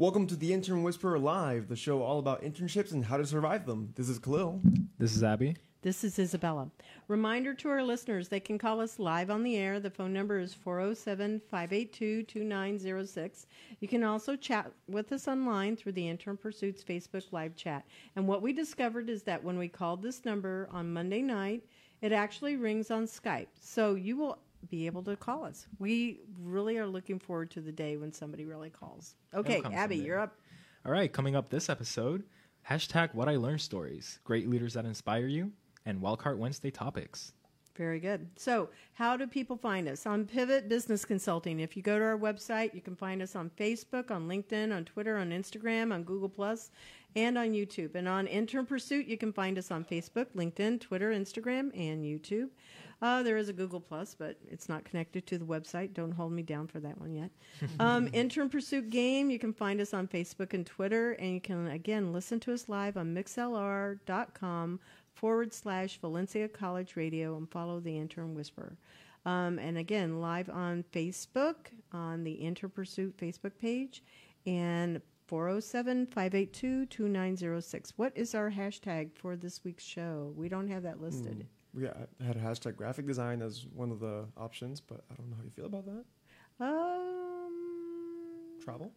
Welcome 0.00 0.26
to 0.28 0.34
the 0.34 0.54
Intern 0.54 0.82
Whisperer 0.82 1.18
Live, 1.18 1.68
the 1.68 1.76
show 1.76 2.00
all 2.00 2.18
about 2.18 2.40
internships 2.40 2.92
and 2.92 3.04
how 3.04 3.18
to 3.18 3.26
survive 3.26 3.66
them. 3.66 3.92
This 3.96 4.08
is 4.08 4.18
Khalil. 4.18 4.62
This 4.98 5.14
is 5.14 5.22
Abby. 5.22 5.58
This 5.82 6.04
is 6.04 6.18
Isabella. 6.18 6.70
Reminder 7.06 7.52
to 7.52 7.68
our 7.68 7.82
listeners 7.82 8.26
they 8.26 8.40
can 8.40 8.56
call 8.56 8.80
us 8.80 8.98
live 8.98 9.28
on 9.30 9.42
the 9.42 9.56
air. 9.56 9.78
The 9.78 9.90
phone 9.90 10.14
number 10.14 10.38
is 10.38 10.54
407 10.54 11.42
582 11.50 12.22
2906. 12.22 13.46
You 13.80 13.88
can 13.88 14.02
also 14.02 14.36
chat 14.36 14.72
with 14.88 15.12
us 15.12 15.28
online 15.28 15.76
through 15.76 15.92
the 15.92 16.08
Intern 16.08 16.38
Pursuits 16.38 16.82
Facebook 16.82 17.30
live 17.30 17.54
chat. 17.54 17.84
And 18.16 18.26
what 18.26 18.40
we 18.40 18.54
discovered 18.54 19.10
is 19.10 19.22
that 19.24 19.44
when 19.44 19.58
we 19.58 19.68
called 19.68 20.00
this 20.00 20.24
number 20.24 20.66
on 20.72 20.90
Monday 20.90 21.20
night, 21.20 21.62
it 22.00 22.12
actually 22.12 22.56
rings 22.56 22.90
on 22.90 23.04
Skype. 23.04 23.48
So 23.60 23.96
you 23.96 24.16
will 24.16 24.38
be 24.68 24.86
able 24.86 25.02
to 25.04 25.16
call 25.16 25.44
us. 25.44 25.66
We 25.78 26.20
really 26.40 26.78
are 26.78 26.86
looking 26.86 27.18
forward 27.18 27.50
to 27.52 27.60
the 27.60 27.72
day 27.72 27.96
when 27.96 28.12
somebody 28.12 28.44
really 28.44 28.70
calls. 28.70 29.14
Okay, 29.34 29.62
Abby, 29.64 29.96
someday. 29.96 29.96
you're 29.96 30.20
up. 30.20 30.36
All 30.84 30.92
right, 30.92 31.12
coming 31.12 31.36
up 31.36 31.50
this 31.50 31.68
episode, 31.68 32.24
hashtag 32.68 33.14
What 33.14 33.28
I 33.28 33.36
Learned 33.36 33.60
Stories, 33.60 34.18
great 34.24 34.48
leaders 34.48 34.74
that 34.74 34.84
inspire 34.84 35.26
you, 35.26 35.52
and 35.84 36.00
Wildcard 36.00 36.38
Wednesday 36.38 36.70
topics. 36.70 37.32
Very 37.76 38.00
good. 38.00 38.28
So, 38.36 38.68
how 38.94 39.16
do 39.16 39.26
people 39.26 39.56
find 39.56 39.88
us? 39.88 40.06
On 40.06 40.26
Pivot 40.26 40.68
Business 40.68 41.04
Consulting. 41.04 41.60
If 41.60 41.76
you 41.76 41.82
go 41.82 41.98
to 41.98 42.04
our 42.04 42.18
website, 42.18 42.74
you 42.74 42.80
can 42.80 42.96
find 42.96 43.22
us 43.22 43.36
on 43.36 43.50
Facebook, 43.58 44.10
on 44.10 44.28
LinkedIn, 44.28 44.74
on 44.74 44.84
Twitter, 44.84 45.16
on 45.16 45.30
Instagram, 45.30 45.92
on 45.92 46.02
Google 46.02 46.28
Plus, 46.28 46.70
and 47.16 47.38
on 47.38 47.52
YouTube. 47.52 47.94
And 47.94 48.08
on 48.08 48.26
Intern 48.26 48.66
Pursuit, 48.66 49.06
you 49.06 49.16
can 49.16 49.32
find 49.32 49.56
us 49.56 49.70
on 49.70 49.84
Facebook, 49.84 50.26
LinkedIn, 50.36 50.80
Twitter, 50.80 51.12
Instagram, 51.12 51.70
and 51.74 52.04
YouTube. 52.04 52.48
Uh, 53.02 53.22
there 53.22 53.38
is 53.38 53.48
a 53.48 53.52
Google 53.52 53.80
Plus, 53.80 54.14
but 54.14 54.36
it's 54.46 54.68
not 54.68 54.84
connected 54.84 55.26
to 55.26 55.38
the 55.38 55.44
website. 55.44 55.94
Don't 55.94 56.12
hold 56.12 56.32
me 56.32 56.42
down 56.42 56.66
for 56.66 56.80
that 56.80 57.00
one 57.00 57.14
yet. 57.14 57.30
um, 57.80 58.10
Intern 58.12 58.50
Pursuit 58.50 58.90
Game, 58.90 59.30
you 59.30 59.38
can 59.38 59.54
find 59.54 59.80
us 59.80 59.94
on 59.94 60.06
Facebook 60.06 60.52
and 60.52 60.66
Twitter, 60.66 61.12
and 61.12 61.32
you 61.32 61.40
can 61.40 61.68
again 61.68 62.12
listen 62.12 62.38
to 62.40 62.52
us 62.52 62.68
live 62.68 62.98
on 62.98 63.14
mixlr.com 63.14 64.80
forward 65.14 65.52
slash 65.52 65.98
Valencia 66.00 66.48
College 66.48 66.96
Radio 66.96 67.36
and 67.36 67.50
follow 67.50 67.80
the 67.80 67.96
Intern 67.96 68.34
Whisperer. 68.34 68.76
Um, 69.26 69.58
and 69.58 69.76
again, 69.76 70.20
live 70.20 70.48
on 70.48 70.84
Facebook 70.92 71.56
on 71.92 72.24
the 72.24 72.32
Intern 72.32 72.70
Pursuit 72.70 73.16
Facebook 73.18 73.52
page 73.60 74.02
and 74.46 75.00
407 75.26 76.06
582 76.06 76.86
2906. 76.86 77.92
What 77.96 78.12
is 78.16 78.34
our 78.34 78.50
hashtag 78.50 79.10
for 79.14 79.36
this 79.36 79.62
week's 79.62 79.84
show? 79.84 80.32
We 80.36 80.48
don't 80.48 80.68
have 80.68 80.82
that 80.84 81.00
listed. 81.00 81.46
We 81.74 81.82
got, 81.82 81.96
had 82.24 82.36
a 82.36 82.40
hashtag 82.40 82.76
graphic 82.76 83.06
design 83.06 83.42
as 83.42 83.66
one 83.74 83.92
of 83.92 84.00
the 84.00 84.24
options, 84.36 84.80
but 84.80 85.04
I 85.10 85.14
don't 85.14 85.30
know 85.30 85.36
how 85.36 85.44
you 85.44 85.50
feel 85.50 85.66
about 85.66 85.84
that. 85.86 86.04
Um, 86.64 87.52
Travel? 88.62 88.92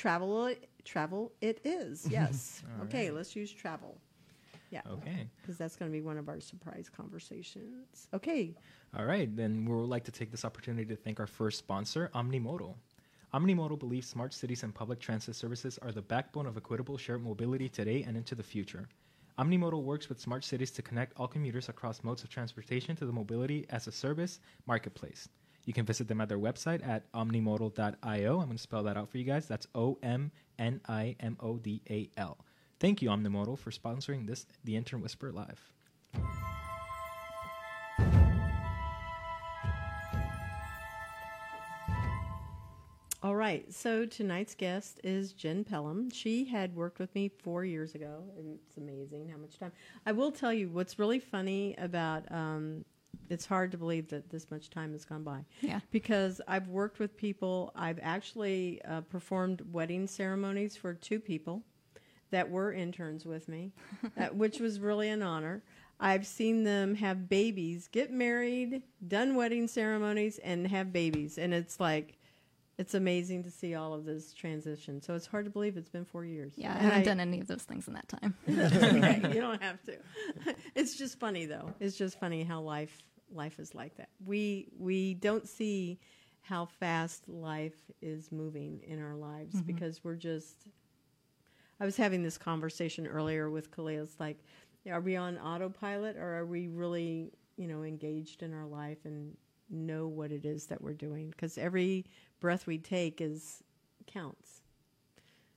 travel, 0.00 0.54
travel. 0.84 1.32
It 1.40 1.60
is 1.64 2.06
yes. 2.10 2.62
Okay, 2.84 3.06
right. 3.08 3.14
let's 3.14 3.36
use 3.36 3.52
travel. 3.52 3.98
Yeah, 4.70 4.82
Okay. 4.88 5.28
because 5.42 5.56
that's 5.58 5.74
going 5.76 5.90
to 5.90 5.92
be 5.92 6.00
one 6.00 6.16
of 6.16 6.28
our 6.28 6.40
surprise 6.40 6.88
conversations. 6.88 8.08
Okay, 8.14 8.54
All 8.96 9.04
right, 9.04 9.34
then 9.36 9.64
we 9.64 9.74
would 9.74 9.88
like 9.88 10.04
to 10.04 10.12
take 10.12 10.30
this 10.30 10.44
opportunity 10.44 10.84
to 10.86 10.96
thank 10.96 11.20
our 11.20 11.26
first 11.26 11.58
sponsor, 11.58 12.10
Omnimodal. 12.14 12.74
Omnimodal 13.34 13.78
believes 13.78 14.08
smart 14.08 14.32
cities 14.34 14.62
and 14.64 14.74
public 14.74 14.98
transit 15.00 15.36
services 15.36 15.78
are 15.82 15.92
the 15.92 16.02
backbone 16.02 16.46
of 16.46 16.56
equitable 16.56 16.96
shared 16.98 17.22
mobility 17.22 17.68
today 17.68 18.02
and 18.06 18.16
into 18.16 18.34
the 18.34 18.42
future. 18.42 18.88
Omnimodal 19.38 19.82
works 19.84 20.08
with 20.08 20.20
smart 20.20 20.44
cities 20.44 20.70
to 20.72 20.82
connect 20.82 21.12
all 21.16 21.28
commuters 21.28 21.68
across 21.68 22.02
modes 22.04 22.22
of 22.24 22.28
transportation 22.30 22.94
to 22.96 23.06
the 23.06 23.12
mobility 23.12 23.66
as 23.70 23.86
a 23.86 23.92
service 23.92 24.40
marketplace. 24.66 25.28
You 25.66 25.72
can 25.72 25.86
visit 25.86 26.08
them 26.08 26.20
at 26.20 26.28
their 26.28 26.38
website 26.38 26.86
at 26.86 27.10
omnimodal.io. 27.12 28.32
I'm 28.40 28.46
going 28.46 28.56
to 28.56 28.58
spell 28.58 28.82
that 28.84 28.96
out 28.96 29.08
for 29.08 29.18
you 29.18 29.24
guys. 29.24 29.46
That's 29.46 29.66
O 29.74 29.98
M 30.02 30.30
N 30.58 30.80
I 30.88 31.14
M 31.20 31.36
O 31.40 31.56
D 31.58 31.80
A 31.90 32.10
L. 32.16 32.38
Thank 32.80 33.02
you, 33.02 33.10
Omnimodal, 33.10 33.58
for 33.58 33.70
sponsoring 33.70 34.26
this, 34.26 34.46
the 34.64 34.74
Intern 34.74 35.02
Whisper 35.02 35.30
Live. 35.30 35.60
All 43.22 43.36
right. 43.36 43.70
So 43.70 44.06
tonight's 44.06 44.54
guest 44.54 44.98
is 45.04 45.34
Jen 45.34 45.62
Pelham. 45.62 46.08
She 46.10 46.46
had 46.46 46.74
worked 46.74 46.98
with 46.98 47.14
me 47.14 47.28
four 47.28 47.66
years 47.66 47.94
ago, 47.94 48.24
and 48.38 48.58
it's 48.66 48.78
amazing 48.78 49.28
how 49.28 49.36
much 49.36 49.58
time. 49.58 49.72
I 50.06 50.12
will 50.12 50.32
tell 50.32 50.52
you 50.54 50.70
what's 50.70 50.98
really 50.98 51.18
funny 51.20 51.74
about. 51.76 52.24
Um, 52.32 52.86
it's 53.28 53.44
hard 53.44 53.72
to 53.72 53.78
believe 53.78 54.08
that 54.08 54.30
this 54.30 54.50
much 54.50 54.70
time 54.70 54.92
has 54.92 55.04
gone 55.04 55.22
by. 55.22 55.44
Yeah. 55.60 55.80
Because 55.90 56.40
I've 56.48 56.68
worked 56.68 56.98
with 56.98 57.14
people. 57.14 57.72
I've 57.76 57.98
actually 58.02 58.80
uh, 58.88 59.02
performed 59.02 59.62
wedding 59.70 60.06
ceremonies 60.06 60.76
for 60.76 60.94
two 60.94 61.20
people 61.20 61.62
that 62.30 62.50
were 62.50 62.72
interns 62.72 63.24
with 63.24 63.48
me, 63.48 63.72
which 64.32 64.60
was 64.60 64.80
really 64.80 65.08
an 65.08 65.22
honor. 65.22 65.62
I've 65.98 66.26
seen 66.26 66.64
them 66.64 66.94
have 66.94 67.28
babies, 67.28 67.88
get 67.88 68.10
married, 68.10 68.82
done 69.06 69.34
wedding 69.34 69.68
ceremonies, 69.68 70.38
and 70.38 70.66
have 70.66 70.92
babies, 70.92 71.36
and 71.36 71.52
it's 71.52 71.78
like 71.78 72.16
it's 72.80 72.94
amazing 72.94 73.44
to 73.44 73.50
see 73.50 73.74
all 73.74 73.92
of 73.92 74.06
this 74.06 74.32
transition. 74.32 75.02
So 75.02 75.14
it's 75.14 75.26
hard 75.26 75.44
to 75.44 75.50
believe 75.50 75.76
it's 75.76 75.90
been 75.90 76.06
four 76.06 76.24
years. 76.24 76.54
Yeah, 76.56 76.72
I 76.72 76.76
And 76.76 76.84
haven't 76.86 77.04
done 77.04 77.20
any 77.20 77.38
of 77.38 77.46
those 77.46 77.62
things 77.62 77.86
in 77.86 77.92
that 77.92 78.08
time. 78.08 78.34
okay, 78.48 79.20
you 79.34 79.40
don't 79.42 79.62
have 79.62 79.82
to. 79.84 79.98
It's 80.74 80.96
just 80.96 81.20
funny 81.20 81.44
though. 81.44 81.74
It's 81.78 81.96
just 81.96 82.18
funny 82.18 82.42
how 82.42 82.62
life 82.62 82.96
life 83.30 83.58
is 83.58 83.74
like 83.74 83.96
that. 83.98 84.08
We 84.24 84.68
we 84.78 85.12
don't 85.12 85.46
see 85.46 86.00
how 86.40 86.64
fast 86.64 87.28
life 87.28 87.76
is 88.00 88.32
moving 88.32 88.80
in 88.86 88.98
our 88.98 89.14
lives 89.14 89.56
mm-hmm. 89.56 89.66
because 89.66 90.02
we're 90.02 90.16
just 90.16 90.66
I 91.80 91.84
was 91.84 91.96
having 91.96 92.22
this 92.22 92.36
conversation 92.36 93.06
earlier 93.06 93.50
with 93.50 93.74
Khalil. 93.74 94.04
It's 94.04 94.20
like, 94.20 94.38
are 94.90 95.00
we 95.00 95.16
on 95.16 95.38
autopilot 95.38 96.16
or 96.16 96.36
are 96.36 96.46
we 96.46 96.68
really, 96.68 97.32
you 97.56 97.66
know, 97.66 97.82
engaged 97.82 98.42
in 98.42 98.52
our 98.52 98.66
life 98.66 98.98
and 99.04 99.36
know 99.70 100.06
what 100.06 100.30
it 100.30 100.44
is 100.44 100.66
that 100.66 100.82
we're 100.82 100.92
doing? 100.92 101.30
Because 101.30 101.56
every 101.56 102.04
breath 102.40 102.66
we 102.66 102.78
take 102.78 103.20
is 103.20 103.62
counts. 104.06 104.62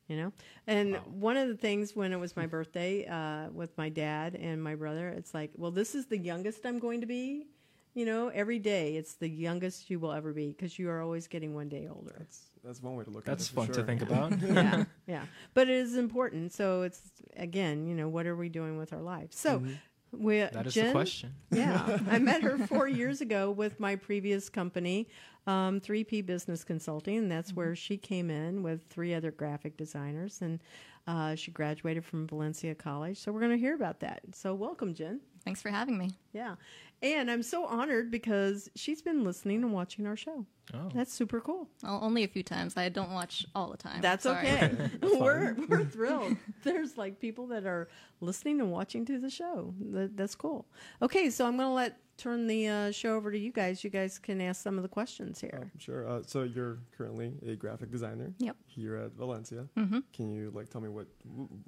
You 0.09 0.17
know, 0.17 0.33
and 0.67 0.97
one 1.13 1.37
of 1.37 1.47
the 1.47 1.55
things 1.55 1.95
when 1.95 2.11
it 2.11 2.19
was 2.19 2.35
my 2.35 2.45
birthday 2.45 3.05
uh, 3.07 3.49
with 3.51 3.75
my 3.77 3.87
dad 3.87 4.35
and 4.35 4.61
my 4.61 4.75
brother, 4.75 5.07
it's 5.07 5.33
like, 5.33 5.51
well, 5.55 5.71
this 5.71 5.95
is 5.95 6.07
the 6.07 6.17
youngest 6.17 6.65
I'm 6.65 6.77
going 6.77 6.99
to 6.99 7.07
be. 7.07 7.47
You 7.93 8.05
know, 8.05 8.29
every 8.29 8.59
day 8.59 8.95
it's 8.95 9.13
the 9.15 9.29
youngest 9.29 9.89
you 9.89 9.99
will 9.99 10.11
ever 10.11 10.33
be 10.33 10.49
because 10.49 10.79
you 10.79 10.89
are 10.89 11.01
always 11.01 11.27
getting 11.27 11.53
one 11.53 11.69
day 11.69 11.87
older. 11.87 12.15
That's 12.17 12.41
that's 12.63 12.81
one 12.81 12.95
way 12.95 13.03
to 13.03 13.09
look 13.09 13.25
That's 13.25 13.49
at 13.49 13.53
it. 13.53 13.55
That's 13.55 13.75
fun 13.75 13.75
to 13.75 13.83
think 13.83 14.01
about. 14.09 14.39
yeah, 14.41 14.85
yeah. 15.05 15.23
But 15.53 15.69
it 15.69 15.75
is 15.75 15.95
important. 15.95 16.53
So 16.53 16.83
it's 16.83 17.01
again, 17.35 17.85
you 17.85 17.93
know, 17.93 18.09
what 18.09 18.25
are 18.25 18.35
we 18.35 18.49
doing 18.49 18.77
with 18.77 18.93
our 18.93 19.01
lives? 19.01 19.37
So 19.37 19.63
we 20.11 20.39
That 20.39 20.67
is 20.67 20.73
Jen, 20.73 20.87
the 20.87 20.91
question. 20.91 21.33
Yeah, 21.51 21.99
I 22.09 22.19
met 22.19 22.41
her 22.43 22.57
four 22.57 22.87
years 22.87 23.21
ago 23.21 23.51
with 23.51 23.79
my 23.79 23.95
previous 23.95 24.49
company, 24.49 25.07
um, 25.47 25.79
3P 25.79 26.25
Business 26.25 26.63
Consulting, 26.63 27.17
and 27.17 27.31
that's 27.31 27.53
where 27.53 27.75
she 27.75 27.97
came 27.97 28.29
in 28.29 28.63
with 28.63 28.85
three 28.87 29.13
other 29.13 29.31
graphic 29.31 29.75
designers, 29.77 30.41
and 30.41 30.59
uh, 31.07 31.35
she 31.35 31.51
graduated 31.51 32.05
from 32.05 32.27
Valencia 32.27 32.75
College. 32.75 33.17
So 33.17 33.31
we're 33.31 33.39
going 33.41 33.51
to 33.51 33.57
hear 33.57 33.75
about 33.75 33.99
that. 34.01 34.21
So 34.33 34.53
welcome, 34.53 34.93
Jen. 34.93 35.19
Thanks 35.45 35.61
for 35.61 35.69
having 35.69 35.97
me. 35.97 36.11
Yeah, 36.31 36.55
and 37.01 37.29
I'm 37.29 37.43
so 37.43 37.65
honored 37.65 38.09
because 38.11 38.69
she's 38.75 39.01
been 39.01 39.23
listening 39.23 39.63
and 39.63 39.73
watching 39.73 40.07
our 40.07 40.15
show. 40.15 40.45
Oh. 40.73 40.89
That's 40.95 41.13
super 41.13 41.41
cool. 41.41 41.67
Well, 41.83 41.99
only 42.01 42.23
a 42.23 42.27
few 42.29 42.43
times. 42.43 42.77
I 42.77 42.87
don't 42.87 43.11
watch 43.11 43.45
all 43.53 43.69
the 43.69 43.75
time. 43.77 43.99
That's 44.01 44.23
Sorry. 44.23 44.47
okay. 44.47 44.71
we're 45.19 45.55
we're 45.67 45.83
thrilled. 45.83 46.37
There's 46.63 46.97
like 46.97 47.19
people 47.19 47.47
that 47.47 47.65
are 47.65 47.89
listening 48.21 48.61
and 48.61 48.71
watching 48.71 49.05
to 49.07 49.19
the 49.19 49.29
show. 49.29 49.73
That, 49.91 50.15
that's 50.15 50.35
cool. 50.35 50.65
Okay, 51.01 51.29
so 51.29 51.45
I'm 51.45 51.57
going 51.57 51.67
to 51.69 51.73
let 51.73 51.97
turn 52.15 52.47
the 52.47 52.67
uh, 52.69 52.91
show 52.91 53.15
over 53.15 53.29
to 53.31 53.37
you 53.37 53.51
guys. 53.51 53.83
You 53.83 53.89
guys 53.89 54.17
can 54.19 54.39
ask 54.39 54.61
some 54.61 54.77
of 54.77 54.83
the 54.83 54.87
questions 54.87 55.41
Oh, 55.43 55.47
here. 55.47 55.71
sure. 55.79 56.07
Uh, 56.07 56.21
so 56.25 56.43
you're 56.43 56.77
currently 56.97 57.33
a 57.45 57.55
graphic 57.57 57.91
designer. 57.91 58.31
Yep. 58.37 58.55
Here 58.67 58.95
at 58.95 59.11
Valencia. 59.13 59.67
hmm 59.75 59.99
Can 60.13 60.31
you 60.31 60.51
like 60.55 60.69
tell 60.69 60.79
me 60.79 60.87
what 60.87 61.07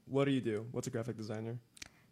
what 0.05 0.23
do 0.23 0.31
you 0.31 0.39
do? 0.41 0.65
What's 0.71 0.87
a 0.87 0.91
graphic 0.91 1.17
designer? 1.17 1.57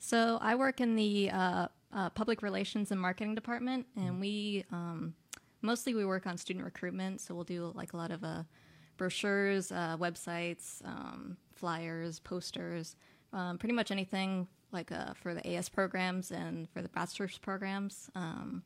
So 0.04 0.38
I 0.42 0.56
work 0.56 0.82
in 0.82 0.98
the 0.98 1.32
uh, 1.32 1.68
uh, 1.94 2.10
public 2.10 2.42
relations 2.42 2.92
and 2.92 3.00
marketing 3.00 3.36
department, 3.36 3.88
and 3.96 4.20
we 4.20 4.66
um, 4.70 5.14
mostly 5.62 5.94
we 5.94 6.04
work 6.04 6.28
on 6.28 6.38
student 6.38 6.66
recruitment. 6.66 7.22
So 7.22 7.34
we'll 7.34 7.46
do 7.46 7.72
like 7.74 7.94
a 7.94 7.98
lot 7.98 8.12
of 8.12 8.22
uh, 8.22 8.44
brochures, 8.98 9.72
uh, 9.72 9.96
websites, 9.98 10.86
um, 10.86 11.38
flyers, 11.56 12.20
posters, 12.20 12.98
um, 13.32 13.58
pretty 13.58 13.72
much 13.72 13.92
anything 13.92 14.46
like 14.74 14.92
uh, 14.92 15.14
for 15.14 15.34
the 15.34 15.56
AS 15.56 15.70
programs 15.70 16.32
and 16.32 16.70
for 16.72 16.82
the 16.82 16.90
bachelor's 16.90 17.38
programs. 17.38 18.10
Um, 18.14 18.62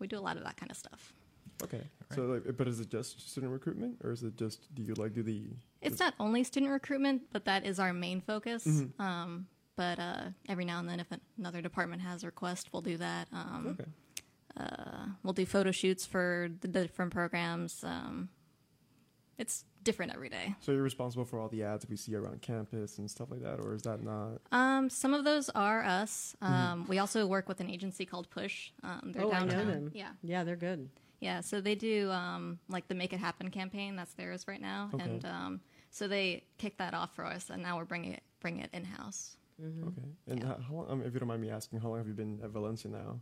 we 0.00 0.08
do 0.08 0.18
a 0.18 0.20
lot 0.20 0.36
of 0.36 0.42
that 0.42 0.56
kind 0.56 0.72
of 0.72 0.76
stuff. 0.76 1.12
Okay. 1.62 1.82
So 2.12 2.22
like, 2.22 2.56
but 2.56 2.66
is 2.66 2.80
it 2.80 2.90
just 2.90 3.30
student 3.30 3.52
recruitment, 3.52 3.98
or 4.02 4.10
is 4.10 4.24
it 4.24 4.36
just 4.36 4.74
do 4.74 4.82
you 4.82 4.94
like 4.94 5.14
do 5.14 5.22
the? 5.22 5.44
It's 5.80 6.00
not 6.00 6.14
only 6.18 6.42
student 6.42 6.72
recruitment, 6.72 7.22
but 7.32 7.44
that 7.44 7.64
is 7.64 7.78
our 7.78 7.92
main 7.92 8.20
focus. 8.20 8.66
Mm-hmm. 8.66 9.00
Um, 9.00 9.46
but 9.76 9.98
uh, 9.98 10.22
every 10.48 10.64
now 10.64 10.78
and 10.80 10.88
then, 10.88 11.00
if 11.00 11.06
another 11.38 11.60
department 11.60 12.02
has 12.02 12.22
a 12.22 12.26
request, 12.26 12.70
we'll 12.72 12.82
do 12.82 12.96
that. 12.96 13.28
Um, 13.32 13.76
Okay. 13.78 13.90
uh, 14.58 15.06
we'll 15.22 15.34
do 15.34 15.44
photo 15.46 15.70
shoots 15.70 16.06
for 16.06 16.48
the 16.60 16.68
different 16.68 17.12
programs. 17.12 17.84
Um, 17.84 18.30
it's 19.38 19.64
different 19.84 20.14
every 20.14 20.30
day. 20.30 20.54
So 20.60 20.72
you're 20.72 20.82
responsible 20.82 21.26
for 21.26 21.38
all 21.38 21.48
the 21.48 21.62
ads 21.62 21.86
we 21.88 21.96
see 21.96 22.14
around 22.14 22.40
campus 22.40 22.96
and 22.98 23.08
stuff 23.10 23.30
like 23.30 23.42
that, 23.42 23.60
or 23.60 23.74
is 23.74 23.82
that 23.82 24.02
not? 24.02 24.40
Um, 24.50 24.88
some 24.88 25.12
of 25.12 25.24
those 25.24 25.50
are 25.50 25.84
us. 25.84 26.34
Um, 26.40 26.86
We 26.88 26.98
also 26.98 27.26
work 27.26 27.48
with 27.48 27.60
an 27.60 27.68
agency 27.70 28.06
called 28.06 28.30
Push. 28.30 28.70
Um, 28.82 29.12
they're 29.12 29.24
Oh, 29.24 29.30
I 29.32 29.44
know 29.44 29.64
them. 29.64 29.90
Yeah, 29.94 30.12
Yeah, 30.22 30.42
they're 30.42 30.56
good. 30.56 30.88
yeah. 31.20 31.40
So 31.42 31.60
they 31.60 31.74
do 31.74 32.10
um, 32.10 32.58
like 32.68 32.88
the 32.88 32.94
Make 32.94 33.12
It 33.12 33.18
Happen 33.20 33.50
campaign. 33.50 33.94
That's 33.94 34.14
theirs 34.14 34.48
right 34.48 34.60
now, 34.60 34.90
Okay. 34.94 35.04
and 35.04 35.24
um, 35.26 35.60
so 35.90 36.08
they 36.08 36.44
kicked 36.56 36.78
that 36.78 36.94
off 36.94 37.14
for 37.14 37.26
us, 37.26 37.50
and 37.50 37.62
now 37.62 37.76
we're 37.76 37.84
bringing 37.84 38.14
it 38.14 38.22
bringing 38.40 38.62
it 38.62 38.70
in 38.72 38.84
house. 38.84 39.36
Okay. 39.62 40.08
And 40.28 40.40
Yeah. 40.40 40.46
how, 40.48 40.58
how 40.68 40.74
long, 40.74 40.90
um, 40.90 41.02
if 41.02 41.14
you 41.14 41.20
don't 41.20 41.28
mind 41.28 41.42
me 41.42 41.50
asking, 41.50 41.80
how 41.80 41.88
long 41.88 41.98
have 41.98 42.08
you 42.08 42.14
been 42.14 42.40
at 42.42 42.50
Valencia 42.50 42.90
now? 42.90 43.20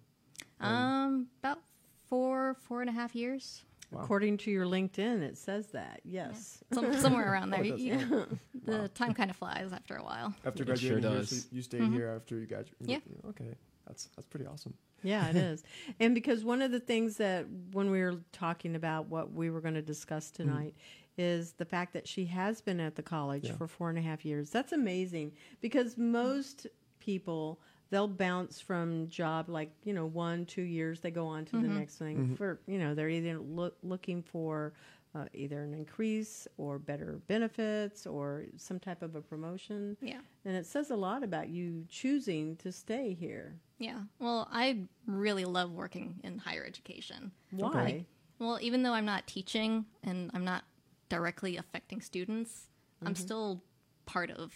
Um, 0.61 1.29
about 1.41 1.61
four 2.09 2.55
four 2.63 2.81
and 2.81 2.91
a 2.91 2.93
half 2.93 3.15
years, 3.15 3.65
Wow. 3.93 4.01
According 4.03 4.39
to 4.39 4.51
your 4.51 4.65
LinkedIn, 4.67 5.21
it 5.23 5.37
says 5.39 5.69
that. 5.69 6.01
Yes. 6.05 6.65
Some, 6.73 6.93
somewhere 6.95 7.31
around 7.33 7.51
there. 7.51 7.61
Oh, 7.63 7.65
it 7.65 7.71
does. 7.71 7.81
You- 7.81 8.39
the 8.65 8.79
Wow. 8.79 8.87
time 8.95 9.15
kind 9.15 9.31
of 9.31 9.37
flies 9.37 9.73
after 9.73 9.95
a 9.97 10.03
while. 10.03 10.35
After 10.45 10.63
It 10.63 10.67
sure 10.79 10.99
graduating 10.99 11.11
here, 11.11 11.19
does. 11.21 11.29
so 11.43 11.49
you 11.53 11.63
stayed 11.63 11.93
here 11.93 12.09
after 12.09 12.37
you 12.39 12.47
graduated. 12.47 12.89
Yeah. 12.89 13.29
Okay. 13.29 13.55
That's 13.87 14.09
that's 14.17 14.27
pretty 14.27 14.47
awesome. 14.47 14.75
Yeah, 15.03 15.29
it 15.29 15.37
is. 15.37 15.63
And 16.01 16.15
because 16.15 16.43
one 16.43 16.63
of 16.63 16.73
the 16.73 16.81
things 16.81 17.19
that 17.19 17.45
when 17.73 17.91
we 17.91 18.01
were 18.01 18.17
talking 18.33 18.75
about 18.75 19.07
what 19.09 19.33
we 19.33 19.51
were 19.51 19.61
going 19.61 19.75
to 19.75 19.83
discuss 19.83 20.31
tonight 20.31 20.75
is 21.17 21.53
the 21.53 21.65
fact 21.65 21.93
that 21.93 22.09
she 22.09 22.25
has 22.27 22.61
been 22.61 22.81
at 22.81 22.97
the 22.97 23.03
college 23.03 23.45
Yeah. 23.45 23.57
for 23.57 23.67
four 23.69 23.89
and 23.91 23.99
a 23.99 24.03
half 24.03 24.25
years. 24.25 24.51
That's 24.51 24.73
amazing 24.73 25.33
because 25.61 25.97
most 25.97 26.67
people 27.01 27.61
they'll 27.91 28.09
bounce 28.09 28.61
from 28.61 29.07
job 29.09 29.49
like 29.49 29.71
you 29.85 29.93
know 29.93 30.07
one 30.07 30.47
two 30.47 30.63
years 30.63 31.01
they 31.01 31.11
go 31.11 31.27
on 31.27 31.45
to 31.45 31.53
the 31.57 31.69
next 31.69 31.97
thing 31.97 32.35
for 32.35 32.59
you 32.67 32.79
know 32.79 32.95
they're 32.95 33.11
either 33.11 33.39
look, 33.39 33.77
looking 33.83 34.23
for 34.23 34.73
uh, 35.15 35.27
either 35.35 35.63
an 35.63 35.75
increase 35.75 36.49
or 36.57 36.79
better 36.79 37.21
benefits 37.29 38.05
or 38.07 38.47
some 38.57 38.81
type 38.81 39.03
of 39.03 39.15
a 39.15 39.21
promotion 39.21 39.97
Yeah. 40.01 40.21
and 40.47 40.57
it 40.57 40.67
says 40.67 40.91
a 40.91 40.97
lot 40.97 41.23
about 41.23 41.51
you 41.51 41.85
choosing 41.89 42.57
to 42.57 42.73
stay 42.73 43.13
here 43.15 43.61
Yeah. 43.79 44.01
Well, 44.19 44.49
I 44.51 44.79
really 45.07 45.45
love 45.45 45.71
working 45.71 46.19
in 46.25 46.39
higher 46.39 46.65
education. 46.65 47.31
why 47.53 48.07
Well, 48.41 48.59
even 48.63 48.83
though 48.83 48.93
I'm 48.95 49.05
not 49.07 49.27
teaching 49.29 49.85
and 50.03 50.31
I'm 50.35 50.45
not 50.45 50.65
directly 51.09 51.57
affecting 51.57 52.01
students, 52.01 52.69
I'm 53.03 53.15
mm-hmm. 53.15 53.23
still 53.23 53.63
part 54.07 54.31
of 54.31 54.53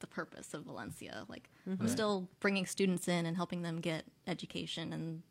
the 0.00 0.06
purpose 0.06 0.54
of 0.54 0.64
Valencia. 0.64 1.24
Like, 1.28 1.50
I'm 1.66 1.76
mm-hmm. 1.76 1.88
still 1.88 2.28
bringing 2.40 2.66
students 2.66 3.08
in 3.08 3.26
and 3.26 3.36
helping 3.36 3.62
them 3.62 3.80
get 3.80 4.04
education 4.26 4.92
and 4.92 5.22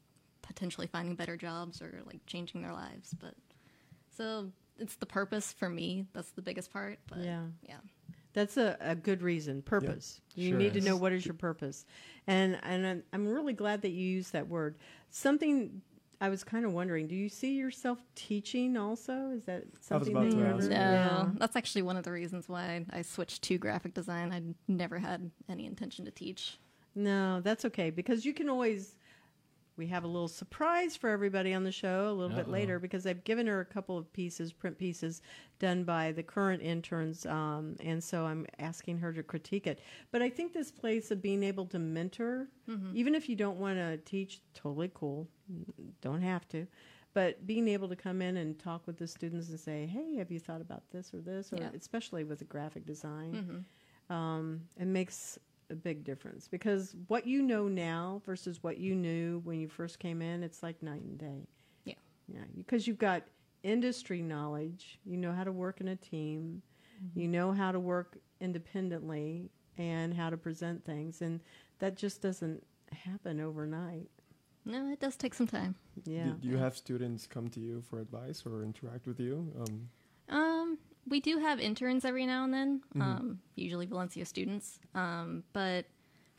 potentially 0.42 0.88
finding 0.88 1.16
better 1.16 1.38
jobs 1.38 1.82
or 1.82 2.02
like 2.06 2.26
changing 2.26 2.62
their 2.62 2.74
lives. 2.74 3.16
But 3.20 3.36
so 4.16 4.52
it's 4.80 4.96
the 4.96 5.06
purpose 5.06 5.54
for 5.54 5.70
me. 5.70 6.06
That's 6.14 6.32
the 6.32 6.42
biggest 6.42 6.72
part. 6.72 7.00
But 7.08 7.20
Yeah. 7.20 7.44
yeah. 7.68 7.80
That's 8.34 8.58
a, 8.58 8.78
a 8.80 8.96
good 8.96 9.24
reason. 9.24 9.64
Purpose. 9.64 10.22
You 10.36 10.50
Sure 10.50 10.58
need 10.60 10.74
to 10.74 10.82
know 10.82 10.96
what 10.96 11.12
is 11.12 11.26
your 11.26 11.34
purpose, 11.34 11.86
and 12.28 12.60
and 12.62 12.86
I'm, 12.86 13.04
I'm 13.12 13.28
really 13.28 13.54
glad 13.54 13.82
that 13.82 13.90
you 13.90 14.08
used 14.08 14.32
that 14.34 14.48
word. 14.48 14.78
Something 15.10 15.82
I 16.20 16.30
was 16.30 16.44
kind 16.44 16.66
of 16.66 16.74
wondering. 16.74 17.08
Do 17.08 17.16
you 17.16 17.30
see 17.30 17.54
yourself 17.56 18.00
teaching 18.16 18.76
also? 18.76 19.30
Is 19.32 19.46
that 19.46 19.64
something 19.82 20.14
that 20.14 20.32
you 20.34 20.44
ask. 20.46 20.66
ever? 20.66 20.70
No, 20.70 20.76
Yeah. 20.76 21.30
that's 21.36 21.56
actually 21.56 21.84
one 21.84 21.96
of 21.96 22.04
the 22.04 22.12
reasons 22.12 22.50
why 22.50 22.86
I 22.92 23.04
switched 23.04 23.44
to 23.44 23.58
graphic 23.58 23.94
design. 23.94 24.32
I'd 24.32 24.56
never 24.68 24.98
had 25.00 25.30
any 25.48 25.66
intention 25.66 26.06
to 26.06 26.12
teach. 26.12 26.58
No, 26.96 27.40
that's 27.42 27.66
okay 27.66 27.92
because 27.92 28.26
you 28.26 28.34
can 28.34 28.50
always. 28.50 28.96
We 29.78 29.88
have 29.88 30.04
a 30.04 30.08
little 30.08 30.28
surprise 30.28 30.98
for 30.98 31.10
everybody 31.10 31.54
on 31.54 31.64
the 31.64 31.72
show 31.72 32.10
a 32.10 32.12
little 32.12 32.36
bit 32.36 32.48
Uh-oh. 32.48 32.52
later 32.52 32.80
because 32.80 33.06
I've 33.06 33.24
given 33.24 33.46
her 33.48 33.60
a 33.60 33.66
couple 33.66 33.98
of 33.98 34.12
pieces, 34.12 34.52
print 34.52 34.78
pieces, 34.78 35.22
done 35.60 35.84
by 35.84 36.12
the 36.12 36.24
current 36.24 36.64
interns, 36.64 37.26
um, 37.28 37.76
and 37.80 38.04
so 38.04 38.26
I'm 38.26 38.46
asking 38.60 38.98
her 38.98 39.14
to 39.14 39.22
critique 39.24 39.68
it. 39.68 39.80
But 40.12 40.22
I 40.24 40.30
think 40.30 40.52
this 40.54 40.72
place 40.72 41.12
of 41.12 41.22
being 41.22 41.44
able 41.44 41.66
to 41.68 41.80
mentor, 41.80 42.48
even 42.94 43.16
if 43.16 43.30
you 43.30 43.36
don't 43.36 43.60
want 43.60 43.78
to 43.78 43.98
teach, 43.98 44.42
totally 44.54 44.92
cool, 44.94 45.28
don't 46.02 46.22
have 46.22 46.48
to, 46.50 46.68
but 47.14 47.46
being 47.48 47.68
able 47.68 47.88
to 47.90 47.96
come 47.96 48.22
in 48.22 48.38
and 48.38 48.58
talk 48.60 48.86
with 48.88 48.98
the 48.98 49.08
students 49.08 49.50
and 49.50 49.60
say, 49.60 49.86
"Hey, 49.86 50.16
have 50.18 50.32
you 50.32 50.40
thought 50.40 50.62
about 50.62 50.84
this 50.92 51.14
or 51.14 51.22
this?" 51.22 51.54
or 51.54 51.58
Yeah. 51.58 51.70
especially 51.76 52.24
with 52.24 52.40
the 52.40 52.46
graphic 52.46 52.86
design 52.86 53.34
Mm-hmm. 53.34 54.14
um, 54.14 54.62
it 54.80 54.86
makes 54.88 55.38
a 55.70 55.76
big 55.76 56.04
difference 56.04 56.48
because 56.48 56.96
what 57.08 57.28
you 57.28 57.42
know 57.42 57.68
now 57.68 58.22
versus 58.26 58.64
what 58.64 58.78
you 58.78 58.96
knew 58.96 59.42
when 59.44 59.60
you 59.60 59.68
first 59.68 60.00
came 60.00 60.22
in, 60.22 60.44
it's 60.44 60.64
like 60.64 60.82
night 60.82 61.02
and 61.02 61.18
day. 61.18 61.48
Yeah. 61.86 61.96
Yeah, 62.28 62.44
because 62.56 62.88
you've 62.88 62.98
got 62.98 63.24
industry 63.64 64.22
knowledge, 64.22 65.00
you 65.06 65.18
know 65.18 65.32
how 65.32 65.44
to 65.44 65.52
work 65.52 65.82
in 65.82 65.90
a 65.90 65.96
team, 65.96 66.62
you 67.16 67.28
know 67.28 67.52
how 67.52 67.72
to 67.72 67.80
work 67.80 68.18
independently 68.40 69.50
and 69.78 70.14
how 70.14 70.30
to 70.30 70.38
present 70.38 70.84
things, 70.86 71.22
and 71.22 71.40
that 71.80 71.96
just 71.96 72.22
doesn't 72.22 72.64
happen 72.92 73.40
overnight. 73.40 74.10
No, 74.66 74.90
it 74.92 75.00
does 75.00 75.16
take 75.16 75.34
some 75.34 75.48
time. 75.48 75.76
Yeah. 76.06 76.26
Do, 76.26 76.32
do 76.42 76.48
you 76.50 76.58
have 76.58 76.76
students 76.76 77.26
come 77.26 77.48
to 77.50 77.60
you 77.60 77.82
for 77.90 78.00
advice 78.00 78.44
or 78.46 78.64
interact 78.64 79.08
with 79.08 79.20
you? 79.20 79.52
Um, 79.60 79.90
we 81.10 81.20
do 81.20 81.40
have 81.40 81.60
interns 81.60 82.06
every 82.06 82.26
now 82.26 82.44
and 82.44 82.54
then, 82.54 82.82
um, 83.02 83.40
usually 83.56 83.86
Valencia 83.86 84.26
students. 84.26 84.80
Um, 84.94 85.44
but 85.54 85.86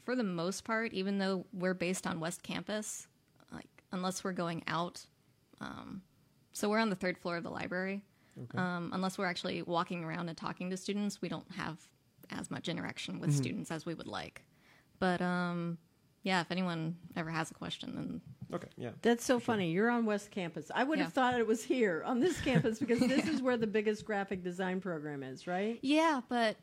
for 0.04 0.14
the 0.16 0.24
most 0.24 0.64
part, 0.64 0.92
even 0.92 1.18
though 1.18 1.46
we're 1.52 1.74
based 1.74 2.06
on 2.06 2.20
West 2.20 2.42
Campus, 2.42 3.06
like 3.52 3.68
unless 3.92 4.24
we're 4.24 4.32
going 4.32 4.62
out, 4.66 5.04
um, 5.60 6.02
so 6.52 6.68
we're 6.68 6.78
on 6.78 6.90
the 6.90 6.96
third 6.96 7.18
floor 7.18 7.36
of 7.36 7.44
the 7.44 7.50
library. 7.50 8.02
okay. 8.42 8.58
Um, 8.58 8.90
unless 8.92 9.18
we're 9.18 9.26
actually 9.26 9.62
walking 9.62 10.04
around 10.04 10.28
and 10.28 10.36
talking 10.36 10.70
to 10.70 10.76
students, 10.76 11.20
we 11.22 11.28
don't 11.28 11.50
have 11.52 11.78
as 12.30 12.50
much 12.50 12.68
interaction 12.68 13.20
with 13.20 13.34
students 13.34 13.70
as 13.70 13.86
we 13.86 13.94
would 13.94 14.06
like. 14.06 14.44
But 14.98 15.20
um, 15.22 15.78
yeah, 16.22 16.40
if 16.40 16.50
anyone 16.50 16.96
ever 17.16 17.30
has 17.30 17.50
a 17.50 17.54
question, 17.54 17.94
then 17.94 18.20
okay. 18.54 18.68
Yeah. 18.76 18.90
That's 19.02 19.24
so 19.24 19.38
funny. 19.38 19.70
You're 19.72 19.90
on 19.90 20.04
West 20.06 20.30
Campus. 20.30 20.70
I 20.74 20.84
would 20.84 20.98
have 20.98 21.12
thought 21.12 21.34
it 21.38 21.46
was 21.46 21.62
here 21.64 22.02
on 22.04 22.20
this 22.20 22.40
campus 22.48 22.78
because 22.78 23.00
this 23.00 23.26
is 23.26 23.40
where 23.42 23.56
the 23.56 23.66
biggest 23.66 24.04
graphic 24.04 24.42
design 24.42 24.80
program 24.80 25.22
is, 25.22 25.46
right? 25.46 25.78
Yeah, 25.82 26.20
but 26.28 26.56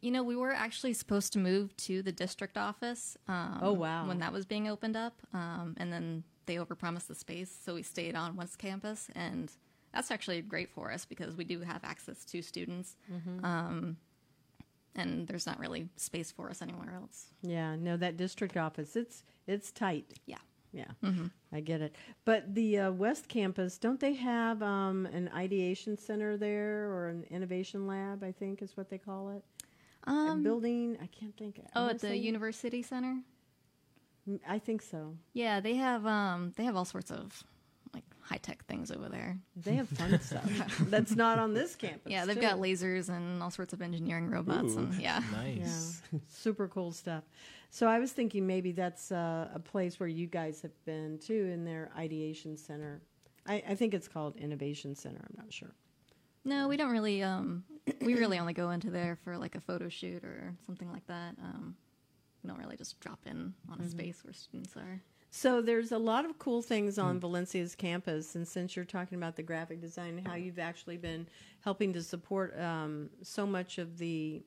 you 0.00 0.10
know, 0.12 0.22
we 0.22 0.36
were 0.36 0.52
actually 0.52 0.92
supposed 0.92 1.32
to 1.32 1.38
move 1.38 1.76
to 1.78 2.00
the 2.02 2.12
district 2.12 2.56
office. 2.56 3.16
Um, 3.26 3.58
Oh, 3.62 3.72
wow. 3.72 4.06
When 4.06 4.18
that 4.20 4.32
was 4.32 4.44
being 4.46 4.68
opened 4.68 4.96
up, 4.96 5.14
um, 5.32 5.74
and 5.78 5.92
then 5.92 6.22
they 6.46 6.56
overpromised 6.56 7.06
the 7.08 7.14
space, 7.14 7.56
so 7.64 7.74
we 7.74 7.82
stayed 7.82 8.14
on 8.14 8.36
West 8.36 8.58
Campus, 8.58 9.08
and 9.16 9.50
that's 9.92 10.10
actually 10.10 10.40
great 10.42 10.70
for 10.70 10.92
us 10.92 11.04
because 11.04 11.34
we 11.36 11.42
do 11.44 11.60
have 11.60 11.82
access 11.84 12.24
to 12.26 12.42
students, 12.42 12.96
Mm-hmm. 13.12 13.44
um, 13.44 13.96
and 14.94 15.26
there's 15.26 15.46
not 15.46 15.58
really 15.58 15.88
space 15.96 16.30
for 16.30 16.50
us 16.50 16.62
anywhere 16.62 16.94
else. 16.94 17.26
Yeah, 17.42 17.76
no, 17.76 17.96
that 17.96 18.16
district 18.16 18.56
office, 18.56 18.96
it's 18.96 19.24
it's 19.46 19.70
tight. 19.70 20.14
Yeah. 20.26 20.38
Yeah, 20.72 20.86
I 21.52 21.60
get 21.60 21.80
it. 21.80 21.94
But 22.24 22.52
the 22.52 22.78
uh, 22.80 22.90
West 22.90 23.28
Campus, 23.28 23.78
don't 23.78 24.00
they 24.00 24.14
have 24.14 24.60
um, 24.60 25.06
an 25.06 25.30
ideation 25.32 25.96
center 25.96 26.36
there 26.36 26.90
or 26.90 27.10
an 27.10 27.24
innovation 27.30 27.86
lab? 27.86 28.24
I 28.24 28.32
think 28.32 28.60
is 28.60 28.76
what 28.76 28.90
they 28.90 28.98
call 28.98 29.30
it. 29.30 29.44
Um, 30.02 30.42
building. 30.42 30.98
I 31.00 31.06
can't 31.06 31.36
think. 31.36 31.60
I 31.64 31.68
oh, 31.76 31.88
at 31.90 32.00
the 32.00 32.16
University 32.16 32.82
Center. 32.82 33.20
Mm, 34.28 34.40
I 34.48 34.58
think 34.58 34.82
so. 34.82 35.16
Yeah, 35.32 35.60
they 35.60 35.74
have 35.76 36.04
um, 36.06 36.52
they 36.56 36.64
have 36.64 36.74
all 36.74 36.84
sorts 36.84 37.12
of 37.12 37.44
high 38.24 38.38
tech 38.38 38.64
things 38.64 38.90
over 38.90 39.08
there. 39.08 39.38
They 39.56 39.74
have 39.74 39.88
fun 39.88 40.18
stuff 40.22 40.78
that's 40.88 41.14
not 41.14 41.38
on 41.38 41.52
this 41.52 41.76
campus. 41.76 42.10
yeah, 42.10 42.24
they've 42.24 42.36
too. 42.36 42.42
got 42.42 42.56
lasers 42.58 43.08
and 43.08 43.42
all 43.42 43.50
sorts 43.50 43.72
of 43.72 43.82
engineering 43.82 44.30
robots, 44.30 44.74
Ooh. 44.74 44.78
and 44.78 44.94
yeah. 44.94 45.20
Nice. 45.32 46.02
Yeah, 46.12 46.18
super 46.28 46.68
cool 46.68 46.92
stuff. 46.92 47.24
So 47.70 47.86
I 47.86 47.98
was 47.98 48.12
thinking 48.12 48.46
maybe 48.46 48.72
that's 48.72 49.10
uh, 49.12 49.48
a 49.54 49.58
place 49.58 49.98
where 49.98 50.08
you 50.08 50.26
guys 50.26 50.62
have 50.62 50.84
been 50.84 51.18
too 51.18 51.50
in 51.52 51.64
their 51.64 51.90
ideation 51.96 52.56
center. 52.56 53.02
I, 53.46 53.62
I 53.68 53.74
think 53.74 53.94
it's 53.94 54.08
called 54.08 54.36
Innovation 54.36 54.94
Center. 54.94 55.20
I'm 55.20 55.36
not 55.36 55.52
sure. 55.52 55.74
No, 56.44 56.68
we 56.68 56.76
don't 56.76 56.92
really. 56.92 57.22
Um, 57.22 57.64
we 58.00 58.14
really 58.14 58.38
only 58.38 58.52
go 58.52 58.70
into 58.70 58.90
there 58.90 59.18
for 59.24 59.36
like 59.36 59.54
a 59.54 59.60
photo 59.60 59.88
shoot 59.88 60.24
or 60.24 60.54
something 60.64 60.90
like 60.90 61.06
that. 61.08 61.34
Um, 61.42 61.74
we 62.42 62.48
don't 62.48 62.58
really 62.58 62.76
just 62.76 63.00
drop 63.00 63.20
in 63.26 63.54
on 63.70 63.80
a 63.80 63.88
space 63.88 64.22
where 64.24 64.32
students 64.32 64.76
are. 64.76 65.02
So 65.36 65.60
there's 65.60 65.90
a 65.90 65.98
lot 65.98 66.24
of 66.24 66.38
cool 66.38 66.62
things 66.62 66.96
on 66.96 67.18
Valencia's 67.18 67.74
campus, 67.74 68.36
and 68.36 68.46
since 68.46 68.76
you're 68.76 68.84
talking 68.84 69.18
about 69.18 69.34
the 69.34 69.42
graphic 69.42 69.80
design, 69.80 70.22
how 70.24 70.36
you've 70.36 70.60
actually 70.60 70.96
been 70.96 71.26
helping 71.58 71.92
to 71.94 72.04
support 72.04 72.56
um, 72.60 73.10
so 73.20 73.44
much 73.44 73.78
of 73.78 73.98
the 73.98 74.44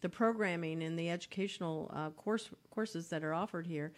the 0.00 0.08
programming 0.08 0.82
and 0.82 0.98
the 0.98 1.10
educational 1.10 1.90
uh, 1.94 2.08
course 2.08 2.48
courses 2.70 3.08
that 3.10 3.22
are 3.22 3.34
offered 3.34 3.66
here. 3.66 3.92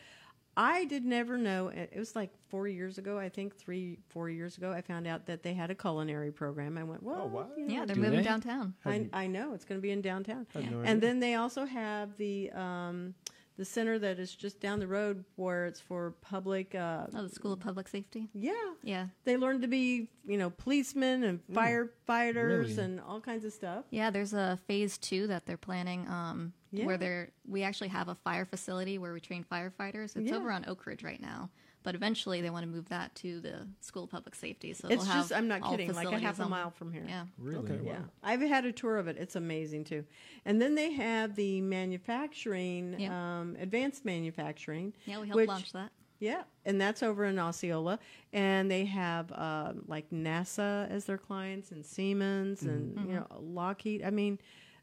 I 0.57 0.85
did 0.87 1.05
never 1.05 1.39
know. 1.39 1.69
It 1.69 1.91
it 1.93 1.99
was 2.01 2.17
like 2.17 2.33
four 2.49 2.67
years 2.67 2.99
ago, 2.99 3.21
I 3.21 3.29
think 3.29 3.55
three, 3.57 4.01
four 4.09 4.29
years 4.29 4.59
ago. 4.59 4.73
I 4.73 4.81
found 4.81 5.07
out 5.07 5.27
that 5.27 5.45
they 5.45 5.55
had 5.55 5.71
a 5.71 5.77
culinary 5.77 6.33
program. 6.33 6.77
I 6.77 6.83
went, 6.83 7.05
well, 7.05 7.21
Oh, 7.23 7.27
wow. 7.37 7.47
you 7.57 7.67
Yeah, 7.69 7.85
they're 7.85 7.95
Do 7.95 8.01
moving 8.01 8.19
they? 8.19 8.25
downtown. 8.25 8.75
I, 8.85 9.09
I 9.13 9.27
know 9.29 9.55
it's 9.55 9.65
going 9.65 9.79
to 9.79 9.83
be 9.83 9.93
in 9.93 10.01
downtown. 10.01 10.49
Had 10.53 10.73
no 10.73 10.81
And 10.81 11.01
then 11.01 11.21
they 11.21 11.37
also 11.37 11.67
have 11.67 12.17
the 12.17 12.51
um, 12.51 13.15
the 13.57 13.65
center 13.65 13.99
that 13.99 14.19
is 14.19 14.35
just 14.35 14.61
down 14.61 14.81
the 14.81 14.87
road 14.87 15.25
where 15.37 15.67
it's 15.67 15.81
for 15.81 16.13
public. 16.21 16.75
Uh, 16.75 17.07
Oh, 17.15 17.23
the 17.23 17.29
School 17.31 17.53
of 17.53 17.61
Public 17.61 17.89
Safety. 17.89 18.29
yeah, 18.35 18.53
Yeah, 18.83 19.07
they 19.25 19.37
learn 19.37 19.61
to 19.63 19.69
be 19.69 20.09
you 20.27 20.37
know 20.39 20.51
policemen 20.51 21.25
and 21.25 21.41
firefighters 21.49 22.69
Really? 22.77 22.79
and 22.83 23.01
all 23.01 23.21
kinds 23.21 23.45
of 23.45 23.53
stuff. 23.53 23.85
yeah. 23.91 24.11
There's 24.11 24.33
a 24.35 24.59
phase 24.67 24.99
two 24.99 25.27
that 25.29 25.47
they're 25.47 25.57
planning, 25.57 26.07
um, 26.09 26.53
Yeah. 26.77 26.87
where 26.87 26.97
they're 26.99 27.31
we 27.49 27.63
actually 27.63 27.89
have 27.89 28.09
a 28.09 28.15
fire 28.15 28.45
facility 28.45 28.99
where 28.99 29.13
we 29.13 29.21
train 29.21 29.45
firefighters. 29.51 30.17
It's 30.17 30.31
Yeah. 30.31 30.37
over 30.37 30.51
on 30.51 30.65
Oak 30.69 30.85
Ridge 30.87 31.03
right 31.03 31.21
now, 31.21 31.51
but 31.83 31.95
eventually 31.95 32.41
they 32.41 32.51
want 32.51 32.65
to 32.65 32.69
move 32.71 32.89
that 32.89 33.15
to 33.17 33.41
the 33.41 33.67
School 33.81 34.05
of 34.05 34.11
Public 34.11 34.35
Safety. 34.35 34.73
So 34.75 34.89
It's 34.89 35.05
they'll 35.05 35.13
have 35.13 35.23
just 35.25 35.33
I'm 35.33 35.49
not 35.49 35.63
all 35.63 35.71
kidding, 35.71 35.93
like 35.93 36.11
a 36.13 36.19
half 36.19 36.39
a 36.41 36.49
mile 36.49 36.71
from 36.71 36.93
here. 36.93 37.05
Yeah, 37.09 37.27
Really? 37.39 37.71
Okay. 37.71 37.81
Yeah, 37.87 38.01
I've 38.23 38.41
had 38.41 38.65
a 38.65 38.73
tour 38.73 38.99
of 38.99 39.09
it. 39.09 39.17
It's 39.19 39.37
amazing 39.37 39.85
too. 39.85 40.05
And 40.45 40.61
then 40.61 40.75
they 40.75 40.93
have 40.93 41.35
the 41.37 41.61
manufacturing, 41.63 42.97
Yeah. 42.99 43.39
um, 43.41 43.57
advanced 43.59 44.05
manufacturing. 44.05 44.93
yeah. 45.07 45.21
We 45.21 45.27
helped 45.29 45.37
which- 45.37 45.49
launch 45.49 45.73
that. 45.73 45.93
Yeah, 46.19 46.45
and 46.65 46.81
that's 46.81 47.03
over 47.03 47.27
in 47.27 47.39
Osceola, 47.39 47.99
and 48.33 48.71
they 48.71 48.87
have 48.87 49.31
um, 49.33 49.83
like 49.87 50.09
NASA 50.09 50.89
as 50.91 51.05
their 51.05 51.19
clients, 51.19 51.73
and 51.73 51.85
Siemens, 51.85 52.63
and 52.63 52.97
Mm-hmm. 52.97 53.11
you 53.11 53.17
know 53.17 53.27
Lockheed. 53.39 54.03
I 54.03 54.09
mean, 54.09 54.39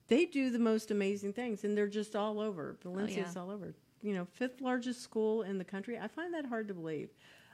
they 0.08 0.26
do 0.26 0.50
the 0.50 0.60
most 0.60 0.92
amazing 0.92 1.34
things, 1.34 1.64
and 1.64 1.78
they're 1.78 1.88
just 1.88 2.16
all 2.16 2.40
over. 2.40 2.78
Valencia's 2.84 3.28
Oh, 3.36 3.40
yeah. 3.40 3.42
all 3.42 3.52
over. 3.52 3.74
You 4.02 4.14
know, 4.14 4.26
fifth 4.34 4.60
largest 4.62 5.02
school 5.02 5.44
in 5.44 5.58
the 5.58 5.64
country. 5.64 5.98
I 5.98 6.08
find 6.08 6.34
that 6.34 6.46
hard 6.46 6.68
to 6.68 6.74
believe 6.74 7.10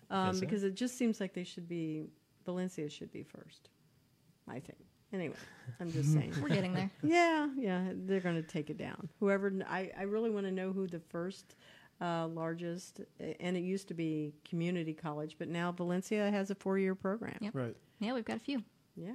um, 0.09 0.27
Yes, 0.27 0.39
because 0.39 0.63
it 0.63 0.73
just 0.75 0.97
seems 0.97 1.19
like 1.19 1.33
they 1.33 1.43
should 1.43 1.67
be. 1.67 2.05
Valencia 2.45 2.89
should 2.89 3.11
be 3.11 3.21
first. 3.23 3.69
I 4.47 4.59
think. 4.59 4.79
Anyway, 5.13 5.35
I'm 5.79 5.91
just 5.91 6.11
saying. 6.13 6.33
We're 6.41 6.49
getting 6.49 6.73
there. 6.73 6.89
Yeah, 7.03 7.49
yeah, 7.57 7.89
they're 7.93 8.19
going 8.19 8.35
to 8.35 8.47
take 8.47 8.69
it 8.69 8.77
down. 8.77 9.09
Whoever, 9.19 9.51
I, 9.67 9.91
I 9.97 10.03
really 10.03 10.29
want 10.29 10.45
to 10.45 10.51
know 10.51 10.71
who 10.71 10.87
the 10.87 10.99
first 10.99 11.55
uh, 12.01 12.27
largest, 12.27 13.01
and 13.39 13.57
it 13.57 13.61
used 13.61 13.87
to 13.89 13.93
be 13.93 14.33
community 14.47 14.93
college, 14.93 15.35
but 15.39 15.47
now 15.47 15.71
Valencia 15.71 16.29
has 16.31 16.49
a 16.51 16.55
four 16.55 16.77
year 16.79 16.95
program. 16.95 17.37
Yep. 17.41 17.55
Right. 17.55 17.75
Yeah, 17.99 18.13
we've 18.13 18.25
got 18.25 18.37
a 18.37 18.39
few. 18.39 18.63
Yeah, 18.95 19.11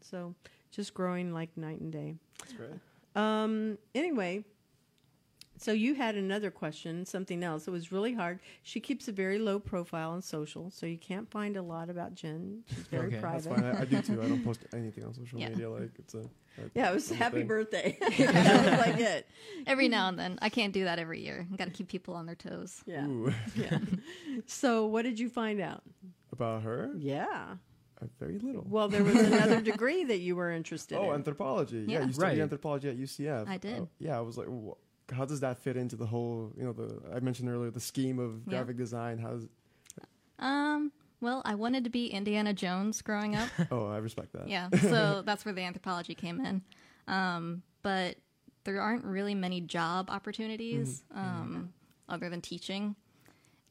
so 0.00 0.34
just 0.70 0.94
growing 0.94 1.32
like 1.32 1.56
night 1.56 1.80
and 1.80 1.92
day. 1.92 2.14
That's 2.40 2.52
great. 2.52 2.70
Um, 3.14 3.78
anyway, 3.94 4.44
so 5.56 5.72
you 5.72 5.94
had 5.94 6.14
another 6.14 6.50
question, 6.52 7.04
something 7.04 7.42
else. 7.42 7.66
It 7.66 7.72
was 7.72 7.90
really 7.90 8.14
hard. 8.14 8.38
She 8.62 8.78
keeps 8.78 9.08
a 9.08 9.12
very 9.12 9.38
low 9.40 9.58
profile 9.58 10.10
on 10.12 10.22
social, 10.22 10.70
so 10.70 10.86
you 10.86 10.98
can't 10.98 11.28
find 11.28 11.56
a 11.56 11.62
lot 11.62 11.90
about 11.90 12.14
Jen. 12.14 12.62
She's 12.68 12.78
very 12.86 13.06
Okay, 13.08 13.18
That's 13.20 13.46
private. 13.46 13.60
fine. 13.62 13.76
I, 13.76 13.80
I 13.80 13.84
do 13.86 14.00
too. 14.02 14.22
I 14.22 14.28
don't 14.28 14.44
post 14.44 14.60
anything 14.72 15.04
on 15.04 15.14
social 15.14 15.38
Yeah. 15.40 15.48
media. 15.48 15.68
Like 15.70 15.90
it's 15.98 16.14
a. 16.14 16.18
a- 16.18 16.70
Yeah, 16.76 16.90
it 16.90 16.94
was 16.94 17.10
happy 17.10 17.38
thing. 17.38 17.46
birthday. 17.48 17.98
that 18.18 18.78
was 18.78 18.86
like 18.86 19.00
it. 19.00 19.26
Every 19.66 19.88
now 19.88 20.08
and 20.08 20.16
then. 20.18 20.38
I 20.40 20.48
can't 20.48 20.72
do 20.72 20.84
that 20.84 21.00
every 21.00 21.22
year. 21.22 21.44
I 21.52 21.56
got 21.56 21.64
to 21.64 21.70
keep 21.72 21.88
people 21.88 22.14
on 22.14 22.26
their 22.26 22.36
toes. 22.36 22.82
Yeah. 22.86 23.06
Ooh. 23.06 23.32
yeah. 23.56 23.78
So, 24.46 24.86
what 24.86 25.02
did 25.02 25.18
you 25.18 25.28
find 25.28 25.60
out? 25.60 25.82
About 26.30 26.62
her? 26.62 26.92
Yeah. 26.96 27.56
Very 28.20 28.38
little. 28.38 28.64
Well, 28.68 28.88
there 28.88 29.02
was 29.04 29.16
another 29.16 29.60
degree 29.60 30.04
that 30.04 30.18
you 30.18 30.36
were 30.36 30.50
interested 30.52 30.96
oh, 30.98 31.10
in. 31.10 31.16
anthropology. 31.16 31.84
Yeah, 31.88 32.00
Yeah. 32.00 32.06
you 32.06 32.12
studied 32.12 32.28
Right. 32.28 32.38
anthropology 32.40 32.88
at 32.88 32.96
UCF. 32.96 33.48
I 33.48 33.56
did. 33.58 33.82
Uh, 33.82 33.86
yeah, 33.98 34.16
I 34.16 34.20
was 34.20 34.36
like, 34.38 34.46
wh- 34.48 35.12
how 35.14 35.24
does 35.24 35.40
that 35.40 35.58
fit 35.58 35.76
into 35.76 35.96
the 35.96 36.06
whole? 36.06 36.52
You 36.56 36.64
know, 36.64 36.72
the 36.72 37.00
I 37.14 37.20
mentioned 37.20 37.48
earlier 37.48 37.70
the 37.70 37.80
scheme 37.80 38.18
of 38.18 38.42
Yeah. 38.46 38.58
graphic 38.58 38.76
design. 38.76 39.18
How's? 39.18 39.46
Um, 40.38 40.92
well, 41.20 41.42
I 41.44 41.54
wanted 41.56 41.84
to 41.84 41.90
be 41.90 42.06
Indiana 42.06 42.52
Jones 42.54 43.02
growing 43.02 43.34
up. 43.34 43.48
Oh, 43.72 43.88
I 43.88 43.98
respect 43.98 44.32
that. 44.34 44.48
yeah, 44.48 44.68
so 44.80 45.22
that's 45.26 45.44
where 45.44 45.54
the 45.54 45.62
anthropology 45.62 46.14
came 46.14 46.40
in. 46.44 46.62
Um, 47.08 47.62
but 47.82 48.16
there 48.64 48.80
aren't 48.80 49.04
really 49.04 49.34
many 49.34 49.60
job 49.60 50.10
opportunities 50.10 51.02
um, 51.14 51.72
other 52.08 52.28
than 52.30 52.40
teaching. 52.40 52.94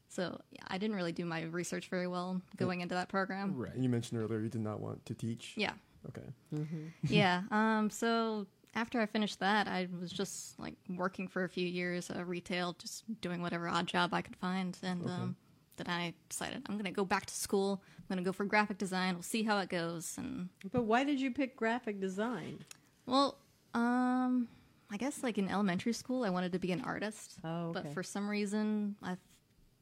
So 0.08 0.40
yeah, 0.50 0.62
I 0.68 0.78
didn't 0.78 0.96
really 0.96 1.12
do 1.12 1.24
my 1.24 1.42
research 1.44 1.88
very 1.88 2.06
well 2.06 2.40
going 2.56 2.80
into 2.80 2.94
that 2.94 3.08
program. 3.08 3.54
Right. 3.56 3.74
And 3.74 3.82
you 3.82 3.88
mentioned 3.90 4.20
earlier 4.20 4.40
you 4.40 4.48
did 4.48 4.62
not 4.62 4.80
want 4.80 5.04
to 5.06 5.14
teach. 5.14 5.52
Yeah, 5.56 5.72
Okay. 6.08 6.26
yeah. 7.08 7.42
Um, 7.50 7.90
so 7.90 8.46
after 8.74 9.00
I 9.00 9.06
finished 9.06 9.40
that, 9.40 9.66
I 9.68 9.88
was 10.00 10.10
just 10.10 10.58
like 10.58 10.74
working 10.96 11.28
for 11.28 11.44
a 11.44 11.48
few 11.48 11.66
years, 11.66 12.10
uh, 12.10 12.24
retail, 12.24 12.74
just 12.78 13.04
doing 13.20 13.42
whatever 13.42 13.68
odd 13.68 13.86
job 13.86 14.14
I 14.14 14.22
could 14.22 14.36
find, 14.36 14.76
and 14.82 15.04
um, 15.08 15.36
then 15.76 15.86
I 15.88 16.14
decided 16.28 16.62
I'm 16.68 16.74
going 16.76 16.84
to 16.84 16.90
go 16.90 17.04
back 17.04 17.26
to 17.26 17.34
school. 17.34 17.82
I'm 17.98 18.04
going 18.14 18.24
to 18.24 18.28
go 18.28 18.32
for 18.32 18.44
graphic 18.44 18.78
design. 18.78 19.14
We'll 19.14 19.22
see 19.22 19.42
how 19.42 19.58
it 19.58 19.68
goes. 19.68 20.14
And 20.18 20.48
but 20.72 20.84
why 20.84 21.04
did 21.04 21.20
you 21.20 21.30
pick 21.32 21.56
graphic 21.56 22.00
design? 22.00 22.64
well, 23.06 23.38
um, 23.74 24.48
I 24.90 24.96
guess 24.96 25.22
like 25.22 25.36
in 25.38 25.48
elementary 25.48 25.92
school, 25.92 26.24
I 26.24 26.30
wanted 26.30 26.52
to 26.52 26.58
be 26.58 26.72
an 26.72 26.80
artist, 26.82 27.34
Oh, 27.44 27.68
okay. 27.70 27.80
but 27.82 27.92
for 27.94 28.02
some 28.02 28.28
reason, 28.28 28.96
I 29.02 29.16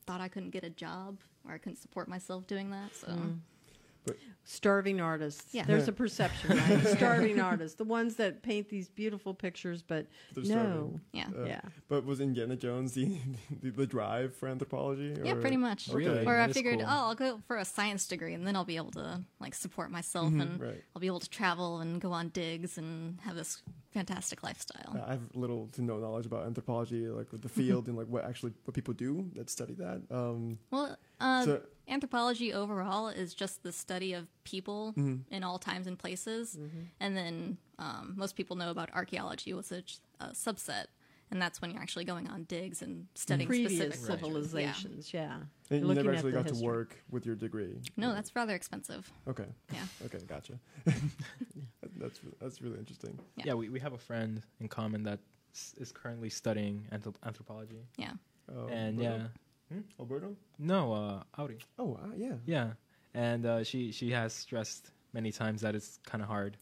thought 0.06 0.20
I 0.20 0.28
couldn't 0.28 0.50
get 0.50 0.64
a 0.64 0.70
job 0.70 1.18
or 1.46 1.54
I 1.54 1.58
couldn't 1.58 1.78
support 1.78 2.08
myself 2.08 2.46
doing 2.46 2.70
that. 2.70 2.94
So 2.94 3.08
hmm. 3.08 3.32
Starving 4.48 5.00
artists. 5.00 5.52
Yeah. 5.52 5.64
There's 5.64 5.88
a 5.88 5.92
perception, 5.92 6.56
right? 6.56 6.86
Starving 6.96 7.40
artists, 7.40 7.76
the 7.76 7.84
ones 7.84 8.14
that 8.16 8.42
paint 8.44 8.68
these 8.68 8.88
beautiful 8.88 9.34
pictures, 9.34 9.82
but 9.82 10.06
They're 10.34 10.44
no. 10.44 10.50
starving. 10.54 11.00
yeah, 11.12 11.26
Uh, 11.36 11.44
Yeah. 11.46 11.60
But 11.88 12.04
was 12.04 12.20
Indiana 12.20 12.54
Jones 12.54 12.92
the 12.92 13.18
the, 13.60 13.70
the 13.70 13.86
drive 13.88 14.36
for 14.36 14.48
anthropology? 14.48 15.16
yeah, 15.24 15.34
pretty 15.34 15.56
much. 15.56 15.88
Really? 15.88 16.24
Or 16.24 16.38
I 16.38 16.52
figured, 16.52 16.78
cool. 16.78 16.86
oh, 16.88 17.06
I'll 17.08 17.14
go 17.16 17.40
for 17.48 17.56
a 17.56 17.64
science 17.64 18.06
degree, 18.06 18.34
and 18.34 18.46
then 18.46 18.54
I'll 18.54 18.64
be 18.64 18.76
able 18.76 18.92
to 18.92 19.20
like 19.40 19.54
support 19.54 19.90
myself, 19.90 20.28
and 20.32 20.60
Right. 20.60 20.80
I'll 20.94 21.00
be 21.00 21.08
able 21.08 21.20
to 21.20 21.28
travel 21.30 21.80
and 21.80 22.00
go 22.00 22.12
on 22.12 22.28
digs 22.28 22.78
and 22.78 23.18
have 23.22 23.34
this 23.34 23.62
fantastic 23.90 24.44
lifestyle. 24.44 25.02
I 25.06 25.12
have 25.12 25.34
little 25.34 25.68
to 25.72 25.82
no 25.82 25.98
knowledge 25.98 26.26
about 26.26 26.46
anthropology, 26.46 27.08
like 27.08 27.32
with 27.32 27.42
the 27.42 27.48
field 27.48 27.86
and 27.88 27.96
like 27.96 28.06
what 28.06 28.24
actually 28.24 28.52
what 28.64 28.74
people 28.74 28.94
do 28.94 29.28
that 29.34 29.50
study 29.50 29.74
that. 29.74 30.02
Um, 30.08 30.58
Well, 30.70 30.96
uh, 31.18 31.44
So- 31.44 31.62
anthropology 31.88 32.52
overall 32.52 33.08
is 33.08 33.34
just 33.34 33.62
the 33.62 33.72
study 33.72 34.12
of 34.12 34.26
people 34.44 34.94
Mm-hmm. 34.96 35.34
in 35.34 35.42
all 35.44 35.58
times 35.58 35.86
and 35.86 35.98
places, 35.98 36.58
and 37.00 37.16
then 37.16 37.58
um, 37.78 38.14
most 38.16 38.36
people 38.36 38.56
know 38.56 38.70
about 38.70 38.90
archaeology, 38.94 39.52
which 39.52 39.70
is 39.72 40.00
a 40.20 40.26
subset, 40.28 40.86
and 41.30 41.40
that's 41.42 41.60
when 41.60 41.70
you're 41.70 41.82
actually 41.82 42.04
going 42.04 42.28
on 42.28 42.44
digs 42.44 42.82
and 42.82 43.06
studying 43.14 43.48
Previous 43.48 43.72
specific 43.76 44.06
cultures. 44.06 44.24
civilizations, 44.26 45.12
yeah. 45.14 45.38
and 45.70 45.80
You're 45.80 45.88
you 45.90 45.94
never 45.94 46.12
actually 46.14 46.32
the 46.32 46.42
got 46.42 46.48
to 46.54 46.64
work 46.64 46.96
with 47.10 47.26
your 47.26 47.34
degree. 47.36 47.74
Yeah. 47.82 47.90
No, 47.96 48.14
that's 48.14 48.34
rather 48.36 48.54
expensive. 48.54 49.10
okay. 49.28 49.46
Yeah. 49.72 49.80
Okay, 50.06 50.18
gotcha. 50.26 50.54
that's 51.96 52.20
that's 52.40 52.62
really 52.62 52.78
interesting. 52.78 53.18
Yeah. 53.36 53.44
Yeah, 53.48 53.54
we, 53.54 53.68
we 53.68 53.80
have 53.80 53.92
a 53.92 53.98
friend 53.98 54.42
in 54.60 54.68
common 54.68 55.02
that 55.04 55.18
is 55.78 55.90
currently 55.92 56.28
studying 56.30 56.86
anthrop- 56.92 57.16
anthropology. 57.24 57.80
Yeah. 57.96 58.12
Oh, 58.54 58.66
and 58.68 59.00
Alberto? 59.00 59.22
yeah, 59.24 59.26
Hmm? 59.72 59.80
Alberto. 59.98 60.36
no, 60.58 60.92
uh, 60.92 61.22
Audi. 61.38 61.58
Oh, 61.78 61.94
uh, 61.94 62.08
yeah. 62.16 62.34
Yeah, 62.46 62.70
and 63.14 63.44
uh, 63.46 63.64
she 63.64 63.90
she 63.92 64.10
has 64.12 64.32
stressed 64.32 64.90
many 65.12 65.32
times 65.32 65.62
that 65.62 65.74
it's 65.74 65.98
kind 66.06 66.22
of 66.22 66.28
hard 66.28 66.56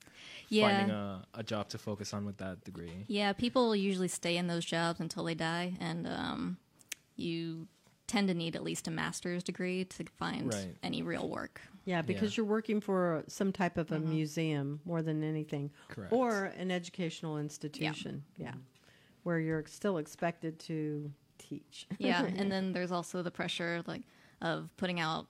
Yeah. 0.48 0.68
finding 0.68 0.90
a, 0.94 1.24
a 1.34 1.42
job 1.42 1.68
to 1.70 1.78
focus 1.78 2.14
on 2.14 2.24
with 2.24 2.36
that 2.38 2.62
degree. 2.64 3.04
Yeah, 3.08 3.32
people 3.32 3.74
usually 3.74 4.08
stay 4.08 4.36
in 4.36 4.46
those 4.46 4.64
jobs 4.64 5.00
until 5.00 5.24
they 5.24 5.34
die, 5.34 5.74
and 5.80 6.06
um, 6.06 6.56
you 7.16 7.66
tend 8.06 8.28
to 8.28 8.34
need 8.34 8.54
at 8.54 8.62
least 8.62 8.86
a 8.86 8.90
master's 8.90 9.42
degree 9.42 9.84
to 9.86 10.04
find 10.18 10.52
Right. 10.52 10.76
any 10.82 11.02
real 11.02 11.28
work. 11.28 11.60
Yeah, 11.86 12.00
because 12.02 12.36
you're 12.36 12.46
working 12.46 12.80
for 12.80 13.24
some 13.28 13.50
type 13.52 13.76
of 13.76 13.90
a 13.92 13.98
museum 13.98 14.80
more 14.84 15.02
than 15.02 15.22
anything, 15.24 15.70
Correct. 15.88 16.12
or 16.12 16.44
an 16.56 16.70
educational 16.70 17.38
institution. 17.38 18.24
Yeah. 18.38 18.54
where 19.24 19.38
you're 19.40 19.64
still 19.66 19.96
expected 19.98 20.58
to 20.60 21.10
teach. 21.38 21.86
Yeah, 21.98 22.24
and 22.24 22.50
then 22.50 22.72
there's 22.72 22.92
also 22.92 23.22
the 23.22 23.30
pressure 23.30 23.82
like 23.86 24.02
of 24.42 24.68
putting 24.76 25.00
out 25.00 25.26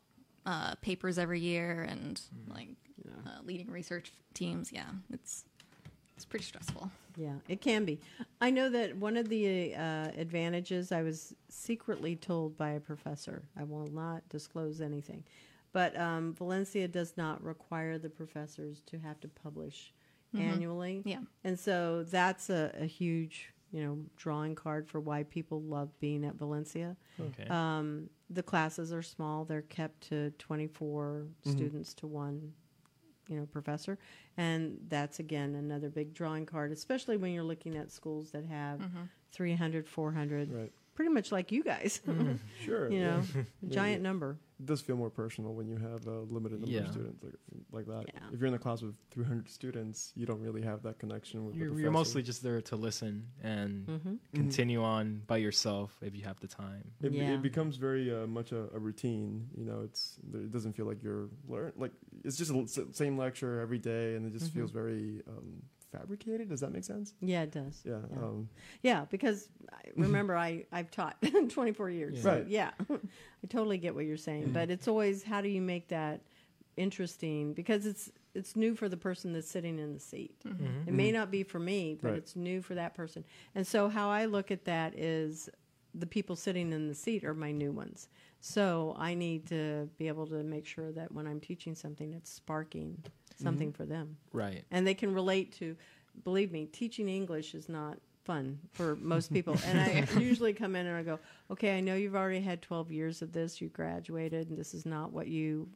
uh, 0.47 0.75
papers 0.77 1.19
every 1.19 1.41
year 1.41 1.87
and 1.89 2.21
like 2.49 2.69
uh, 3.09 3.43
leading 3.45 3.71
research 3.71 4.13
teams. 4.35 4.73
Yeah, 4.73 4.87
it's 5.13 5.45
it's 6.17 6.25
pretty 6.25 6.45
stressful. 6.45 6.91
Yeah, 7.17 7.35
it 7.49 7.61
can 7.61 7.85
be. 7.85 8.01
I 8.41 8.51
know 8.51 8.69
that 8.71 8.97
one 8.97 9.17
of 9.17 9.29
the 9.29 9.75
uh, 9.75 10.09
advantages 10.17 10.91
I 10.91 11.03
was 11.03 11.35
secretly 11.49 12.17
told 12.17 12.57
by 12.57 12.71
a 12.71 12.81
professor, 12.81 13.43
I 13.57 13.65
will 13.65 13.87
not 13.87 14.29
disclose 14.29 14.81
anything, 14.81 15.25
but 15.73 15.99
um, 15.99 16.35
Valencia 16.35 16.89
does 16.89 17.17
not 17.17 17.43
require 17.43 17.99
the 17.99 18.11
professors 18.11 18.83
to 18.87 18.99
have 18.99 19.21
to 19.21 19.29
publish 19.29 19.93
annually. 20.39 21.03
Yeah. 21.05 21.19
And 21.45 21.59
so 21.59 22.05
that's 22.05 22.51
a, 22.51 22.73
a 22.81 22.87
huge, 22.87 23.53
you 23.75 23.83
know, 23.83 23.99
drawing 24.17 24.55
card 24.55 24.89
for 24.89 25.01
why 25.01 25.25
people 25.25 25.61
love 25.63 25.91
being 25.99 26.25
at 26.25 26.37
Valencia. 26.37 26.97
Okay. 27.21 27.49
Um, 27.51 28.09
the 28.31 28.43
classes 28.43 28.93
are 28.93 29.03
small; 29.03 29.45
they're 29.45 29.63
kept 29.63 30.09
to 30.11 30.31
24 30.39 31.25
mm-hmm. 31.27 31.51
students 31.51 31.93
to 31.95 32.07
one, 32.07 32.53
you 33.29 33.37
know, 33.37 33.47
professor, 33.47 33.99
and 34.37 34.79
that's 34.87 35.19
again 35.19 35.57
another 35.57 35.91
big 35.91 36.15
drawing 36.15 36.47
card, 36.47 36.71
especially 36.71 37.17
when 37.17 37.33
you're 37.33 37.43
looking 37.43 37.77
at 37.77 37.91
schools 37.91 38.31
that 38.31 38.45
have 38.45 38.79
mm-hmm. 38.79 39.03
300, 39.33 39.89
400, 39.89 40.53
Right. 40.53 40.73
pretty 40.95 41.11
much 41.11 41.33
like 41.33 41.51
you 41.51 41.65
guys. 41.65 42.01
Mm-hmm. 42.07 42.35
Sure. 42.65 42.89
you 42.93 43.01
know, 43.01 43.23
yeah. 43.35 43.43
a 43.71 43.75
giant 43.75 44.03
number. 44.03 44.39
It 44.61 44.67
does 44.67 44.81
feel 44.81 44.97
more 44.97 45.11
personal 45.11 45.53
when 45.55 45.67
you 45.67 45.77
have 45.77 46.07
a 46.07 46.21
limited 46.21 46.61
number 46.61 46.71
Yeah. 46.75 46.83
of 46.83 46.93
students 46.93 47.23
like 47.25 47.35
like 47.73 47.87
that. 47.87 48.05
Yeah. 48.15 48.21
If 48.33 48.39
you're 48.39 48.47
in 48.49 48.55
a 48.55 48.59
class 48.59 48.83
with 48.83 48.97
300 49.11 49.49
students, 49.51 50.13
you 50.15 50.27
don't 50.27 50.41
really 50.41 50.63
have 50.63 50.83
that 50.85 50.99
connection 50.99 51.45
with 51.45 51.55
the 51.55 51.59
You're, 51.61 51.69
professor. 51.71 51.83
you're 51.83 51.91
mostly 51.91 52.23
just 52.23 52.43
there 52.43 52.61
to 52.63 52.77
listen 52.77 53.27
and 53.43 53.87
Mm-hmm. 53.87 54.15
continue 54.33 54.83
on 54.83 55.23
by 55.27 55.39
yourself 55.39 55.97
if 56.03 56.15
you 56.17 56.23
have 56.25 56.39
the 56.41 56.47
time. 56.47 56.93
It, 57.03 57.11
be- 57.11 57.19
Yeah. 57.19 57.35
it 57.35 57.43
becomes 57.43 57.77
very 57.77 58.15
uh, 58.15 58.27
much 58.29 58.53
a, 58.53 58.69
a 58.75 58.79
routine. 58.79 59.49
You 59.57 59.65
know, 59.65 59.81
it's 59.83 60.19
it 60.33 60.51
doesn't 60.53 60.75
feel 60.75 60.87
like 60.87 61.03
you're 61.03 61.29
learn 61.49 61.73
like 61.77 61.93
it's 62.25 62.37
just 62.37 62.51
a 62.51 62.55
l- 62.55 62.63
s- 62.63 62.79
same 62.93 63.19
lecture 63.19 63.61
every 63.61 63.79
day, 63.79 64.15
and 64.15 64.25
it 64.27 64.33
just 64.39 64.51
Mhm. 64.53 64.55
feels 64.55 64.71
very 64.71 65.23
um, 65.29 65.63
fabricated. 65.99 66.49
Does 66.49 66.61
that 66.61 66.73
make 66.73 66.85
sense? 66.85 67.15
Yeah, 67.21 67.43
it 67.43 67.53
does. 67.53 67.83
Yeah. 67.85 67.99
Yeah. 68.11 68.19
Um, 68.23 68.49
Yeah, 68.83 69.05
because 69.11 69.49
I- 69.73 69.91
remember, 69.97 70.37
I 70.37 70.65
I've 70.73 70.91
taught 70.91 71.17
24 71.49 71.91
years. 71.91 72.17
Yeah. 72.17 72.23
So, 72.23 72.31
Right. 72.31 72.47
yeah, 72.49 72.71
I 72.91 73.47
totally 73.49 73.79
get 73.79 73.95
what 73.95 74.05
you're 74.05 74.17
saying, 74.17 74.51
but 74.53 74.71
it's 74.71 74.89
always 74.89 75.23
how 75.23 75.41
do 75.41 75.49
you 75.49 75.61
make 75.61 75.89
that 75.89 76.21
interesting 76.77 77.53
because 77.55 77.87
it's 77.87 78.11
it's 78.35 78.57
new 78.57 78.75
for 78.75 78.89
the 78.89 78.97
person 78.97 79.33
that's 79.33 79.49
sitting 79.49 79.79
in 79.79 79.95
the 79.95 80.01
seat. 80.01 80.35
Mhm. 80.45 80.89
It 80.89 80.93
may 80.93 81.13
not 81.13 81.31
be 81.31 81.45
for 81.45 81.61
me, 81.61 81.97
but 82.03 82.09
Right. 82.09 82.19
it's 82.19 82.35
new 82.35 82.61
for 82.63 82.75
that 82.75 82.93
person. 82.95 83.25
And 83.55 83.65
so 83.65 83.89
how 83.89 84.11
I 84.11 84.25
look 84.25 84.51
at 84.51 84.65
that 84.65 84.99
is 84.99 85.49
the 85.95 86.07
people 86.07 86.35
sitting 86.35 86.73
in 86.73 86.89
the 86.89 86.95
seat 86.97 87.23
are 87.23 87.33
my 87.35 87.53
new 87.53 87.71
ones. 87.71 88.09
So 88.47 88.95
I 88.99 89.15
need 89.15 89.47
to 89.47 89.89
be 89.97 90.07
able 90.07 90.27
to 90.27 90.43
make 90.43 90.67
sure 90.67 90.93
that 90.93 91.11
when 91.13 91.27
I'm 91.27 91.41
teaching 91.41 91.75
something, 91.75 92.13
it's 92.13 92.31
sparking 92.31 93.03
something 93.41 93.69
mm-hmm. 93.69 93.77
for 93.77 93.87
them. 93.87 94.19
Right. 94.35 94.65
and 94.71 94.87
they 94.87 94.93
can 94.93 95.15
relate 95.15 95.53
to 95.61 95.75
believe 96.25 96.53
me 96.53 96.67
teaching 96.67 97.09
english 97.09 97.55
is 97.55 97.69
not 97.69 97.99
fun 98.25 98.59
for 98.73 98.97
most 98.97 99.33
people. 99.37 99.57
And 99.65 99.81
i 99.81 100.21
usually 100.21 100.53
come 100.53 100.77
in 100.77 100.87
and 100.87 100.95
i 100.95 101.03
go 101.03 101.19
okay 101.51 101.79
i 101.79 101.81
know 101.81 101.95
you've 101.95 102.15
already 102.15 102.43
had 102.43 102.61
12 102.61 102.93
years 102.93 103.23
of 103.23 103.33
this. 103.33 103.63
You 103.63 103.69
graduated 103.71 104.51
and 104.51 104.59
this 104.59 104.75
is 104.75 104.85
not 104.85 105.11
what 105.11 105.27
you 105.27 105.67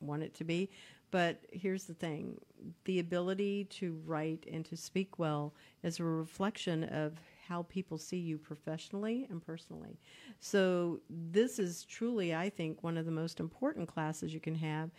want 0.00 0.24
it 0.24 0.34
to 0.34 0.44
be. 0.44 0.68
But 1.12 1.40
here's 1.52 1.84
the 1.84 1.94
thing. 1.94 2.40
The 2.86 2.98
ability 2.98 3.66
to 3.78 4.00
write 4.04 4.46
and 4.50 4.64
to 4.66 4.76
speak 4.76 5.18
well 5.18 5.54
is 5.84 6.00
a 6.00 6.04
reflection 6.04 6.84
of 6.84 7.20
how 7.50 7.64
people 7.64 7.98
see 7.98 8.16
you 8.16 8.38
professionally 8.38 9.26
and 9.28 9.44
personally 9.44 9.98
so 10.38 11.00
this 11.10 11.58
is 11.58 11.84
truly 11.84 12.34
i 12.34 12.48
think 12.48 12.82
one 12.82 12.96
of 12.96 13.04
the 13.04 13.12
most 13.12 13.40
important 13.40 13.86
classes 13.86 14.32
you 14.32 14.40
can 14.40 14.54
have 14.54 14.90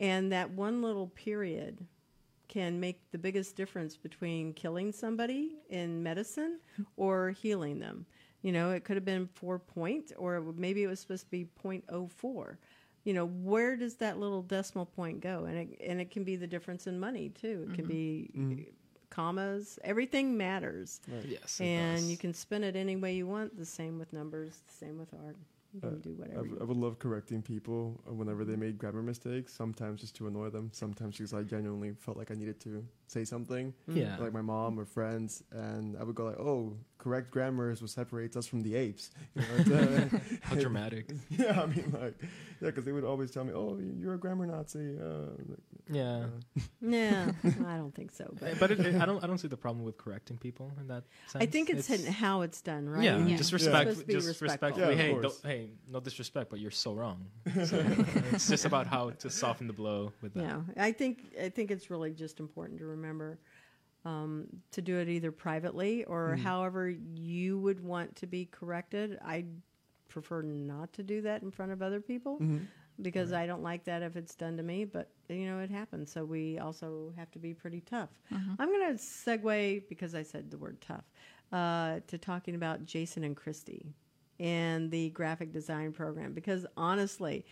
and 0.00 0.32
that 0.32 0.50
one 0.50 0.82
little 0.82 1.08
period 1.08 1.86
can 2.48 2.80
make 2.80 2.98
the 3.12 3.18
biggest 3.18 3.56
difference 3.56 3.96
between 3.96 4.52
killing 4.54 4.90
somebody 4.90 5.56
in 5.68 6.02
medicine 6.02 6.58
or 6.96 7.30
healing 7.30 7.78
them. 7.78 8.06
You 8.42 8.52
know, 8.52 8.70
it 8.70 8.84
could 8.84 8.96
have 8.96 9.04
been 9.04 9.28
four 9.34 9.58
point, 9.58 10.12
or 10.16 10.40
maybe 10.56 10.82
it 10.82 10.86
was 10.86 11.00
supposed 11.00 11.24
to 11.24 11.30
be 11.30 11.46
0.04. 11.62 12.56
You 13.04 13.14
know, 13.14 13.26
where 13.26 13.76
does 13.76 13.96
that 13.96 14.18
little 14.18 14.42
decimal 14.42 14.86
point 14.86 15.20
go? 15.20 15.44
And 15.44 15.58
it, 15.58 15.80
and 15.86 16.00
it 16.00 16.10
can 16.10 16.24
be 16.24 16.36
the 16.36 16.46
difference 16.46 16.86
in 16.86 16.98
money 16.98 17.30
too. 17.30 17.68
It 17.68 17.74
can 17.74 17.84
mm-hmm. 17.84 17.92
be 17.92 18.30
mm-hmm. 18.36 18.62
Commas. 19.22 19.78
Everything 19.82 20.36
matters, 20.36 21.00
Yes. 21.26 21.60
and 21.60 22.02
you 22.10 22.16
can 22.16 22.32
spin 22.32 22.62
it 22.62 22.76
any 22.76 22.94
way 22.96 23.14
you 23.16 23.26
want. 23.26 23.56
The 23.58 23.66
same 23.66 23.98
with 23.98 24.12
numbers. 24.12 24.52
The 24.68 24.86
same 24.86 24.96
with 24.98 25.12
art. 25.26 25.36
You 25.74 25.80
can 25.82 25.90
Uh, 25.90 25.92
do 26.08 26.10
I, 26.10 26.18
whatever. 26.20 26.34
w- 26.36 26.54
you 26.54 26.60
I 26.62 26.64
would 26.64 26.76
love 26.78 26.98
correcting 26.98 27.42
people 27.42 28.00
whenever 28.06 28.42
they 28.44 28.56
made 28.56 28.78
grammar 28.78 29.02
mistakes. 29.02 29.52
Sometimes 29.52 30.00
just 30.00 30.14
to 30.16 30.26
annoy 30.26 30.48
them. 30.48 30.70
Sometimes 30.72 31.18
because 31.18 31.34
I 31.34 31.42
genuinely 31.42 31.92
felt 31.92 32.16
like 32.16 32.30
I 32.30 32.34
needed 32.34 32.58
to 32.60 32.86
say 33.06 33.24
something. 33.26 33.74
Yeah. 33.86 34.16
Like 34.18 34.32
my 34.32 34.40
mom 34.40 34.78
or 34.80 34.86
friends, 34.86 35.42
and 35.52 35.96
I 36.00 36.04
would 36.04 36.14
go 36.14 36.24
like, 36.24 36.38
"Oh, 36.40 36.78
correct 36.96 37.30
grammar 37.30 37.70
is 37.70 37.82
what 37.82 37.90
separates 37.90 38.34
us 38.36 38.46
from 38.46 38.62
the 38.62 38.76
apes." 38.76 39.10
You 39.34 39.42
know, 39.42 39.76
and, 39.78 40.14
uh, 40.14 40.18
How 40.42 40.54
dramatic. 40.56 41.04
yeah, 41.30 41.60
I 41.60 41.66
mean, 41.66 41.90
like, 42.02 42.16
yeah, 42.62 42.68
because 42.70 42.84
they 42.86 42.92
would 42.92 43.04
always 43.04 43.30
tell 43.30 43.44
me, 43.44 43.52
"Oh, 43.52 43.78
you're 44.00 44.14
a 44.14 44.18
grammar 44.24 44.46
Nazi." 44.46 44.96
Uh, 44.98 45.32
like, 45.50 45.58
Yeah. 45.90 46.26
uh, 46.56 46.60
No, 46.80 47.32
I 47.66 47.76
don't 47.76 47.94
think 47.94 48.10
so. 48.12 48.32
But 48.40 48.58
But 48.58 48.70
it, 48.70 48.80
it- 48.80 48.94
I 49.00 49.06
don't. 49.06 49.22
I 49.22 49.26
don't 49.26 49.38
see 49.38 49.48
the 49.48 49.56
problem 49.56 49.84
with 49.84 49.96
correcting 49.98 50.36
people 50.38 50.70
in 50.80 50.88
that 50.88 51.04
sense. 51.26 51.42
I 51.42 51.46
think 51.46 51.70
it's, 51.70 51.86
hitting 51.86 52.12
how 52.12 52.42
it's 52.42 52.60
done, 52.60 52.88
right? 52.88 53.02
Yeah, 53.04 53.18
Yeah. 53.24 53.36
just 53.36 53.52
respect. 53.52 53.78
supposed 53.90 54.00
to 54.00 54.06
be 54.06 54.12
Just 54.14 54.40
respectfully. 54.40 54.94
Yeah, 54.96 55.02
hey, 55.02 55.20
don't, 55.20 55.40
hey, 55.42 55.70
no 55.90 56.00
disrespect, 56.00 56.50
but 56.50 56.60
you're 56.60 56.70
so 56.70 56.92
wrong. 56.92 57.26
So 57.64 57.84
it's 58.32 58.48
just 58.48 58.64
about 58.64 58.86
how 58.86 59.10
to 59.10 59.30
soften 59.30 59.66
the 59.66 59.72
blow 59.72 60.12
with 60.22 60.34
that. 60.34 60.42
Yeah, 60.42 60.60
I 60.76 60.92
think 60.92 61.34
I 61.42 61.48
think 61.48 61.70
it's 61.70 61.90
really 61.90 62.12
just 62.12 62.40
important 62.40 62.78
to 62.80 62.86
remember 62.86 63.38
um, 64.04 64.46
to 64.72 64.80
do 64.82 64.98
it 64.98 65.08
either 65.08 65.32
privately 65.32 66.04
or 66.04 66.28
Mm-hmm. 66.34 66.42
however 66.44 66.88
you 66.88 67.58
would 67.58 67.80
want 67.82 68.16
to 68.16 68.26
be 68.26 68.46
corrected. 68.46 69.18
I 69.24 69.44
prefer 70.08 70.42
not 70.42 70.92
to 70.94 71.02
do 71.02 71.22
that 71.22 71.42
in 71.42 71.50
front 71.50 71.72
of 71.72 71.82
other 71.82 72.00
people 72.00 72.38
mhm. 72.38 72.66
because 73.02 73.32
I 73.32 73.46
don't 73.46 73.62
like 73.62 73.84
that 73.84 74.02
if 74.02 74.16
it's 74.16 74.34
done 74.34 74.56
to 74.56 74.62
me. 74.62 74.84
But 74.86 75.10
you 75.36 75.46
know, 75.46 75.58
it 75.60 75.70
happens. 75.70 76.10
So 76.12 76.24
we 76.24 76.58
also 76.58 77.12
have 77.16 77.30
to 77.32 77.38
be 77.38 77.54
pretty 77.54 77.80
tough. 77.82 78.10
I'm 78.30 78.56
going 78.68 78.96
to 78.96 79.02
segue 79.02 79.82
because 79.88 80.14
I 80.14 80.22
said 80.22 80.50
the 80.50 80.58
word 80.58 80.80
tough 80.80 81.04
uh, 81.52 82.00
to 82.06 82.18
talking 82.18 82.54
about 82.54 82.84
Jason 82.84 83.24
and 83.24 83.36
Christy 83.36 83.94
and 84.40 84.90
the 84.90 85.10
graphic 85.10 85.52
design 85.52 85.92
program 85.92 86.32
because 86.32 86.66
honestly. 86.76 87.44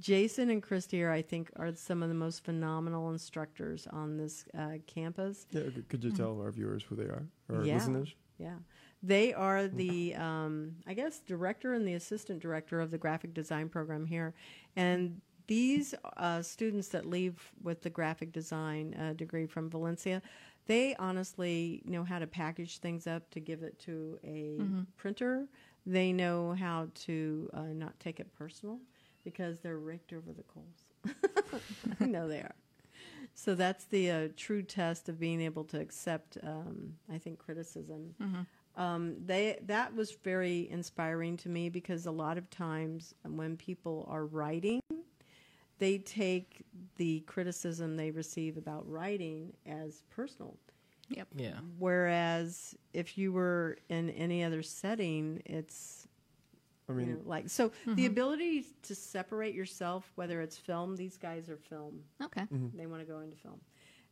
Jason 0.00 0.50
and 0.50 0.60
Christy 0.64 1.00
are, 1.04 1.12
I 1.12 1.22
think, 1.22 1.48
are 1.54 1.72
some 1.76 2.02
of 2.02 2.08
the 2.08 2.14
most 2.16 2.44
phenomenal 2.44 3.08
instructors 3.12 3.86
on 3.92 4.16
this 4.16 4.44
uh, 4.58 4.78
campus. 4.88 5.46
Yeah, 5.52 5.62
could 5.88 6.02
you 6.02 6.10
tell 6.10 6.40
our 6.40 6.50
viewers 6.50 6.82
who 6.82 6.96
they 6.96 7.04
are 7.04 7.24
or 7.48 7.62
Yeah. 7.64 7.74
listeners? 7.74 8.12
Yeah. 8.36 8.56
They 9.04 9.32
are 9.32 9.68
the, 9.68 10.16
um, 10.16 10.74
I 10.88 10.94
guess, 10.94 11.20
director 11.20 11.72
and 11.74 11.86
the 11.86 11.94
assistant 11.94 12.40
director 12.40 12.80
of 12.80 12.90
the 12.90 12.98
graphic 12.98 13.32
design 13.32 13.68
program 13.68 14.06
here. 14.06 14.34
And 14.74 15.20
these 15.46 15.94
uh, 16.16 16.42
students 16.42 16.88
that 16.88 17.06
leave 17.06 17.50
with 17.62 17.82
the 17.82 17.90
graphic 17.90 18.32
design 18.32 18.94
uh, 18.94 19.12
degree 19.12 19.46
from 19.46 19.70
Valencia, 19.70 20.20
they 20.66 20.96
honestly 20.96 21.82
know 21.84 22.02
how 22.04 22.18
to 22.18 22.26
package 22.26 22.78
things 22.78 23.06
up 23.06 23.30
to 23.30 23.40
give 23.40 23.62
it 23.62 23.78
to 23.80 24.18
a 24.24 24.58
printer. 24.96 25.46
They 25.86 26.12
know 26.12 26.54
how 26.58 26.88
to 27.06 27.48
uh, 27.54 27.62
not 27.72 27.98
take 28.00 28.18
it 28.18 28.32
personal 28.36 28.78
because 29.24 29.60
they're 29.60 29.78
raked 29.78 30.12
over 30.12 30.32
the 30.32 30.42
coals. 30.42 31.62
I 32.00 32.06
know 32.06 32.26
they 32.28 32.40
are. 32.40 32.54
So 33.34 33.54
that's 33.54 33.84
the 33.84 34.10
uh, 34.10 34.28
true 34.36 34.62
test 34.62 35.08
of 35.08 35.20
being 35.20 35.40
able 35.42 35.62
to 35.64 35.78
accept, 35.78 36.38
um, 36.42 36.94
I 37.12 37.18
think, 37.18 37.38
criticism. 37.38 38.14
Um, 38.76 39.16
they 39.24 39.58
that 39.66 39.94
was 39.94 40.12
very 40.22 40.68
inspiring 40.70 41.36
to 41.38 41.48
me 41.48 41.68
because 41.70 42.06
a 42.06 42.10
lot 42.10 42.36
of 42.38 42.50
times 42.50 43.14
when 43.24 43.56
people 43.56 44.06
are 44.10 44.26
writing, 44.26 44.80
they 45.78 45.98
take 45.98 46.64
the 46.96 47.20
criticism 47.20 47.96
they 47.96 48.10
receive 48.10 48.56
about 48.56 48.88
writing 48.88 49.52
as 49.66 50.02
personal. 50.10 50.56
Yep. 51.08 51.28
Yeah. 51.36 51.58
Whereas 51.78 52.74
if 52.92 53.16
you 53.16 53.32
were 53.32 53.78
in 53.88 54.10
any 54.10 54.42
other 54.42 54.62
setting, 54.62 55.42
it's 55.44 56.08
I 56.88 56.92
you 56.92 56.98
mean, 56.98 57.08
know, 57.14 57.20
like 57.24 57.48
so 57.48 57.72
the 57.84 57.92
mm-hmm. 57.92 58.06
ability 58.06 58.66
to 58.82 58.94
separate 58.94 59.54
yourself, 59.54 60.10
whether 60.14 60.40
it's 60.40 60.56
film, 60.56 60.96
these 60.96 61.16
guys 61.16 61.48
are 61.48 61.56
film. 61.56 62.00
Okay. 62.22 62.42
Mm-hmm. 62.42 62.76
They 62.76 62.86
want 62.86 63.06
to 63.06 63.12
go 63.12 63.20
into 63.20 63.36
film. 63.36 63.60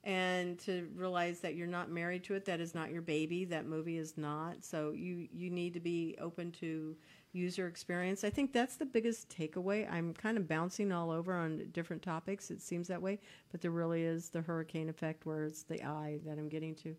And 0.05 0.59
to 0.61 0.87
realize 0.95 1.41
that 1.41 1.55
you're 1.55 1.67
not 1.67 1.91
married 1.91 2.25
to 2.25 2.35
it, 2.35 2.45
that 2.45 2.61
is 2.61 2.75
not 2.75 2.91
your 2.91 3.01
baby, 3.01 3.47
that 3.47 3.65
movie 3.65 3.97
is 3.97 4.19
not. 4.19 4.63
So 4.63 4.93
you, 4.93 5.29
you 5.33 5.49
need 5.49 5.73
to 5.75 5.81
be 5.81 6.15
open 6.21 6.53
to 6.61 6.95
user 7.35 7.67
experience. 7.67 8.25
I 8.25 8.31
think 8.31 8.53
that's 8.53 8.77
the 8.77 8.87
biggest 8.87 9.29
takeaway. 9.29 9.91
I'm 9.91 10.15
kind 10.15 10.37
of 10.37 10.49
bouncing 10.49 10.93
all 10.93 11.11
over 11.11 11.35
on 11.35 11.69
different 11.73 12.03
topics, 12.03 12.51
it 12.51 12.63
seems 12.63 12.89
that 12.89 13.03
way, 13.03 13.19
but 13.51 13.61
there 13.61 13.71
really 13.71 14.03
is 14.05 14.31
the 14.31 14.41
hurricane 14.41 14.89
effect 14.89 15.27
where 15.27 15.45
it's 15.45 15.65
the 15.65 15.83
eye 15.83 16.21
that 16.25 16.39
I'm 16.39 16.49
getting 16.49 16.75
to. 16.77 16.95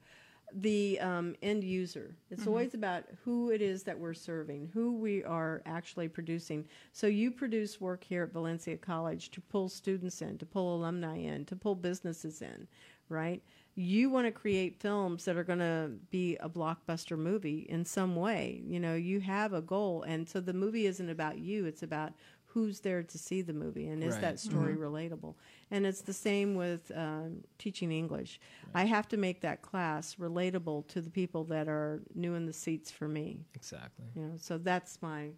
The 0.54 1.00
um, 1.00 1.36
end 1.41 1.63
user. 1.63 2.15
It's 2.30 2.45
always 2.45 2.76
about 2.76 3.06
who 3.24 3.50
it 3.50 3.62
is 3.62 3.82
that 3.84 3.98
we're 3.98 4.13
serving, 4.13 4.69
who 4.74 4.93
we 4.93 5.24
are 5.24 5.63
actually 5.65 6.08
producing. 6.08 6.67
So 6.93 7.08
you 7.08 7.32
produce 7.32 7.82
work 7.82 8.04
here 8.04 8.24
at 8.24 8.32
Valencia 8.32 8.78
College 8.78 9.32
to 9.32 9.41
pull 9.41 9.69
students 9.69 10.21
in, 10.21 10.38
to 10.38 10.45
pull 10.45 10.76
alumni 10.76 11.17
in, 11.17 11.45
to 11.45 11.56
pull 11.56 11.74
businesses 11.74 12.43
in, 12.43 12.67
right? 13.10 13.41
You 13.78 14.10
want 14.10 14.26
to 14.26 14.32
create 14.32 14.80
films 14.80 15.26
that 15.26 15.36
are 15.36 15.44
going 15.44 15.60
to 15.60 15.92
be 16.10 16.38
a 16.38 16.48
blockbuster 16.50 17.18
movie 17.18 17.66
in 17.70 17.84
some 17.84 18.16
way. 18.16 18.62
You 18.66 18.80
know, 18.80 18.96
you 18.96 19.20
have 19.20 19.52
a 19.52 19.62
goal. 19.62 20.04
And 20.04 20.28
so 20.30 20.40
the 20.40 20.54
movie 20.54 20.86
isn't 20.86 21.10
about 21.10 21.40
you, 21.40 21.66
it's 21.66 21.84
about 21.84 22.14
who's 22.46 22.80
there 22.80 23.04
to 23.04 23.18
see 23.18 23.42
the 23.42 23.52
movie 23.52 23.88
and 23.90 24.02
is 24.02 24.14
Right. 24.14 24.22
that 24.22 24.40
story 24.40 24.78
relatable 24.78 25.36
and 25.72 25.86
it's 25.86 26.00
the 26.00 26.14
same 26.14 26.56
with 26.56 26.90
um, 26.96 27.44
teaching 27.58 27.92
english 27.92 28.40
i 28.74 28.86
have 28.86 29.10
to 29.10 29.18
make 29.18 29.42
that 29.42 29.62
class 29.62 30.16
relatable 30.16 30.88
to 30.88 31.02
the 31.02 31.10
people 31.10 31.44
that 31.44 31.68
are 31.68 32.02
new 32.14 32.34
in 32.34 32.46
the 32.46 32.54
seats 32.54 32.90
for 32.90 33.10
me 33.10 33.42
Exactly. 33.56 34.06
you 34.16 34.22
know 34.22 34.36
so 34.38 34.58
that's 34.58 35.02
my 35.02 35.32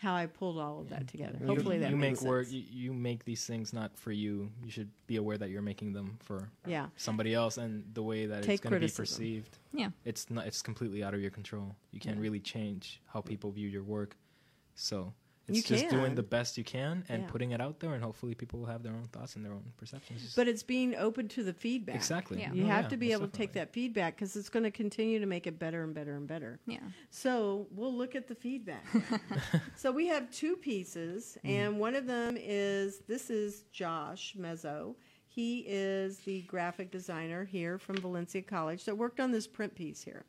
how 0.00 0.14
i 0.14 0.26
pulled 0.26 0.58
all 0.58 0.80
of 0.80 0.88
that 0.90 1.06
together 1.08 1.36
You- 1.40 1.46
hopefully 1.46 1.76
you, 1.76 1.82
that 1.82 1.90
you 1.90 1.96
makes 1.96 2.22
make 2.22 2.28
work. 2.30 2.46
You, 2.50 2.62
you 2.70 2.92
make 2.92 3.24
these 3.24 3.44
things 3.46 3.72
not 3.72 3.96
for 3.98 4.12
you. 4.12 4.50
You 4.64 4.70
should 4.70 4.90
be 5.06 5.16
aware 5.16 5.36
that 5.38 5.50
you're 5.50 5.62
making 5.62 5.92
them 5.92 6.16
for 6.20 6.48
yeah 6.66 6.86
somebody 6.96 7.34
else, 7.34 7.58
and 7.58 7.84
the 7.94 8.02
way 8.02 8.26
that 8.26 8.42
Take 8.44 8.60
it's 8.60 8.60
going 8.62 8.80
to 8.80 8.86
be 8.86 8.92
perceived. 8.92 9.58
Yeah. 9.72 9.90
It's 10.04 10.30
not. 10.30 10.46
It's 10.46 10.62
completely 10.62 11.02
out 11.04 11.14
of 11.14 11.20
your 11.20 11.30
control. 11.30 11.74
You 11.92 12.00
can't 12.00 12.16
Yeah. 12.16 12.22
really 12.22 12.40
change 12.40 13.00
how 13.12 13.20
people 13.20 13.50
view 13.50 13.68
your 13.68 13.82
work. 13.82 14.16
So 14.74 15.12
It's 15.48 15.56
You 15.70 15.76
just 15.76 15.88
doing 15.88 16.14
the 16.14 16.22
best 16.22 16.58
you 16.58 16.64
can 16.64 17.04
and 17.08 17.22
Yeah. 17.22 17.28
putting 17.30 17.52
it 17.52 17.60
out 17.60 17.80
there, 17.80 17.94
and 17.94 18.04
hopefully 18.04 18.34
people 18.34 18.58
will 18.60 18.66
have 18.66 18.82
their 18.82 18.92
own 18.92 19.08
thoughts 19.12 19.34
and 19.36 19.44
their 19.44 19.52
own 19.52 19.72
perceptions. 19.78 20.34
But 20.36 20.46
it's 20.46 20.62
being 20.62 20.94
open 20.94 21.26
to 21.28 21.42
the 21.42 21.54
feedback. 21.54 21.96
exactly, 21.96 22.38
Yeah. 22.40 22.52
You 22.52 22.64
Oh, 22.64 22.66
have 22.66 22.84
yeah, 22.84 22.88
to 22.90 22.96
be 22.98 23.06
most 23.08 23.14
able 23.16 23.26
to 23.28 23.32
take 23.36 23.52
that 23.54 23.72
feedback 23.72 24.16
because 24.16 24.36
it's 24.36 24.50
going 24.50 24.64
to 24.64 24.70
continue 24.70 25.18
to 25.20 25.26
make 25.26 25.46
it 25.46 25.58
better 25.58 25.82
and 25.82 25.94
better 25.94 26.14
and 26.16 26.26
better. 26.26 26.60
Yeah. 26.66 26.80
So 27.10 27.66
we'll 27.70 27.94
look 27.94 28.14
at 28.14 28.28
the 28.28 28.34
feedback. 28.34 28.84
so 29.76 29.90
we 29.90 30.06
have 30.08 30.30
two 30.30 30.56
pieces, 30.56 31.38
Mm-hmm. 31.38 31.48
and 31.48 31.78
one 31.80 31.94
of 31.94 32.06
them 32.06 32.36
is 32.38 33.00
this 33.08 33.30
is 33.30 33.64
Josh 33.72 34.34
Mezzo. 34.36 34.96
He 35.26 35.60
is 35.68 36.18
the 36.20 36.42
graphic 36.42 36.90
designer 36.90 37.44
here 37.44 37.78
from 37.78 37.96
Valencia 37.98 38.42
College 38.42 38.84
that 38.86 38.96
worked 38.96 39.20
on 39.20 39.30
this 39.30 39.46
print 39.46 39.74
piece 39.74 40.02
here. 40.02 40.24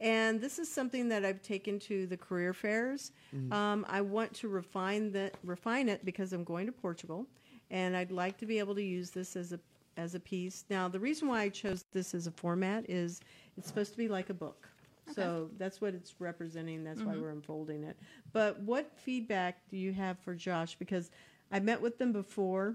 And 0.00 0.40
this 0.40 0.58
is 0.58 0.70
something 0.70 1.08
that 1.08 1.24
I've 1.24 1.40
taken 1.42 1.78
to 1.80 2.06
the 2.06 2.16
career 2.16 2.52
fairs. 2.52 3.12
Um, 3.52 3.86
I 3.88 4.02
want 4.02 4.34
to 4.34 4.48
refine 4.48 5.10
that, 5.12 5.34
refine 5.42 5.88
it 5.88 6.04
because 6.04 6.32
I'm 6.32 6.44
going 6.44 6.66
to 6.66 6.72
Portugal, 6.72 7.26
and 7.70 7.96
I'd 7.96 8.12
like 8.12 8.36
to 8.38 8.46
be 8.46 8.58
able 8.58 8.74
to 8.74 8.82
use 8.82 9.10
this 9.10 9.36
as 9.36 9.52
a 9.52 9.60
as 9.96 10.14
a 10.14 10.20
piece. 10.20 10.64
Now, 10.68 10.88
the 10.88 11.00
reason 11.00 11.26
why 11.28 11.40
I 11.40 11.48
chose 11.48 11.86
this 11.92 12.14
as 12.14 12.26
a 12.26 12.30
format 12.30 12.84
is 12.90 13.20
it's 13.56 13.66
supposed 13.66 13.92
to 13.92 13.96
be 13.96 14.08
like 14.08 14.28
a 14.28 14.34
book. 14.34 14.68
So 15.14 15.48
that's 15.56 15.80
what 15.80 15.94
it's 15.94 16.14
representing. 16.18 16.84
That's 16.84 17.00
why 17.00 17.16
we're 17.16 17.30
unfolding 17.30 17.84
it. 17.84 17.96
But 18.32 18.60
what 18.60 18.90
feedback 18.96 19.60
do 19.70 19.76
you 19.78 19.92
have 19.92 20.18
for 20.18 20.34
Josh? 20.34 20.74
Because 20.74 21.10
I 21.50 21.60
met 21.60 21.80
with 21.80 21.96
them 21.96 22.12
before 22.12 22.74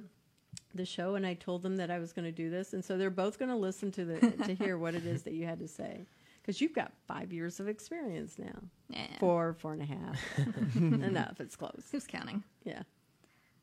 the 0.73 0.85
show, 0.85 1.15
and 1.15 1.27
I 1.27 1.33
told 1.35 1.61
them 1.61 1.75
that 1.77 1.91
I 1.91 1.99
was 1.99 2.13
going 2.13 2.25
to 2.25 2.31
do 2.31 2.49
this, 2.49 2.73
and 2.73 2.83
so 2.83 2.97
they're 2.97 3.09
both 3.09 3.37
going 3.37 3.49
to 3.49 3.55
listen 3.55 3.91
to 3.91 4.05
the 4.05 4.19
to 4.45 4.55
hear 4.55 4.77
what 4.77 4.95
it 4.95 5.05
is 5.05 5.23
that 5.23 5.33
you 5.33 5.45
had 5.45 5.59
to 5.59 5.67
say. 5.67 6.05
Because 6.41 6.59
you've 6.59 6.73
got 6.73 6.91
five 7.07 7.31
years 7.31 7.59
of 7.59 7.67
experience 7.67 8.39
now, 8.39 8.59
Yeah. 8.89 9.05
four, 9.19 9.53
four 9.53 9.73
and 9.73 9.81
a 9.81 9.85
half, 9.85 10.19
enough. 10.75 11.39
It's 11.39 11.55
close. 11.55 11.87
Who's 11.91 12.07
counting? 12.07 12.43
Yeah. 12.63 12.81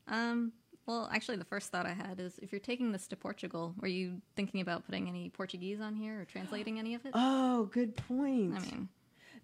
Um, 0.07 0.53
well, 0.85 1.09
actually, 1.13 1.37
the 1.37 1.45
first 1.45 1.71
thought 1.71 1.85
I 1.85 1.93
had 1.93 2.19
is 2.19 2.39
if 2.41 2.51
you're 2.51 2.59
taking 2.59 2.91
this 2.91 3.07
to 3.09 3.15
Portugal, 3.15 3.75
were 3.79 3.87
you 3.87 4.21
thinking 4.35 4.61
about 4.61 4.85
putting 4.85 5.07
any 5.09 5.29
Portuguese 5.29 5.81
on 5.81 5.93
here 5.93 6.21
or 6.21 6.25
translating 6.25 6.79
any 6.79 6.95
of 6.95 7.05
it? 7.05 7.11
Oh, 7.13 7.65
good 7.71 7.95
point. 7.95 8.55
I 8.55 8.59
mean, 8.61 8.89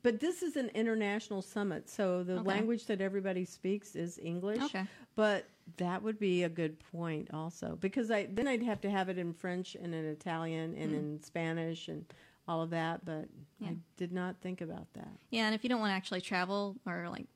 But 0.02 0.20
this 0.20 0.42
is 0.42 0.56
an 0.56 0.70
international 0.70 1.42
summit, 1.42 1.90
so 1.90 2.24
the 2.24 2.34
Okay. 2.40 2.44
language 2.48 2.86
that 2.88 3.02
everybody 3.02 3.44
speaks 3.44 3.96
is 3.96 4.18
English. 4.20 4.62
Okay. 4.64 4.86
But 5.16 5.46
that 5.78 6.02
would 6.04 6.20
be 6.20 6.44
a 6.44 6.50
good 6.50 6.78
point 6.92 7.30
also 7.34 7.76
because 7.82 8.12
I 8.12 8.28
then 8.32 8.48
I'd 8.48 8.62
have 8.62 8.82
to 8.82 8.90
have 8.90 9.10
it 9.10 9.18
in 9.18 9.34
French 9.34 9.74
and 9.76 9.96
in 9.96 10.06
Italian 10.06 10.76
and 10.76 10.94
in 10.94 11.24
Spanish 11.24 11.88
and 11.88 12.06
all 12.48 12.62
of 12.62 12.70
that, 12.72 13.04
but 13.06 13.28
Yeah. 13.60 13.70
I 13.70 13.78
did 13.98 14.12
not 14.12 14.40
think 14.42 14.62
about 14.62 14.92
that. 14.94 15.10
yeah, 15.32 15.46
and 15.46 15.56
if 15.56 15.64
you 15.64 15.70
don't 15.70 15.80
want 15.80 15.92
to 15.92 15.96
actually 15.96 16.22
travel 16.22 16.76
or 16.86 17.10
like 17.10 17.28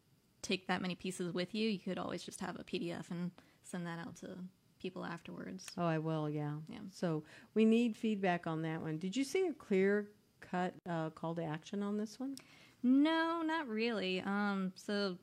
take 0.42 0.68
that 0.68 0.82
many 0.82 0.96
pieces 0.96 1.34
with 1.34 1.54
you, 1.56 1.68
you 1.70 1.80
could 1.80 1.98
always 1.98 2.24
just 2.24 2.40
have 2.42 2.60
a 2.60 2.64
PDF 2.64 3.10
and 3.12 3.32
send 3.64 3.86
that 3.88 4.00
out 4.00 4.16
to 4.18 4.38
people 4.80 5.04
afterwards. 5.06 5.66
Oh, 5.78 5.86
I 5.86 5.98
will, 5.98 6.30
yeah. 6.30 6.54
Yeah. 6.70 6.80
So 6.92 7.24
we 7.54 7.66
need 7.66 7.98
feedback 7.98 8.48
on 8.48 8.62
that 8.62 8.82
one. 8.82 8.98
Did 8.98 9.16
you 9.18 9.24
see 9.24 9.48
a 9.48 9.54
clear 9.54 10.08
cut 10.40 10.74
uh, 10.88 11.10
call 11.10 11.36
to 11.36 11.44
action 11.44 11.84
on 11.84 11.98
this 11.98 12.20
one? 12.20 12.36
No, 12.82 13.42
not 13.46 13.68
really. 13.68 14.22
Um, 14.22 14.72
so 14.76 15.18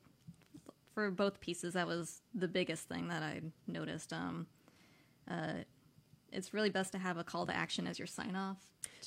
for 0.93 1.11
both 1.11 1.41
pieces, 1.41 1.73
that 1.75 1.87
was 1.87 2.21
the 2.35 2.49
biggest 2.49 2.87
thing 2.89 3.09
that 3.09 3.23
I 3.23 3.41
noticed. 3.67 4.13
Um, 4.13 4.47
uh, 5.31 5.55
it's 6.33 6.53
really 6.53 6.71
best 6.71 6.93
to 6.93 6.99
have 6.99 7.17
a 7.17 7.25
call 7.25 7.47
to 7.47 7.55
action 7.57 7.87
as 7.87 7.99
your 7.99 8.07
sign 8.07 8.37
off. 8.37 8.59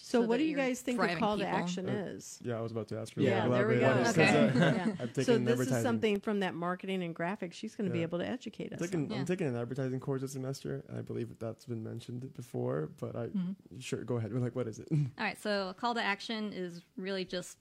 So, 0.02 0.22
what 0.22 0.38
do 0.38 0.44
you 0.44 0.56
guys 0.56 0.82
think 0.82 0.98
the 0.98 1.04
driving 1.06 1.20
call 1.20 1.38
to 1.38 1.46
action 1.48 1.90
Uh, 1.90 1.94
is? 2.16 2.40
Yeah, 2.42 2.58
I 2.58 2.62
was 2.62 2.72
about 2.72 2.88
to 2.90 3.00
ask 3.00 3.14
for 3.14 3.22
Yeah, 3.22 3.48
that. 3.48 3.52
there 3.52 3.68
we 3.68 3.80
go. 3.80 3.90
on 3.90 3.98
it, 4.00 4.04
'cause, 4.06 4.18
Okay. 4.18 4.48
uh, 4.60 4.74
Yeah. 4.74 5.24
So 5.24 5.38
this 5.38 5.60
is 5.60 5.82
something 5.82 6.20
from 6.20 6.40
that 6.40 6.56
marketing 6.56 7.04
and 7.04 7.16
graphics. 7.16 7.54
She's 7.54 7.76
going 7.76 7.88
to 7.90 7.94
be 7.94 8.02
able 8.02 8.20
to 8.20 8.28
educate 8.28 8.74
us. 8.74 8.80
I'm 8.82 8.88
taking. 8.88 9.12
Yeah. 9.12 9.18
I'm 9.20 9.26
taking 9.26 9.48
an 9.48 9.56
advertising 9.56 10.00
course 10.00 10.22
this 10.22 10.32
semester, 10.34 10.84
and 10.88 10.98
I 10.98 11.02
believe 11.02 11.30
that 11.30 11.40
that's 11.40 11.66
been 11.66 11.84
mentioned 11.84 12.34
before. 12.34 12.90
But 13.00 13.16
I 13.16 13.28
Mm-hmm. 13.28 13.80
sure 13.80 14.04
go 14.04 14.18
ahead. 14.18 14.34
We're 14.34 14.40
like, 14.40 14.56
what 14.56 14.68
is 14.68 14.80
it? 14.80 14.88
All 14.92 14.98
right, 15.20 15.40
so 15.42 15.70
a 15.70 15.74
call 15.74 15.94
to 15.96 16.02
action 16.02 16.54
is 16.54 16.82
really 16.98 17.26
just 17.26 17.58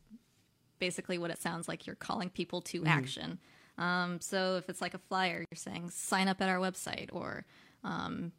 basically 0.79 1.19
what 1.19 1.31
it 1.31 1.41
sounds 1.41 1.69
like. 1.69 1.87
You're 1.87 1.97
calling 1.97 2.31
people 2.31 2.61
to 2.63 2.85
action. 2.87 3.39
Um, 3.79 4.21
so 4.21 4.57
if 4.57 4.69
it's 4.69 4.81
like 4.81 4.95
a 4.95 4.99
flyer, 4.99 5.45
you're 5.51 5.57
saying 5.57 5.91
sign 5.91 6.29
up 6.29 6.41
at 6.41 6.49
our 6.49 6.59
website 6.59 7.09
or 7.13 7.45
um, 7.85 8.33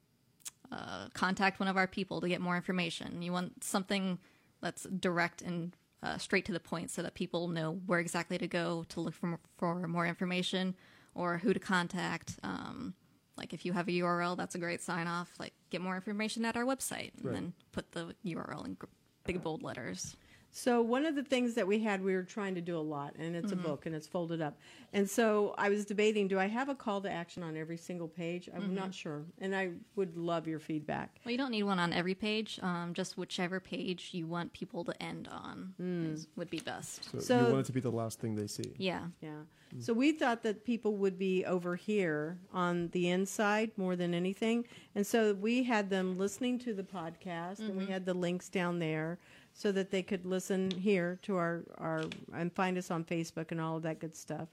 uh, 0.72 1.08
contact 1.14 1.60
one 1.60 1.68
of 1.68 1.78
our 1.78 1.88
people 1.88 2.22
to 2.22 2.28
get 2.30 2.42
more 2.42 2.56
information. 2.56 3.22
You 3.22 3.32
want 3.32 3.64
something 3.64 4.20
that's 4.62 4.84
direct 4.84 5.42
and 5.42 5.76
uh, 6.04 6.18
straight 6.18 6.46
to 6.46 6.52
the 6.52 6.60
point 6.60 6.92
so 6.92 7.02
that 7.02 7.14
people 7.14 7.48
know 7.48 7.80
where 7.86 8.00
exactly 8.00 8.38
to 8.38 8.48
go 8.48 8.86
to 8.90 9.02
look 9.02 9.14
for, 9.14 9.40
for 9.58 9.88
more 9.88 10.06
information 10.06 10.76
or 11.16 11.38
who 11.40 11.54
to 11.54 11.60
contact. 11.60 12.40
Um, 12.44 12.94
like 13.38 13.54
if 13.54 13.66
you 13.66 13.74
have 13.74 13.88
a 13.88 13.92
URL, 13.92 14.38
that's 14.38 14.56
a 14.56 14.60
great 14.60 14.82
sign 14.82 15.08
off. 15.08 15.32
Like 15.40 15.54
get 15.70 15.82
more 15.82 15.96
information 15.96 16.46
at 16.46 16.56
our 16.56 16.64
website 16.66 17.12
and 17.18 17.26
Right. 17.26 17.34
then 17.34 17.54
put 17.72 17.92
the 17.94 18.16
URL 18.26 18.66
in 18.66 18.78
big 19.26 19.42
bold 19.42 19.64
letters. 19.64 20.16
So 20.52 20.82
one 20.82 21.06
of 21.06 21.16
the 21.16 21.24
things 21.24 21.54
that 21.56 21.68
we 21.68 21.80
had, 21.80 22.04
we 22.04 22.14
were 22.14 22.24
trying 22.24 22.56
to 22.56 22.62
do 22.62 22.76
a 22.78 22.82
lot, 22.82 23.14
and 23.20 23.36
it's 23.36 23.52
Mm-hmm. 23.52 23.60
a 23.66 23.68
book 23.68 23.86
and 23.86 23.94
it's 23.96 24.08
folded 24.08 24.42
up. 24.42 24.58
And 24.94 25.08
so 25.10 25.54
I 25.58 25.70
was 25.70 25.86
debating: 25.86 26.28
do 26.28 26.40
I 26.40 26.48
have 26.48 26.70
a 26.70 26.76
call 26.76 27.02
to 27.02 27.10
action 27.12 27.44
on 27.44 27.56
every 27.56 27.78
single 27.78 28.08
page? 28.08 28.50
I'm 28.54 28.64
Mm-hmm. 28.64 28.76
not 28.76 28.94
sure, 28.94 29.24
and 29.40 29.56
I 29.56 29.72
would 29.96 30.18
love 30.18 30.48
your 30.48 30.60
feedback. 30.60 31.20
Well, 31.24 31.32
you 31.32 31.38
don't 31.38 31.52
need 31.52 31.64
one 31.64 31.78
on 31.80 31.94
every 31.94 32.16
page. 32.16 32.60
Um, 32.64 32.94
just 32.96 33.18
whichever 33.18 33.60
page 33.60 34.10
you 34.12 34.26
want 34.26 34.52
people 34.54 34.84
to 34.86 35.04
end 35.04 35.28
on 35.32 35.74
is, 35.80 36.28
would 36.36 36.50
be 36.50 36.60
best. 36.60 37.06
So, 37.12 37.20
So- 37.20 37.38
you 37.48 37.54
want 37.54 37.60
it 37.60 37.66
to 37.68 37.72
be 37.74 37.80
the 37.82 37.92
last 37.92 38.20
thing 38.20 38.36
they 38.36 38.48
see. 38.48 38.74
Yeah. 38.78 39.04
Yeah. 39.22 39.42
So 39.78 39.94
we 39.94 40.14
thought 40.14 40.42
that 40.42 40.66
people 40.66 40.96
would 40.98 41.20
be 41.20 41.46
over 41.46 41.76
here 41.76 42.40
on 42.52 42.88
the 42.90 43.10
inside 43.10 43.70
more 43.78 43.96
than 43.96 44.16
anything. 44.16 44.66
And 44.96 45.06
so 45.06 45.36
we 45.36 45.62
had 45.62 45.92
them 45.92 46.18
listening 46.18 46.58
to 46.62 46.74
the 46.74 46.82
podcast 46.82 47.60
and 47.60 47.76
we 47.78 47.86
had 47.86 48.04
the 48.04 48.16
links 48.16 48.50
down 48.50 48.80
there 48.80 49.20
so 49.60 49.74
that 49.74 49.92
they 49.92 50.02
could 50.02 50.26
listen 50.26 50.72
here 50.72 51.20
to 51.22 51.36
our, 51.36 51.66
our 51.80 52.06
and 52.34 52.50
find 52.54 52.78
us 52.78 52.90
on 52.90 53.04
Facebook 53.04 53.52
and 53.52 53.60
all 53.60 53.76
of 53.76 53.84
that 53.84 54.00
good 54.00 54.16
stuff. 54.16 54.48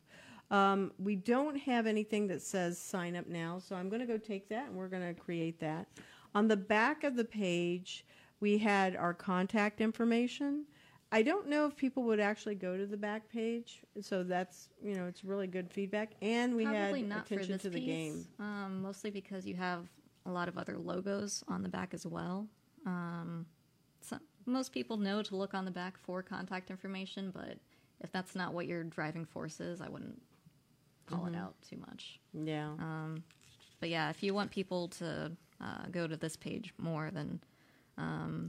Um, 0.51 0.91
we 0.99 1.15
don't 1.15 1.57
have 1.59 1.87
anything 1.87 2.27
that 2.27 2.43
says 2.43 2.77
sign 2.77 3.15
up 3.15 3.29
now, 3.29 3.61
so 3.61 3.77
I'm 3.77 3.89
going 3.89 4.01
to 4.01 4.07
go 4.07 4.19
take 4.19 4.49
that 4.49 4.67
and 4.67 4.77
we're 4.77 4.89
going 4.89 5.07
to 5.07 5.15
create 5.15 5.61
that. 5.61 5.87
On 6.35 6.49
the 6.49 6.57
back 6.57 7.05
of 7.05 7.15
the 7.15 7.25
page, 7.25 8.05
we 8.41 8.59
had 8.59 8.97
our 8.97 9.15
contact 9.15 9.81
information. 9.81 10.65
I 11.13 11.23
don't 11.23 11.49
know 11.49 11.67
if 11.67 11.77
people 11.77 12.03
would 12.03 12.19
actually 12.19 12.57
go 12.57 12.77
to 12.77 12.85
the 12.85 12.97
back 12.97 13.31
page, 13.31 13.83
so 14.01 14.25
that's 14.25 14.71
you 14.83 14.97
know 14.97 15.07
it's 15.07 15.25
really 15.25 15.47
good 15.47 15.71
feedback. 15.71 16.15
And 16.21 16.57
we 16.57 16.65
Probably 16.65 17.03
had 17.03 17.09
not 17.09 17.29
for 17.29 17.35
attention 17.35 17.53
this 17.53 17.63
to 17.63 17.71
the 17.71 17.79
piece, 17.79 17.87
game. 17.87 18.27
Um, 18.41 18.83
mostly 18.83 19.13
because 19.13 19.47
you 19.47 19.55
have 19.55 19.87
a 20.27 20.33
lot 20.33 20.49
of 20.49 20.59
other 20.59 20.77
logos 20.77 21.45
on 21.47 21.63
the 21.63 21.69
back 21.69 21.95
as 21.95 22.05
well. 22.05 22.49
Um, 22.85 23.47
most 24.47 24.73
people 24.73 24.97
know 24.97 25.23
to 25.23 25.37
look 25.37 25.55
on 25.55 25.65
the 25.65 25.71
back 25.71 25.99
for 25.99 26.23
contact 26.23 26.71
information, 26.71 27.31
but 27.35 27.59
if 28.01 28.13
that's 28.13 28.35
not 28.35 28.53
what 28.55 28.67
your 28.67 28.85
driving 28.85 29.25
force 29.25 29.61
is, 29.61 29.81
I 29.81 29.89
wouldn't 29.89 30.21
call 31.07 31.21
Mm-hmm. 31.25 31.35
it 31.35 31.39
out 31.39 31.55
too 31.69 31.77
much. 31.79 32.21
Yeah, 32.33 32.71
Um, 32.79 33.23
but 33.81 33.89
yeah, 33.89 34.11
if 34.11 34.23
you 34.23 34.35
want 34.35 34.51
people 34.51 34.89
to 34.89 35.33
uh, 35.61 35.87
go 35.91 36.07
to 36.07 36.17
this 36.17 36.37
page 36.37 36.73
more, 36.79 37.11
then 37.13 37.41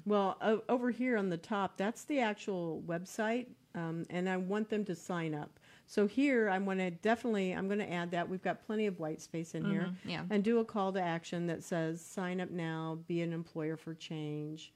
Well, 0.05 0.37
o- 0.41 0.63
over 0.69 0.91
here 0.91 1.17
on 1.17 1.29
the 1.29 1.37
top, 1.37 1.77
that's 1.77 2.03
the 2.03 2.19
actual 2.19 2.83
website, 2.85 3.47
um, 3.75 4.05
and 4.09 4.27
I 4.27 4.37
want 4.37 4.69
them 4.69 4.83
to 4.85 4.95
sign 4.95 5.33
up. 5.33 5.59
So 5.85 6.05
here, 6.05 6.49
I'm 6.49 6.65
going 6.65 6.79
to 6.79 6.91
definitely, 6.91 7.53
I'm 7.53 7.67
going 7.67 7.79
to 7.79 7.89
add 7.91 8.11
that. 8.11 8.27
We've 8.27 8.41
got 8.43 8.65
plenty 8.65 8.87
of 8.87 8.99
white 8.99 9.21
space 9.21 9.55
in 9.55 9.63
here, 9.65 9.89
yeah. 10.03 10.23
and 10.29 10.43
do 10.43 10.59
a 10.59 10.65
call 10.65 10.91
to 10.93 11.01
action 11.01 11.47
that 11.47 11.63
says, 11.63 12.01
"Sign 12.03 12.41
up 12.41 12.49
now, 12.51 12.99
be 13.07 13.21
an 13.21 13.31
employer 13.31 13.77
for 13.77 13.93
change," 13.93 14.73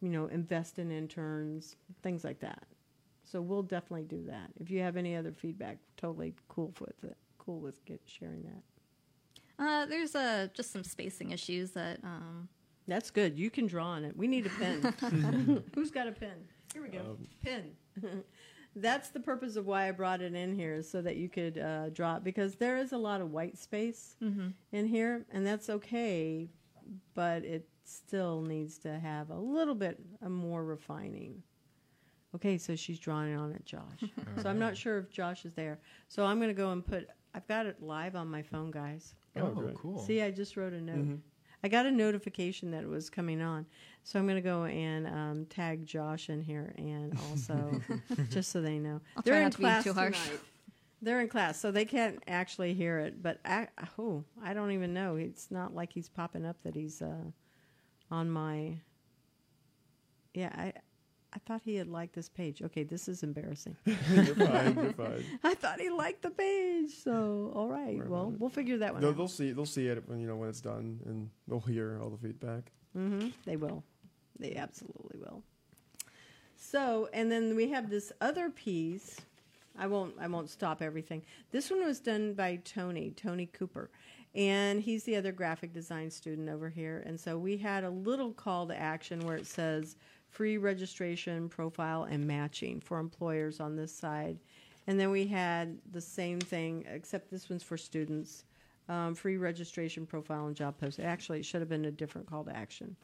you 0.00 0.08
know, 0.08 0.26
invest 0.26 0.78
in 0.78 0.90
interns, 0.90 1.76
things 2.02 2.24
like 2.24 2.40
that. 2.40 2.64
So 3.24 3.40
we'll 3.42 3.62
definitely 3.62 4.04
do 4.04 4.24
that. 4.26 4.50
If 4.58 4.70
you 4.70 4.80
have 4.80 4.96
any 4.96 5.14
other 5.16 5.32
feedback, 5.32 5.78
totally 5.96 6.34
cool 6.48 6.72
with 6.80 7.04
it. 7.04 7.16
Cool 7.38 7.60
with 7.60 7.84
get, 7.84 8.00
sharing 8.06 8.42
that. 8.42 8.62
Uh, 9.64 9.86
there's 9.86 10.14
uh, 10.14 10.48
just 10.54 10.72
some 10.72 10.84
spacing 10.84 11.30
issues 11.32 11.72
that 11.72 11.98
um, 12.04 12.48
That's 12.86 13.10
good. 13.10 13.38
You 13.38 13.50
can 13.50 13.66
draw 13.66 13.86
on 13.86 14.04
it. 14.04 14.16
We 14.16 14.28
need 14.28 14.46
a 14.46 14.50
pen. 14.50 15.62
Who's 15.74 15.90
got 15.90 16.06
a 16.06 16.12
pen? 16.12 16.36
Here 16.72 16.82
we 16.82 16.88
go. 16.88 17.00
Um, 17.00 17.26
pen. 17.44 17.72
That's 18.76 19.08
the 19.08 19.20
purpose 19.20 19.56
of 19.56 19.66
why 19.66 19.88
I 19.88 19.90
brought 19.90 20.20
it 20.20 20.34
in 20.34 20.54
here, 20.54 20.82
so 20.82 21.02
that 21.02 21.16
you 21.16 21.28
could 21.28 21.58
uh, 21.58 21.88
draw 21.90 22.16
it, 22.16 22.24
because 22.24 22.54
there 22.54 22.78
is 22.78 22.92
a 22.92 22.98
lot 22.98 23.20
of 23.20 23.32
white 23.32 23.58
space 23.58 24.14
in 24.72 24.86
here, 24.86 25.24
and 25.32 25.44
that's 25.44 25.68
okay, 25.68 26.48
but 27.14 27.44
it 27.44 27.66
still 27.88 28.42
needs 28.42 28.78
to 28.78 28.98
have 28.98 29.30
a 29.30 29.38
little 29.38 29.74
bit 29.74 29.98
of 30.22 30.30
more 30.30 30.64
refining. 30.64 31.42
Okay, 32.34 32.58
so 32.58 32.76
she's 32.76 32.98
drawing 32.98 33.34
on 33.36 33.52
it, 33.52 33.64
Josh. 33.64 33.82
so 34.42 34.50
I'm 34.50 34.58
not 34.58 34.76
sure 34.76 34.98
if 34.98 35.10
Josh 35.10 35.44
is 35.44 35.54
there. 35.54 35.78
So 36.08 36.24
I'm 36.24 36.38
going 36.38 36.50
to 36.50 36.54
go 36.54 36.70
and 36.72 36.86
put. 36.86 37.08
I've 37.34 37.46
got 37.48 37.66
it 37.66 37.82
live 37.82 38.16
on 38.16 38.28
my 38.28 38.42
phone, 38.42 38.70
guys. 38.70 39.14
Oh, 39.36 39.40
Oh, 39.56 39.72
cool. 39.76 39.98
See, 39.98 40.20
I 40.22 40.30
just 40.30 40.56
wrote 40.56 40.72
a 40.72 40.80
note. 40.80 40.96
Mm-hmm. 40.96 41.14
I 41.64 41.68
got 41.68 41.86
a 41.86 41.90
notification 41.90 42.70
that 42.70 42.84
it 42.84 42.88
was 42.88 43.10
coming 43.10 43.40
on, 43.40 43.66
so 44.04 44.18
I'm 44.18 44.26
going 44.26 44.36
to 44.36 44.42
go 44.42 44.64
and 44.64 45.06
um, 45.08 45.46
tag 45.46 45.86
Josh 45.86 46.28
in 46.28 46.40
here, 46.40 46.72
and 46.78 47.18
also 47.30 47.80
just 48.30 48.52
so 48.52 48.60
they 48.62 48.78
know 48.78 49.00
I'll 49.16 49.22
they're 49.24 49.34
try 49.34 49.38
in 49.38 49.44
not 49.44 49.52
to 49.52 49.58
be 49.58 49.62
class 49.64 49.84
too 49.84 49.92
harsh. 49.92 50.22
tonight. 50.24 50.40
They're 51.02 51.20
in 51.20 51.28
class, 51.28 51.58
so 51.60 51.70
they 51.72 51.84
can't 51.84 52.22
actually 52.28 52.74
hear 52.74 52.98
it. 53.00 53.22
But 53.22 53.40
I, 53.44 53.68
oh, 53.98 54.22
I 54.42 54.52
don't 54.54 54.70
even 54.72 54.92
know. 54.94 55.16
It's 55.16 55.50
not 55.50 55.74
like 55.74 55.92
he's 55.92 56.08
popping 56.08 56.44
up 56.46 56.56
that 56.62 56.74
he's 56.76 57.02
uh, 57.02 57.24
on 58.10 58.30
my. 58.30 58.78
Yeah, 60.34 60.50
I, 60.54 60.72
I 61.32 61.38
thought 61.46 61.62
he 61.64 61.76
had 61.76 61.88
liked 61.88 62.14
this 62.14 62.28
page. 62.28 62.62
Okay, 62.62 62.84
this 62.84 63.08
is 63.08 63.22
embarrassing. 63.22 63.76
you're 63.86 64.34
fine. 64.34 64.74
You're 64.74 64.92
fine. 64.92 65.24
I 65.44 65.54
thought 65.54 65.80
he 65.80 65.90
liked 65.90 66.22
the 66.22 66.30
page. 66.30 66.90
So 67.02 67.52
all 67.54 67.68
right, 67.68 67.96
Worry 67.96 68.08
well, 68.08 68.34
we'll 68.38 68.50
figure 68.50 68.78
that 68.78 68.92
one 68.92 69.02
They'll, 69.02 69.10
out. 69.10 69.16
they'll 69.16 69.28
see. 69.28 69.52
They'll 69.52 69.66
see 69.66 69.88
it 69.88 70.08
when 70.08 70.20
you 70.20 70.26
know 70.26 70.36
when 70.36 70.48
it's 70.48 70.60
done, 70.60 71.00
and 71.06 71.30
they'll 71.46 71.60
hear 71.60 71.98
all 72.02 72.10
the 72.10 72.18
feedback. 72.18 72.72
Mm-hmm. 72.96 73.28
They 73.44 73.56
will. 73.56 73.84
They 74.38 74.54
absolutely 74.54 75.18
will. 75.18 75.42
So, 76.56 77.08
and 77.12 77.30
then 77.30 77.54
we 77.56 77.68
have 77.70 77.88
this 77.90 78.12
other 78.20 78.50
piece. 78.50 79.16
I 79.78 79.86
won't. 79.86 80.14
I 80.20 80.26
won't 80.26 80.50
stop 80.50 80.82
everything. 80.82 81.22
This 81.52 81.70
one 81.70 81.84
was 81.84 82.00
done 82.00 82.34
by 82.34 82.56
Tony 82.64 83.10
Tony 83.10 83.46
Cooper, 83.46 83.90
and 84.38 84.80
he's 84.80 85.02
the 85.02 85.16
other 85.16 85.32
graphic 85.32 85.72
design 85.72 86.12
student 86.12 86.48
over 86.48 86.68
here. 86.68 87.02
And 87.04 87.18
so 87.18 87.36
we 87.36 87.56
had 87.56 87.82
a 87.82 87.90
little 87.90 88.32
call 88.32 88.68
to 88.68 88.80
action 88.80 89.18
where 89.26 89.36
it 89.36 89.48
says 89.48 89.96
free 90.28 90.58
registration, 90.58 91.48
profile, 91.48 92.04
and 92.04 92.24
matching 92.24 92.80
for 92.80 93.00
employers 93.00 93.58
on 93.58 93.74
this 93.74 93.92
side. 93.92 94.38
And 94.86 94.98
then 94.98 95.10
we 95.10 95.26
had 95.26 95.78
the 95.90 96.00
same 96.00 96.38
thing, 96.38 96.84
except 96.88 97.32
this 97.32 97.50
one's 97.50 97.64
for 97.64 97.76
students. 97.76 98.44
Um, 98.88 99.16
free 99.16 99.38
registration, 99.38 100.06
profile, 100.06 100.46
and 100.46 100.54
job 100.54 100.78
post. 100.78 101.00
Actually, 101.00 101.40
it 101.40 101.44
should 101.44 101.60
have 101.60 101.68
been 101.68 101.86
a 101.86 101.90
different 101.90 102.28
call 102.28 102.44
to 102.44 102.56
action. 102.56 102.94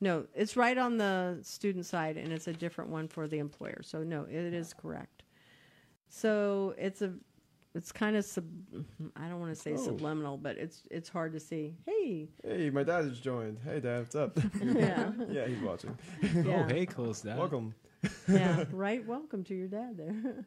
No, 0.00 0.24
it's 0.34 0.56
right 0.56 0.78
on 0.78 0.96
the 0.96 1.40
student 1.42 1.84
side, 1.84 2.16
and 2.16 2.32
it's 2.32 2.48
a 2.48 2.54
different 2.54 2.90
one 2.90 3.06
for 3.06 3.28
the 3.28 3.38
employer. 3.38 3.82
So 3.82 4.02
no, 4.02 4.22
it 4.22 4.54
is 4.54 4.72
correct. 4.72 5.24
So 6.08 6.74
it's 6.78 7.02
a, 7.02 7.12
it's 7.74 7.92
kind 7.92 8.16
of 8.16 8.24
sub. 8.24 8.44
I 9.16 9.28
don't 9.28 9.40
want 9.40 9.54
to 9.54 9.60
say 9.60 9.72
Oh. 9.74 9.76
subliminal, 9.76 10.36
but 10.36 10.56
it's 10.58 10.82
it's 10.90 11.08
hard 11.08 11.32
to 11.34 11.40
see. 11.40 11.74
Hey, 11.86 12.28
Hey, 12.44 12.70
my 12.70 12.82
dad 12.82 13.04
has 13.04 13.20
joined. 13.20 13.58
Hey, 13.64 13.80
dad, 13.80 14.00
what's 14.00 14.14
up? 14.14 14.38
yeah, 14.62 15.12
yeah, 15.30 15.46
he's 15.46 15.60
watching. 15.60 15.96
yeah. 16.22 16.64
Oh, 16.66 16.68
hey, 16.68 16.86
close 16.86 17.20
that. 17.22 17.38
Welcome. 17.38 17.74
yeah, 18.28 18.64
right. 18.72 19.06
Welcome 19.06 19.44
to 19.44 19.54
your 19.54 19.68
dad 19.68 19.96
there. 19.96 20.44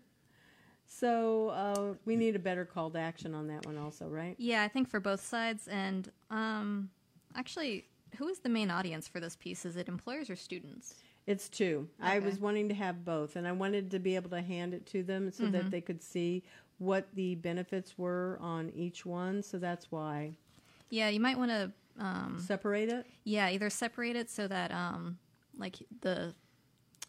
so 0.86 1.50
uh, 1.50 1.94
we 2.06 2.16
need 2.16 2.36
a 2.36 2.40
better 2.40 2.66
call 2.66 2.90
to 2.92 3.00
action 3.00 3.34
on 3.34 3.48
that 3.48 3.66
one, 3.66 3.78
also, 3.78 4.08
right? 4.08 4.36
Yeah, 4.38 4.64
I 4.64 4.68
think 4.68 4.90
for 4.90 5.00
both 5.00 5.24
sides. 5.24 5.68
And 5.68 6.12
um, 6.30 6.90
actually, 7.36 7.86
who 8.18 8.28
is 8.28 8.40
the 8.40 8.50
main 8.50 8.70
audience 8.70 9.08
for 9.08 9.20
this 9.20 9.36
piece? 9.36 9.66
Is 9.66 9.76
it 9.78 9.88
employers 9.88 10.30
or 10.30 10.36
students? 10.36 10.96
It's 11.26 11.48
two. 11.48 11.88
I 12.02 12.20
was 12.20 12.38
wanting 12.38 12.68
to 12.68 12.76
have 12.76 13.06
both, 13.06 13.38
and 13.38 13.48
I 13.48 13.54
wanted 13.54 13.90
to 13.92 14.00
be 14.00 14.16
able 14.18 14.30
to 14.32 14.42
hand 14.42 14.74
it 14.74 14.86
to 14.88 15.04
them 15.04 15.32
so 15.32 15.46
that 15.48 15.72
they 15.72 15.80
could 15.80 16.04
see 16.04 16.44
what 16.80 17.08
the 17.14 17.36
benefits 17.36 17.98
were 17.98 18.38
on 18.42 18.72
each 18.76 19.06
one. 19.06 19.42
So 19.44 19.58
that's 19.58 19.92
why 19.92 20.34
Yeah, 20.90 21.10
you 21.10 21.20
might 21.20 21.38
want 21.38 21.52
to. 21.52 21.72
Um, 22.00 22.40
separate 22.44 22.90
it. 22.90 23.06
yeah, 23.24 23.50
either 23.50 23.70
separate 23.70 24.16
it 24.16 24.28
so 24.30 24.48
that 24.48 24.72
um, 24.72 25.18
like 25.58 25.76
the 26.02 26.34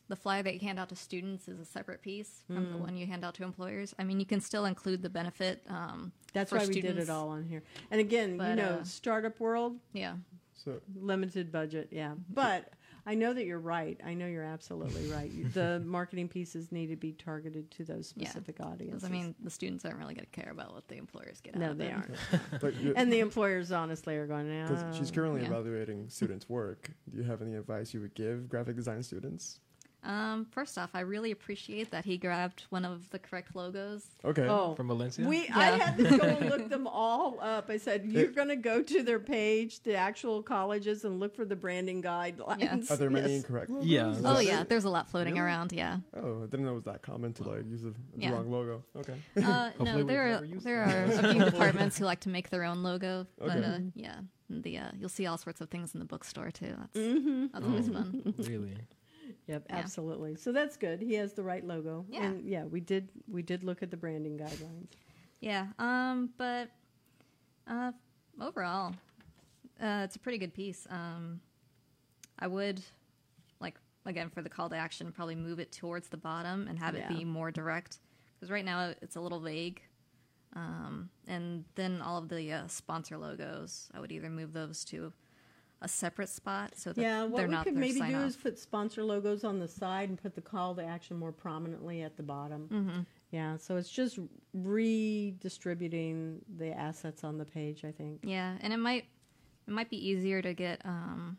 the 0.09 0.17
flyer 0.17 0.43
that 0.43 0.53
you 0.53 0.61
hand 0.61 0.79
out 0.79 0.91
to 0.91 0.97
students 0.97 1.49
is 1.49 1.59
a 1.59 1.65
separate 1.65 2.03
piece 2.03 2.45
from 2.47 2.67
Mm. 2.67 2.73
the 2.73 2.77
one 2.77 2.97
you 2.99 3.07
hand 3.07 3.25
out 3.25 3.33
to 3.37 3.43
employers. 3.45 3.95
I 3.99 4.05
mean, 4.05 4.21
you 4.21 4.27
can 4.27 4.43
still 4.43 4.67
include 4.67 5.01
the 5.01 5.09
benefit. 5.09 5.63
Um, 5.67 6.13
That's 6.35 6.51
for 6.51 6.59
why 6.59 6.67
we 6.67 6.79
did 6.83 6.99
it 6.99 7.09
all 7.09 7.31
on 7.31 7.45
here. 7.45 7.63
And 7.91 7.99
again, 8.03 8.33
you 8.33 8.55
know, 8.57 8.81
uh, 8.81 8.85
startup 8.85 9.41
world, 9.41 9.79
Yeah, 9.95 10.17
So 10.53 10.83
limited 10.95 11.51
budget, 11.51 11.89
yeah. 11.91 12.13
But 12.29 12.69
I 13.07 13.15
know 13.15 13.33
that 13.35 13.45
you're 13.45 13.59
right. 13.61 14.01
I 14.05 14.15
know 14.15 14.27
you're 14.27 14.43
absolutely 14.45 15.07
right. 15.11 15.31
The 15.53 15.81
marketing 15.85 16.29
pieces 16.29 16.73
need 16.73 16.87
to 16.87 16.97
be 16.97 17.13
targeted 17.13 17.71
to 17.73 17.85
those 17.85 18.15
Yeah. 18.17 18.29
specific 18.31 18.57
'Cause, 18.59 18.67
audiences. 18.67 19.05
I 19.05 19.09
mean, 19.13 19.35
the 19.43 19.51
students 19.51 19.85
aren't 19.85 19.99
really 19.99 20.15
going 20.15 20.25
to 20.25 20.41
care 20.41 20.51
about 20.51 20.73
what 20.75 20.89
the 20.89 20.97
employers 20.97 21.41
get. 21.43 21.55
out 21.55 21.61
no, 21.61 21.71
of 21.73 21.79
they 21.79 21.89
it. 21.89 21.93
aren't. 21.95 22.17
but 22.61 22.75
And 22.97 23.13
the 23.13 23.21
employers 23.21 23.71
honestly 23.73 24.17
are 24.17 24.27
going, 24.27 24.47
because 24.69 24.97
she's 24.97 25.11
currently 25.11 25.43
Yeah. 25.43 25.49
evaluating 25.49 26.09
students' 26.09 26.49
work. 26.49 26.91
Do 27.11 27.19
you 27.19 27.25
have 27.25 27.43
any 27.43 27.55
advice 27.55 27.93
you 27.93 28.01
would 28.01 28.15
give 28.15 28.49
graphic 28.49 28.77
design 28.77 29.03
students? 29.03 29.61
Um, 30.05 30.45
first 30.51 30.77
off, 30.77 30.91
I 30.95 31.01
really 31.01 31.31
appreciate 31.31 31.91
that 31.91 32.05
he 32.05 32.19
grabbed 32.19 32.65
one 32.69 32.85
of 32.85 33.09
the 33.11 33.19
correct 33.19 33.57
logos. 33.57 34.05
Okay. 34.25 34.47
Oh, 34.47 34.75
From 34.75 34.89
Valencia? 34.89 35.27
We, 35.27 35.49
I 35.49 35.79
had 35.79 35.97
to 35.97 36.05
go 36.19 36.25
and 36.25 36.51
look 36.51 36.69
them 36.69 36.87
all 36.87 37.39
up. 37.41 37.71
I 37.71 37.79
said, 37.79 38.05
"You're 38.05 38.31
going 38.31 38.49
to 38.49 38.57
go 38.57 38.83
to 38.83 39.03
their 39.03 39.19
page, 39.19 39.83
the 39.83 39.95
actual 39.97 40.43
colleges, 40.43 41.05
and 41.05 41.21
look 41.21 41.35
for 41.35 41.45
the 41.47 41.57
branding 41.57 42.03
guidelines." 42.03 42.91
Are 42.91 42.97
there 42.97 43.09
many 43.11 43.33
Yes. 43.33 43.43
incorrect 43.45 43.71
logos? 43.71 43.87
Yeah. 43.87 44.15
Oh 44.25 44.35
that 44.35 44.45
yeah, 44.45 44.65
there's 44.65 44.85
a 44.85 44.91
lot 44.91 45.09
floating 45.09 45.35
Really? 45.35 45.47
around. 45.47 45.73
Yeah. 45.73 45.99
Oh, 46.15 46.43
I 46.43 46.47
didn't 46.47 46.67
know 46.67 46.73
it 46.73 46.75
was 46.75 46.85
that 46.85 47.03
common 47.03 47.33
to 47.35 47.45
like 47.45 47.65
use 47.67 47.83
the 47.83 47.95
Yeah. 48.17 48.33
wrong 48.33 48.51
logo. 48.51 48.83
Okay. 48.97 49.15
Uh, 49.43 49.71
no, 49.81 50.03
there 50.05 50.35
are 50.35 50.41
there 50.47 50.83
are 50.85 51.05
a 51.05 51.33
few 51.33 51.45
departments 51.51 51.97
who 51.99 52.05
like 52.05 52.21
to 52.21 52.29
make 52.29 52.51
their 52.51 52.65
own 52.65 52.83
logo. 52.83 53.27
But 53.39 53.57
Okay. 53.57 53.65
uh, 53.67 53.79
yeah, 53.95 54.17
the 54.51 54.77
uh, 54.79 54.91
you'll 54.99 55.09
see 55.09 55.27
all 55.27 55.39
sorts 55.39 55.61
of 55.63 55.71
things 55.71 55.95
in 55.95 56.01
the 56.01 56.07
bookstore 56.07 56.51
too. 56.51 56.75
That's 56.79 56.97
Mm-hmm. 56.99 57.47
that's 57.55 57.65
always 57.65 57.89
Oh. 57.89 57.93
fun. 57.93 58.35
really? 58.39 58.77
Yep, 59.47 59.67
Yeah. 59.69 59.77
absolutely. 59.77 60.37
So 60.37 60.53
that's 60.53 60.77
good. 60.77 61.01
He 61.03 61.15
has 61.15 61.33
the 61.35 61.43
right 61.43 61.65
logo. 61.65 62.07
Yeah. 62.09 62.25
And 62.25 62.49
yeah, 62.49 62.65
we 62.65 62.81
did 62.81 63.09
we 63.29 63.43
did 63.43 63.63
look 63.65 63.83
at 63.83 63.91
the 63.91 63.97
branding 63.97 64.39
guidelines. 64.39 64.89
Yeah. 65.41 65.67
Um. 65.79 66.31
But 66.39 66.71
uh, 67.67 67.93
overall, 68.41 68.95
uh, 69.81 70.03
it's 70.05 70.17
a 70.17 70.19
pretty 70.19 70.39
good 70.39 70.55
piece. 70.55 70.87
Um, 70.91 71.41
I 72.39 72.47
would 72.47 72.81
like 73.61 73.77
again 74.07 74.31
for 74.31 74.41
the 74.43 74.49
call 74.49 74.69
to 74.71 74.77
action 74.77 75.13
probably 75.13 75.35
move 75.35 75.59
it 75.59 75.73
towards 75.73 76.09
the 76.09 76.17
bottom 76.17 76.67
and 76.69 76.79
have 76.79 76.95
Yeah. 76.95 77.11
it 77.13 77.17
be 77.17 77.25
more 77.25 77.51
direct 77.51 77.99
because 78.37 78.51
right 78.51 78.65
now 78.65 78.95
it's 79.03 79.17
a 79.17 79.21
little 79.21 79.41
vague. 79.41 79.83
Um, 80.57 81.11
and 81.27 81.65
then 81.75 82.01
all 82.01 82.17
of 82.17 82.29
the 82.29 82.53
uh, 82.53 82.67
sponsor 82.69 83.19
logos, 83.19 83.89
I 83.93 83.99
would 84.01 84.13
either 84.13 84.31
move 84.31 84.53
those 84.53 84.85
to 84.87 85.13
a 85.85 85.89
separate 85.89 86.31
spot 86.31 86.73
so 86.77 86.93
that 86.93 87.01
Yeah, 87.01 87.25
what 87.25 87.47
we 87.47 87.57
could 87.59 87.77
maybe 87.77 88.01
do 88.01 88.17
off. 88.17 88.27
is 88.27 88.37
put 88.37 88.59
sponsor 88.59 89.05
logos 89.05 89.45
on 89.45 89.61
the 89.61 89.69
side 89.69 90.09
and 90.09 90.21
put 90.21 90.35
the 90.35 90.41
call 90.41 90.75
to 90.77 90.83
action 90.83 91.17
more 91.19 91.31
prominently 91.31 92.03
at 92.03 92.17
the 92.17 92.23
bottom. 92.23 92.69
Mm-hmm. 92.73 93.01
Yeah, 93.31 93.57
so 93.59 93.77
it's 93.77 93.91
just 93.91 94.19
redistributing 94.55 96.41
the 96.57 96.73
assets 96.73 97.23
on 97.23 97.37
the 97.37 97.45
page, 97.45 97.85
I 97.85 97.93
think. 97.93 98.21
Yeah, 98.23 98.57
and 98.63 98.73
it 98.73 98.79
might 98.79 99.05
it 99.67 99.73
might 99.73 99.91
be 99.91 100.09
easier 100.09 100.41
to 100.43 100.55
get 100.55 100.81
um, 100.85 101.37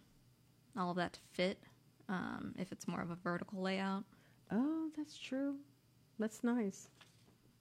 all 0.77 0.91
of 0.91 0.97
that 0.97 1.13
to 1.13 1.19
fit 1.31 1.60
um, 2.08 2.53
if 2.58 2.71
it's 2.71 2.88
more 2.88 3.01
of 3.01 3.10
a 3.10 3.15
vertical 3.15 3.62
layout. 3.62 4.03
Oh, 4.51 4.89
that's 4.95 5.17
true. 5.17 5.55
That's 6.19 6.43
nice. 6.43 6.88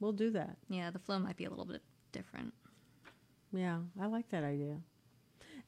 We'll 0.01 0.13
do 0.13 0.31
that. 0.33 0.57
Yeah, 0.69 0.91
the 0.91 0.99
flow 0.99 1.19
might 1.19 1.37
be 1.37 1.45
a 1.47 1.51
little 1.51 1.65
bit 1.65 1.83
different. 2.13 2.53
Yeah, 3.53 3.79
I 4.01 4.07
like 4.07 4.29
that 4.31 4.45
idea. 4.45 4.77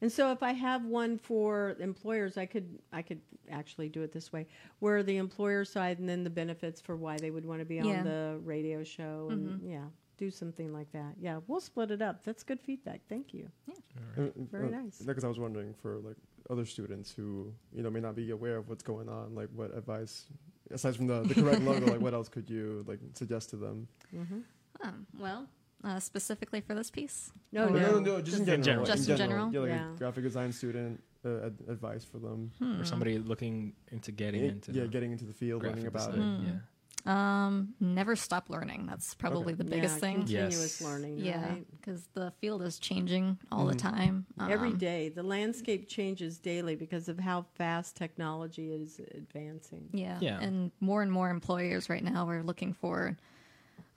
And 0.01 0.11
so 0.11 0.31
if 0.31 0.43
I 0.43 0.51
have 0.53 0.85
one 0.85 1.17
for 1.17 1.75
employers, 1.79 2.37
I 2.37 2.45
could 2.45 2.79
I 2.93 3.01
could 3.01 3.19
actually 3.49 3.89
do 3.89 4.01
it 4.03 4.11
this 4.11 4.31
way, 4.31 4.45
where 4.79 5.01
the 5.03 5.17
employer 5.17 5.65
side 5.65 5.99
and 5.99 6.07
then 6.07 6.23
the 6.23 6.29
benefits 6.29 6.79
for 6.81 6.95
why 6.95 7.17
they 7.17 7.31
would 7.31 7.45
want 7.45 7.59
to 7.59 7.65
be 7.65 7.75
Yeah. 7.75 7.85
on 7.85 8.03
the 8.03 8.39
radio 8.43 8.83
show 8.83 9.29
and 9.31 9.59
yeah, 9.63 9.85
do 10.17 10.29
something 10.29 10.71
like 10.71 10.91
that. 10.91 11.13
Yeah, 11.19 11.39
we'll 11.47 11.61
split 11.61 11.89
it 11.91 12.01
up. 12.01 12.23
That's 12.23 12.43
good 12.43 12.59
feedback. 12.59 13.01
Thank 13.09 13.33
you. 13.33 13.49
Yeah. 13.67 14.25
Very 14.51 14.69
nice. 14.69 14.99
Because 14.99 15.23
I 15.23 15.27
was 15.27 15.39
wondering 15.39 15.73
for 15.81 15.97
like 15.99 16.17
other 16.49 16.65
students 16.65 17.11
who 17.11 17.51
you 17.73 17.81
know 17.81 17.89
may 17.89 17.99
not 17.99 18.15
be 18.15 18.29
aware 18.31 18.57
of 18.57 18.69
what's 18.69 18.83
going 18.83 19.09
on, 19.09 19.33
like 19.33 19.49
what 19.55 19.75
advice, 19.75 20.25
aside 20.69 20.95
from 20.95 21.07
the, 21.07 21.21
the 21.23 21.33
correct 21.33 21.61
logo, 21.61 21.87
like 21.87 22.01
what 22.01 22.13
else 22.19 22.29
could 22.29 22.49
you 22.49 22.85
like 22.87 22.99
suggest 23.13 23.49
to 23.51 23.55
them? 23.55 23.87
hmm 24.11 24.39
Um, 24.83 25.07
well, 25.19 25.47
uh, 25.83 25.99
specifically 25.99 26.61
for 26.61 26.73
this 26.75 26.89
piece. 26.91 27.31
No, 27.51 27.67
Or 27.67 27.69
no, 27.71 27.99
no, 27.99 28.21
just, 28.21 28.37
in 28.37 28.41
in 28.41 28.45
general. 28.45 28.63
general. 28.63 28.85
like, 28.87 28.95
Just 28.97 29.09
in 29.09 29.17
general? 29.17 29.53
Yeah, 29.53 29.59
like 29.61 29.69
Yeah. 29.69 29.93
a 29.93 29.97
graphic 29.97 30.23
design 30.23 30.51
student 30.51 31.03
uh, 31.25 31.47
ad- 31.47 31.57
advice 31.67 32.05
for 32.05 32.19
them. 32.19 32.51
Hmm. 32.59 32.79
Or 32.81 32.85
somebody 32.85 33.17
looking 33.19 33.73
into 33.91 34.11
getting 34.11 34.43
Yeah, 34.43 34.49
into 34.51 34.71
yeah, 34.71 34.85
getting 34.85 35.11
into 35.11 35.25
the 35.25 35.33
field, 35.33 35.63
learning 35.63 35.85
about 35.87 36.11
design. 36.11 36.27
it. 36.27 36.41
Mm. 36.41 36.45
Yeah. 36.45 36.59
Um, 37.05 37.73
never 37.79 38.15
stop 38.17 38.49
learning. 38.49 38.85
That's 38.85 39.13
probably 39.15 39.53
Okay. 39.53 39.63
the 39.63 39.63
biggest 39.63 39.95
yeah, 39.95 39.99
thing. 40.01 40.15
Continuous 40.17 40.79
Yes. 40.79 40.81
learning. 40.81 41.19
Yeah, 41.19 41.49
right? 41.49 41.65
because 41.71 42.07
the 42.13 42.31
field 42.41 42.61
is 42.63 42.79
changing 42.79 43.37
all 43.51 43.65
the 43.65 43.75
Mhm. 43.75 43.77
time. 43.77 44.25
Every 44.39 44.71
Um, 44.71 44.77
day, 44.77 45.07
the 45.09 45.23
landscape 45.23 45.87
changes 45.87 46.37
daily 46.37 46.75
because 46.75 47.07
of 47.07 47.19
how 47.19 47.43
fast 47.55 47.95
technology 47.95 48.71
is 48.71 48.99
advancing. 49.13 49.89
Yeah. 49.93 50.17
Yeah. 50.21 50.39
And 50.41 50.71
more 50.81 51.01
and 51.01 51.11
more 51.11 51.29
employers 51.29 51.89
right 51.89 52.03
now 52.03 52.27
are 52.29 52.43
looking 52.43 52.73
for 52.73 53.15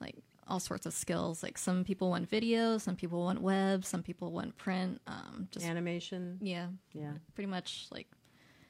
like 0.00 0.22
all 0.50 0.60
sorts 0.60 0.84
of 0.86 0.92
skills. 0.92 1.42
Like 1.42 1.56
some 1.56 1.84
people 1.84 2.10
want 2.10 2.28
video, 2.28 2.76
some 2.78 2.96
people 2.96 3.22
want 3.22 3.40
web, 3.40 3.84
some 3.84 4.02
people 4.02 4.32
want 4.32 4.56
print. 4.58 5.00
Um, 5.06 5.48
just 5.50 5.64
Animation. 5.64 6.38
yeah, 6.42 6.66
Yeah. 6.92 7.12
pretty 7.34 7.48
much 7.48 7.86
like. 7.90 8.08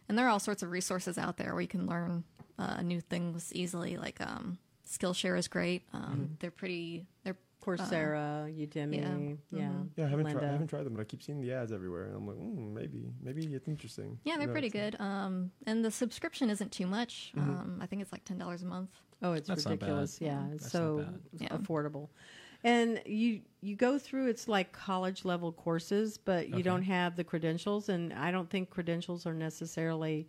And 0.08 0.18
there 0.18 0.26
are 0.26 0.30
all 0.30 0.40
sorts 0.40 0.62
of 0.62 0.70
resources 0.70 1.18
out 1.18 1.36
there 1.36 1.52
where 1.52 1.62
you 1.62 1.68
can 1.68 1.86
learn 1.86 2.24
uh, 2.58 2.82
new 2.82 3.00
things 3.00 3.52
easily. 3.54 3.96
Like 3.96 4.20
um, 4.20 4.58
Skillshare 4.86 5.38
is 5.38 5.48
great. 5.48 5.82
Um, 5.92 6.36
They're 6.40 6.50
pretty. 6.50 7.06
They're 7.24 7.38
Coursera, 7.60 8.48
Udemy. 8.54 9.38
yeah. 9.52 9.58
Yeah. 9.58 9.68
Mhm. 9.68 9.88
Yeah, 9.96 10.04
I 10.06 10.08
haven't, 10.08 10.30
tried, 10.30 10.44
I 10.44 10.52
haven't 10.52 10.66
tried 10.68 10.84
them, 10.84 10.94
but 10.94 11.00
I 11.00 11.04
keep 11.04 11.22
seeing 11.22 11.40
the 11.40 11.52
ads 11.52 11.72
everywhere, 11.72 12.04
and 12.04 12.16
I'm 12.16 12.26
like, 12.26 12.36
mm, 12.38 12.72
maybe, 12.74 13.12
maybe 13.22 13.46
it's 13.54 13.68
interesting. 13.68 14.18
yeah, 14.24 14.34
they're 14.34 14.42
You 14.42 14.46
know, 14.48 14.52
pretty 14.52 14.70
good. 14.70 14.96
Um, 15.00 15.50
and 15.66 15.84
the 15.84 15.90
subscription 15.90 16.50
isn't 16.50 16.72
too 16.72 16.86
much. 16.86 17.32
Mhm. 17.36 17.42
Um, 17.42 17.78
I 17.80 17.86
think 17.86 18.02
it's 18.02 18.12
like 18.12 18.24
ten 18.24 18.38
dollars 18.38 18.62
a 18.62 18.66
month. 18.66 18.90
Oh, 19.22 19.32
it's 19.34 19.48
That's 19.48 19.64
not 19.66 19.78
bad. 19.78 19.86
ridiculous. 19.86 20.20
Yeah, 20.20 20.46
it's 20.52 20.62
That's 20.64 20.72
so. 20.72 21.04
Yeah. 21.38 21.48
affordable. 21.48 22.08
And 22.64 23.00
you 23.06 23.40
you 23.62 23.74
go 23.76 23.98
through 23.98 24.28
it's 24.28 24.46
like 24.48 24.72
college 24.72 25.24
level 25.24 25.50
courses, 25.52 26.18
but 26.18 26.48
you 26.48 26.54
Okay. 26.56 26.62
don't 26.62 26.82
have 26.82 27.16
the 27.16 27.24
credentials, 27.24 27.88
and 27.88 28.12
I 28.12 28.30
don't 28.30 28.48
think 28.50 28.70
credentials 28.70 29.26
are 29.26 29.32
necessarily 29.34 30.28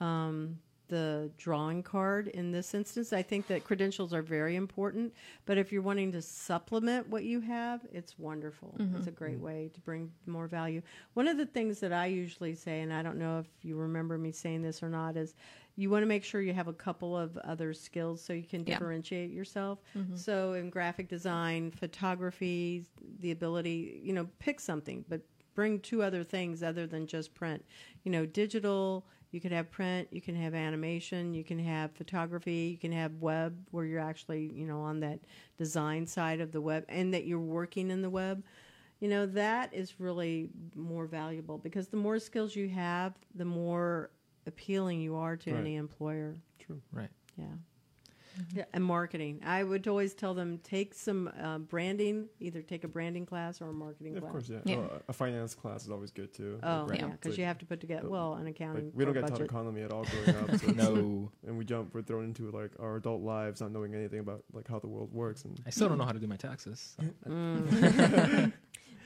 um, 0.00 0.58
the 0.92 1.30
drawing 1.38 1.82
card 1.82 2.28
in 2.28 2.52
this 2.52 2.74
instance. 2.74 3.14
I 3.14 3.22
think 3.22 3.46
that 3.46 3.64
credentials 3.64 4.12
are 4.12 4.20
very 4.20 4.56
important, 4.56 5.14
but 5.46 5.56
if 5.56 5.72
you're 5.72 5.80
wanting 5.80 6.12
to 6.12 6.20
supplement 6.20 7.08
what 7.08 7.24
you 7.24 7.40
have, 7.40 7.80
it's 7.90 8.18
wonderful. 8.18 8.76
Mm-hmm. 8.78 8.96
It's 8.98 9.06
a 9.06 9.10
great 9.10 9.38
way 9.38 9.70
to 9.72 9.80
bring 9.80 10.12
more 10.26 10.46
value. 10.46 10.82
One 11.14 11.26
of 11.28 11.38
the 11.38 11.46
things 11.46 11.80
that 11.80 11.94
I 11.94 12.06
usually 12.06 12.54
say, 12.54 12.82
and 12.82 12.92
I 12.92 13.02
don't 13.02 13.16
know 13.18 13.38
if 13.38 13.46
you 13.62 13.76
remember 13.76 14.18
me 14.18 14.32
saying 14.32 14.60
this 14.60 14.82
or 14.82 14.90
not, 14.90 15.16
is 15.16 15.34
you 15.76 15.88
want 15.88 16.02
to 16.02 16.06
make 16.06 16.24
sure 16.24 16.42
you 16.42 16.52
have 16.52 16.68
a 16.68 16.74
couple 16.74 17.16
of 17.16 17.38
other 17.38 17.72
skills 17.72 18.22
so 18.22 18.34
you 18.34 18.42
can 18.42 18.60
Yeah. 18.66 18.74
differentiate 18.74 19.30
yourself. 19.30 19.80
Mm-hmm. 19.96 20.16
So 20.16 20.52
in 20.52 20.68
graphic 20.68 21.08
design, 21.08 21.70
photography, 21.70 22.84
the 23.20 23.30
ability, 23.30 24.00
you 24.04 24.12
know, 24.12 24.28
pick 24.38 24.60
something, 24.60 25.06
but 25.08 25.22
bring 25.54 25.80
two 25.80 26.02
other 26.02 26.24
things 26.24 26.62
other 26.62 26.86
than 26.86 27.06
just 27.06 27.34
print. 27.34 27.64
You 28.04 28.12
know, 28.12 28.26
digital, 28.26 29.06
you 29.32 29.40
can 29.40 29.50
have 29.50 29.70
print, 29.70 30.08
you 30.12 30.20
can 30.20 30.36
have 30.36 30.54
animation, 30.54 31.34
you 31.34 31.42
can 31.42 31.58
have 31.58 31.90
photography, 31.92 32.70
you 32.70 32.78
can 32.78 32.92
have 32.92 33.14
web 33.20 33.56
where 33.70 33.84
you're 33.84 33.98
actually, 33.98 34.52
you 34.54 34.66
know, 34.66 34.80
on 34.82 35.00
that 35.00 35.20
design 35.56 36.06
side 36.06 36.40
of 36.40 36.52
the 36.52 36.60
web 36.60 36.84
and 36.88 37.12
that 37.14 37.24
you're 37.24 37.40
working 37.40 37.90
in 37.90 38.02
the 38.02 38.10
web. 38.10 38.44
You 39.00 39.08
know, 39.08 39.26
that 39.26 39.74
is 39.74 39.98
really 39.98 40.50
more 40.76 41.06
valuable 41.06 41.58
because 41.58 41.88
the 41.88 41.96
more 41.96 42.18
skills 42.18 42.54
you 42.54 42.68
have, 42.68 43.14
the 43.34 43.44
more 43.44 44.10
appealing 44.46 45.00
you 45.00 45.16
are 45.16 45.36
to 45.38 45.50
Right. 45.52 45.60
any 45.60 45.76
employer. 45.76 46.36
True. 46.58 46.80
Right. 46.92 47.10
Yeah. 47.36 47.46
Yeah, 48.54 48.64
and 48.72 48.82
marketing. 48.84 49.40
I 49.44 49.62
would 49.62 49.86
always 49.88 50.14
tell 50.14 50.34
them 50.34 50.58
take 50.64 50.94
some 50.94 51.30
uh, 51.40 51.58
branding, 51.58 52.28
either 52.40 52.62
take 52.62 52.84
a 52.84 52.88
branding 52.88 53.26
class 53.26 53.60
or 53.60 53.68
a 53.68 53.72
marketing 53.72 54.12
Yeah, 54.12 54.18
of 54.18 54.22
class. 54.24 54.32
course, 54.32 54.48
yeah. 54.48 54.58
Yeah. 54.64 54.76
Oh, 54.76 55.02
a 55.08 55.12
finance 55.12 55.54
class 55.54 55.84
is 55.84 55.90
always 55.90 56.10
good 56.10 56.32
too. 56.32 56.58
Oh, 56.62 56.86
Like, 56.88 57.00
yeah, 57.00 57.08
because 57.08 57.32
like- 57.32 57.38
you 57.38 57.44
have 57.44 57.58
to 57.58 57.66
put 57.66 57.80
together, 57.80 58.08
well, 58.08 58.34
an 58.34 58.46
accounting 58.46 58.86
Like, 58.86 58.92
we 58.94 59.04
don't 59.04 59.16
or 59.16 59.20
get 59.20 59.28
taught 59.28 59.40
economy 59.42 59.82
at 59.82 59.92
all 59.92 60.04
growing 60.04 60.36
up. 60.50 60.56
So 60.60 60.66
No, 60.72 61.30
and 61.46 61.58
we 61.58 61.64
jump, 61.64 61.94
we're 61.94 62.02
thrown 62.02 62.24
into 62.24 62.50
like 62.50 62.70
our 62.80 62.96
adult 62.96 63.22
lives, 63.22 63.60
not 63.60 63.70
knowing 63.72 63.94
anything 63.94 64.20
about 64.20 64.44
like 64.52 64.66
how 64.68 64.78
the 64.78 64.88
world 64.88 65.12
works. 65.12 65.44
And 65.44 65.60
I 65.66 65.70
still 65.70 65.88
don't 65.88 65.98
know 65.98 66.04
how 66.04 66.12
to 66.12 66.18
do 66.18 66.26
my 66.26 66.36
taxes. 66.36 66.96
so- 66.98 67.30
Mm. 67.30 68.52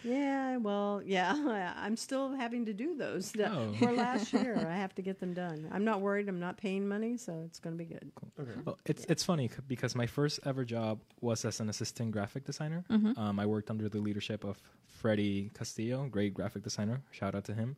yeah, 0.06 0.56
well, 0.58 1.02
yeah, 1.04 1.34
I'm 1.84 1.96
still 1.96 2.34
having 2.34 2.64
to 2.66 2.72
do 2.72 2.96
those 2.96 3.32
Oh. 3.40 3.72
for 3.78 3.92
last 3.92 4.32
year. 4.32 4.56
I 4.68 4.76
have 4.76 4.94
to 4.94 5.02
get 5.02 5.18
them 5.20 5.34
done. 5.34 5.68
I'm 5.72 5.84
not 5.84 6.00
worried. 6.00 6.28
I'm 6.28 6.40
not 6.40 6.56
paying 6.56 6.86
money, 6.88 7.16
so 7.16 7.42
it's 7.44 7.58
going 7.58 7.76
to 7.76 7.84
be 7.84 7.90
good. 7.94 8.10
okay, 8.40 8.52
Well, 8.64 8.78
it's 8.86 9.04
it's 9.08 9.24
funny 9.24 9.48
c- 9.48 9.56
because 9.66 9.94
my 9.94 10.06
first 10.06 10.40
ever 10.46 10.64
job 10.64 11.00
was 11.20 11.44
as 11.44 11.60
an 11.60 11.68
assistant 11.68 12.12
graphic 12.12 12.44
designer. 12.44 12.84
Mhm. 12.90 13.18
Um, 13.18 13.40
I 13.40 13.46
worked 13.46 13.68
under 13.70 13.88
the 13.88 13.98
leadership 14.00 14.44
of 14.44 14.60
Freddie 14.86 15.50
Castillo, 15.54 16.06
great 16.08 16.32
graphic 16.34 16.62
designer. 16.62 17.02
Shout 17.10 17.34
out 17.34 17.44
to 17.46 17.54
him. 17.54 17.76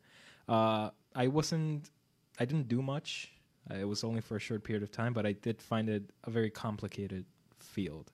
Uh, 0.49 0.91
I 1.15 1.27
wasn't, 1.29 1.91
I 2.39 2.45
didn't 2.45 2.69
do 2.69 2.83
much. 2.83 3.33
Uh, 3.71 3.75
It 3.81 3.89
was 3.89 4.05
only 4.05 4.21
for 4.21 4.37
a 4.37 4.41
short 4.41 4.63
period 4.65 4.83
of 4.83 4.91
time, 4.91 5.13
but 5.13 5.25
I 5.27 5.33
did 5.33 5.61
find 5.61 5.89
it 5.89 6.03
a 6.25 6.31
very 6.31 6.51
complicated 6.51 7.25
field. 7.59 8.13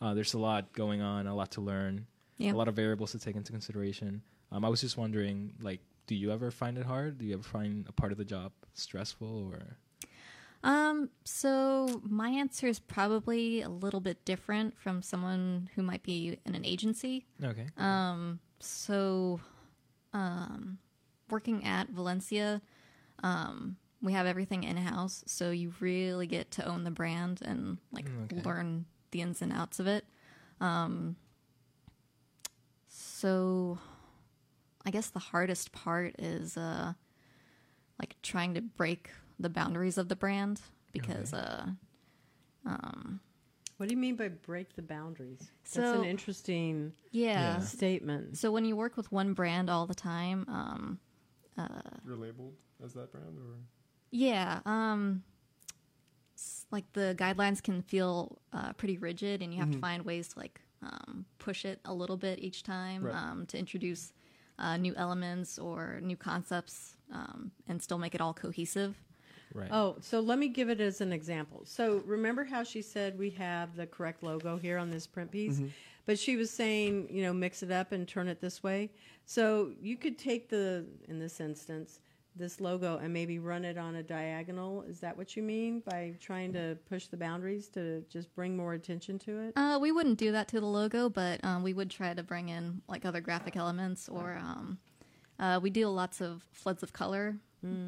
Uh, 0.00 0.12
there's 0.14 0.34
a 0.34 0.38
lot 0.38 0.72
going 0.72 1.00
on, 1.02 1.26
a 1.26 1.34
lot 1.34 1.50
to 1.52 1.60
learn, 1.60 2.06
Yeah. 2.44 2.52
a 2.52 2.56
lot 2.56 2.68
of 2.68 2.74
variables 2.76 3.12
to 3.12 3.18
take 3.18 3.36
into 3.36 3.52
consideration. 3.52 4.22
Um, 4.52 4.64
I 4.64 4.68
was 4.68 4.80
just 4.80 4.96
wondering, 4.96 5.54
like, 5.60 5.80
do 6.06 6.14
you 6.14 6.30
ever 6.32 6.50
find 6.50 6.76
it 6.78 6.86
hard? 6.86 7.18
Do 7.18 7.24
you 7.24 7.34
ever 7.34 7.42
find 7.42 7.86
a 7.88 7.92
part 7.92 8.12
of 8.12 8.18
the 8.18 8.24
job 8.24 8.52
stressful 8.74 9.50
or? 9.52 9.78
Um, 10.62 11.10
so 11.24 12.00
my 12.04 12.30
answer 12.30 12.66
is 12.66 12.78
probably 12.78 13.60
a 13.62 13.68
little 13.68 14.00
bit 14.00 14.24
different 14.24 14.78
from 14.78 15.02
someone 15.02 15.68
who 15.74 15.82
might 15.82 16.02
be 16.02 16.38
in 16.46 16.54
an 16.54 16.64
agency. 16.64 17.26
Okay. 17.42 17.66
Um, 17.76 18.40
so, 18.60 19.40
um, 20.14 20.78
working 21.30 21.64
at 21.64 21.90
Valencia, 21.90 22.62
um, 23.22 23.76
we 24.00 24.12
have 24.12 24.26
everything 24.26 24.64
in 24.64 24.76
house, 24.78 25.22
so 25.26 25.50
you 25.50 25.72
really 25.80 26.26
get 26.26 26.50
to 26.52 26.64
own 26.66 26.84
the 26.84 26.90
brand 26.90 27.40
and 27.44 27.78
like 27.92 28.06
Mm, 28.06 28.24
okay. 28.32 28.42
learn 28.42 28.86
the 29.10 29.20
ins 29.22 29.42
and 29.42 29.52
outs 29.52 29.80
of 29.80 29.86
it. 29.86 30.06
Um, 30.60 31.16
so, 33.24 33.78
I 34.84 34.90
guess 34.90 35.08
the 35.08 35.18
hardest 35.18 35.72
part 35.72 36.14
is 36.18 36.58
uh, 36.58 36.92
like 37.98 38.16
trying 38.22 38.52
to 38.52 38.60
break 38.60 39.08
the 39.40 39.48
boundaries 39.48 39.96
of 39.96 40.08
the 40.10 40.16
brand 40.16 40.60
because 40.92 41.32
uh, 41.32 41.64
um, 42.66 43.20
What 43.78 43.88
do 43.88 43.94
you 43.94 43.98
mean 44.00 44.16
by 44.16 44.28
break 44.28 44.76
the 44.76 44.82
boundaries? 44.82 45.38
That's 45.62 45.74
So- 45.74 46.00
an 46.02 46.04
interesting 46.06 46.92
yeah. 47.12 47.54
Yeah. 47.56 47.60
statement. 47.60 48.36
So 48.36 48.52
when 48.52 48.66
you 48.66 48.76
work 48.76 48.94
with 48.98 49.10
one 49.10 49.32
brand 49.32 49.70
all 49.70 49.86
the 49.86 49.94
time, 49.94 50.44
um, 50.48 50.98
you're 52.06 52.16
labeled 52.16 52.52
as 52.84 52.92
that 52.92 53.10
brand, 53.10 53.38
or 53.38 53.56
yeah, 54.10 54.60
um, 54.66 55.22
like 56.70 56.84
the 56.92 57.14
guidelines 57.18 57.62
can 57.62 57.80
feel 57.80 58.38
uh, 58.52 58.74
pretty 58.74 58.98
rigid, 58.98 59.40
and 59.40 59.54
you 59.54 59.60
have 59.60 59.70
to 59.70 59.78
find 59.78 60.04
ways 60.04 60.28
to 60.28 60.38
like 60.40 60.60
um, 60.84 61.24
push 61.38 61.64
it 61.64 61.80
a 61.84 61.92
little 61.94 62.16
bit 62.16 62.38
each 62.40 62.62
time 62.62 63.04
Right. 63.04 63.14
um, 63.14 63.46
to 63.46 63.58
introduce 63.58 64.12
uh, 64.58 64.76
new 64.76 64.94
elements 64.96 65.58
or 65.58 65.98
new 66.02 66.16
concepts, 66.16 66.96
um, 67.12 67.50
and 67.68 67.82
still 67.82 67.98
make 67.98 68.14
it 68.14 68.20
all 68.20 68.32
cohesive. 68.34 68.96
Right. 69.52 69.68
Oh, 69.70 69.96
so 70.00 70.20
let 70.20 70.38
me 70.38 70.48
give 70.48 70.68
it 70.68 70.80
as 70.80 71.00
an 71.00 71.12
example. 71.12 71.62
So 71.64 72.02
remember 72.06 72.44
how 72.44 72.62
she 72.64 72.82
said 72.82 73.18
we 73.18 73.30
have 73.30 73.76
the 73.76 73.86
correct 73.86 74.22
logo 74.22 74.56
here 74.56 74.78
on 74.78 74.90
this 74.90 75.06
print 75.06 75.30
piece? 75.30 75.60
But 76.06 76.18
she 76.18 76.36
was 76.36 76.50
saying, 76.50 77.08
you 77.10 77.22
know, 77.22 77.32
mix 77.32 77.62
it 77.62 77.70
up 77.70 77.92
and 77.92 78.06
turn 78.06 78.28
it 78.28 78.40
this 78.40 78.62
way. 78.62 78.90
So 79.26 79.70
you 79.80 79.96
could 79.96 80.18
take 80.18 80.48
the, 80.50 80.84
in 81.08 81.18
this 81.18 81.40
instance, 81.40 82.00
this 82.36 82.60
logo 82.60 82.98
and 82.98 83.12
maybe 83.12 83.38
run 83.38 83.64
it 83.64 83.78
on 83.78 83.96
a 83.96 84.02
diagonal. 84.02 84.82
Is 84.82 85.00
that 85.00 85.16
what 85.16 85.36
you 85.36 85.42
mean 85.42 85.80
by 85.80 86.14
trying 86.20 86.52
to 86.54 86.76
push 86.88 87.06
the 87.06 87.16
boundaries 87.16 87.68
to 87.68 88.04
just 88.10 88.34
bring 88.34 88.56
more 88.56 88.74
attention 88.74 89.18
to 89.20 89.40
it? 89.40 89.52
Uh, 89.56 89.78
we 89.80 89.92
wouldn't 89.92 90.18
do 90.18 90.32
that 90.32 90.48
to 90.48 90.60
the 90.60 90.66
logo, 90.66 91.08
but 91.08 91.44
um, 91.44 91.62
we 91.62 91.72
would 91.72 91.90
try 91.90 92.12
to 92.12 92.22
bring 92.22 92.48
in 92.48 92.82
like 92.88 93.04
other 93.04 93.20
graphic 93.20 93.56
elements, 93.56 94.08
or 94.08 94.36
um, 94.40 94.78
uh, 95.38 95.60
we 95.62 95.70
do 95.70 95.86
lots 95.88 96.20
of 96.20 96.44
floods 96.52 96.82
of 96.82 96.92
color 96.92 97.36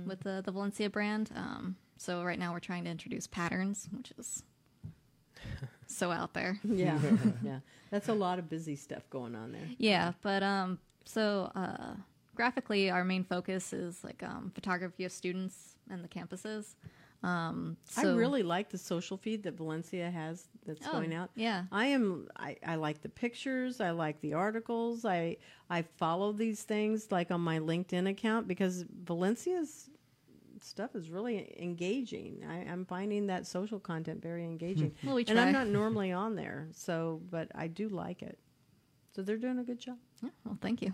with 0.06 0.20
the, 0.20 0.42
the 0.42 0.50
Valencia 0.50 0.88
brand. 0.88 1.30
Um, 1.36 1.76
so 1.98 2.22
right 2.24 2.38
now 2.38 2.52
we're 2.52 2.60
trying 2.60 2.84
to 2.84 2.90
introduce 2.90 3.26
patterns, 3.26 3.88
which 3.92 4.12
is 4.18 4.42
so 5.86 6.10
out 6.10 6.34
there. 6.34 6.58
Yeah, 6.64 6.98
yeah. 7.42 7.60
That's 7.90 8.08
a 8.08 8.14
lot 8.14 8.38
of 8.38 8.48
busy 8.48 8.76
stuff 8.76 9.08
going 9.10 9.34
on 9.34 9.52
there. 9.52 9.68
Yeah, 9.78 10.12
but 10.22 10.42
um, 10.42 10.78
so 11.04 11.50
uh, 11.54 11.94
graphically, 12.36 12.90
our 12.90 13.04
main 13.04 13.24
focus 13.24 13.72
is 13.72 14.04
like 14.04 14.22
um, 14.22 14.52
photography 14.54 15.04
of 15.04 15.12
students 15.12 15.76
and 15.90 16.04
the 16.04 16.08
campuses. 16.08 16.74
Um, 17.22 17.76
so, 17.88 18.12
I 18.12 18.14
really 18.14 18.42
like 18.42 18.68
the 18.68 18.78
social 18.78 19.16
feed 19.16 19.42
that 19.44 19.54
Valencia 19.56 20.10
has 20.10 20.48
that's 20.66 20.86
Oh, 20.86 20.92
going 20.92 21.14
out. 21.14 21.30
yeah. 21.34 21.64
I 21.72 21.86
am 21.86 22.28
I, 22.36 22.56
I 22.64 22.74
like 22.76 23.00
the 23.00 23.08
pictures, 23.08 23.80
I 23.80 23.90
like 23.90 24.20
the 24.20 24.34
articles. 24.34 25.04
I 25.04 25.38
I 25.70 25.82
follow 25.82 26.32
these 26.32 26.62
things 26.62 27.10
like 27.10 27.30
on 27.30 27.40
my 27.40 27.58
LinkedIn 27.58 28.08
account 28.08 28.46
because 28.46 28.84
Valencia's 29.04 29.88
stuff 30.60 30.94
is 30.94 31.10
really 31.10 31.54
engaging. 31.58 32.44
I, 32.48 32.70
I'm 32.70 32.84
finding 32.84 33.26
that 33.28 33.46
social 33.46 33.80
content 33.80 34.22
very 34.22 34.44
engaging. 34.54 34.94
Well, 35.02 35.14
we 35.16 35.24
and 35.26 35.40
I'm 35.40 35.52
not 35.52 35.66
normally 35.80 36.12
on 36.12 36.36
there, 36.36 36.68
so 36.72 37.22
but 37.30 37.48
I 37.54 37.66
do 37.66 37.88
like 37.88 38.22
it. 38.22 38.38
So 39.14 39.22
they're 39.22 39.38
doing 39.38 39.58
a 39.58 39.64
good 39.64 39.78
job. 39.80 39.96
Yeah, 40.22 40.28
well, 40.44 40.58
thank 40.60 40.82
you. 40.82 40.92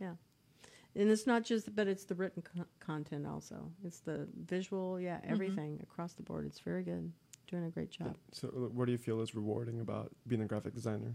Yeah. 0.00 0.12
And 0.98 1.10
it's 1.10 1.26
not 1.26 1.44
just, 1.44 1.74
but 1.76 1.86
it's 1.86 2.04
the 2.04 2.14
written 2.16 2.42
co- 2.42 2.66
content 2.80 3.26
also. 3.26 3.70
It's 3.84 4.00
the 4.00 4.26
visual, 4.46 5.00
yeah, 5.00 5.20
everything 5.24 5.78
across 5.82 6.12
the 6.14 6.22
board. 6.24 6.44
It's 6.44 6.58
very 6.60 6.82
good. 6.82 7.12
Doing 7.50 7.64
a 7.64 7.70
great 7.70 7.90
job. 7.90 8.16
so 8.32 8.48
uh, 8.48 8.68
what 8.76 8.84
do 8.86 8.92
you 8.92 8.98
feel 8.98 9.20
is 9.22 9.34
rewarding 9.34 9.80
about 9.80 10.10
being 10.26 10.42
a 10.42 10.46
graphic 10.46 10.74
designer? 10.74 11.14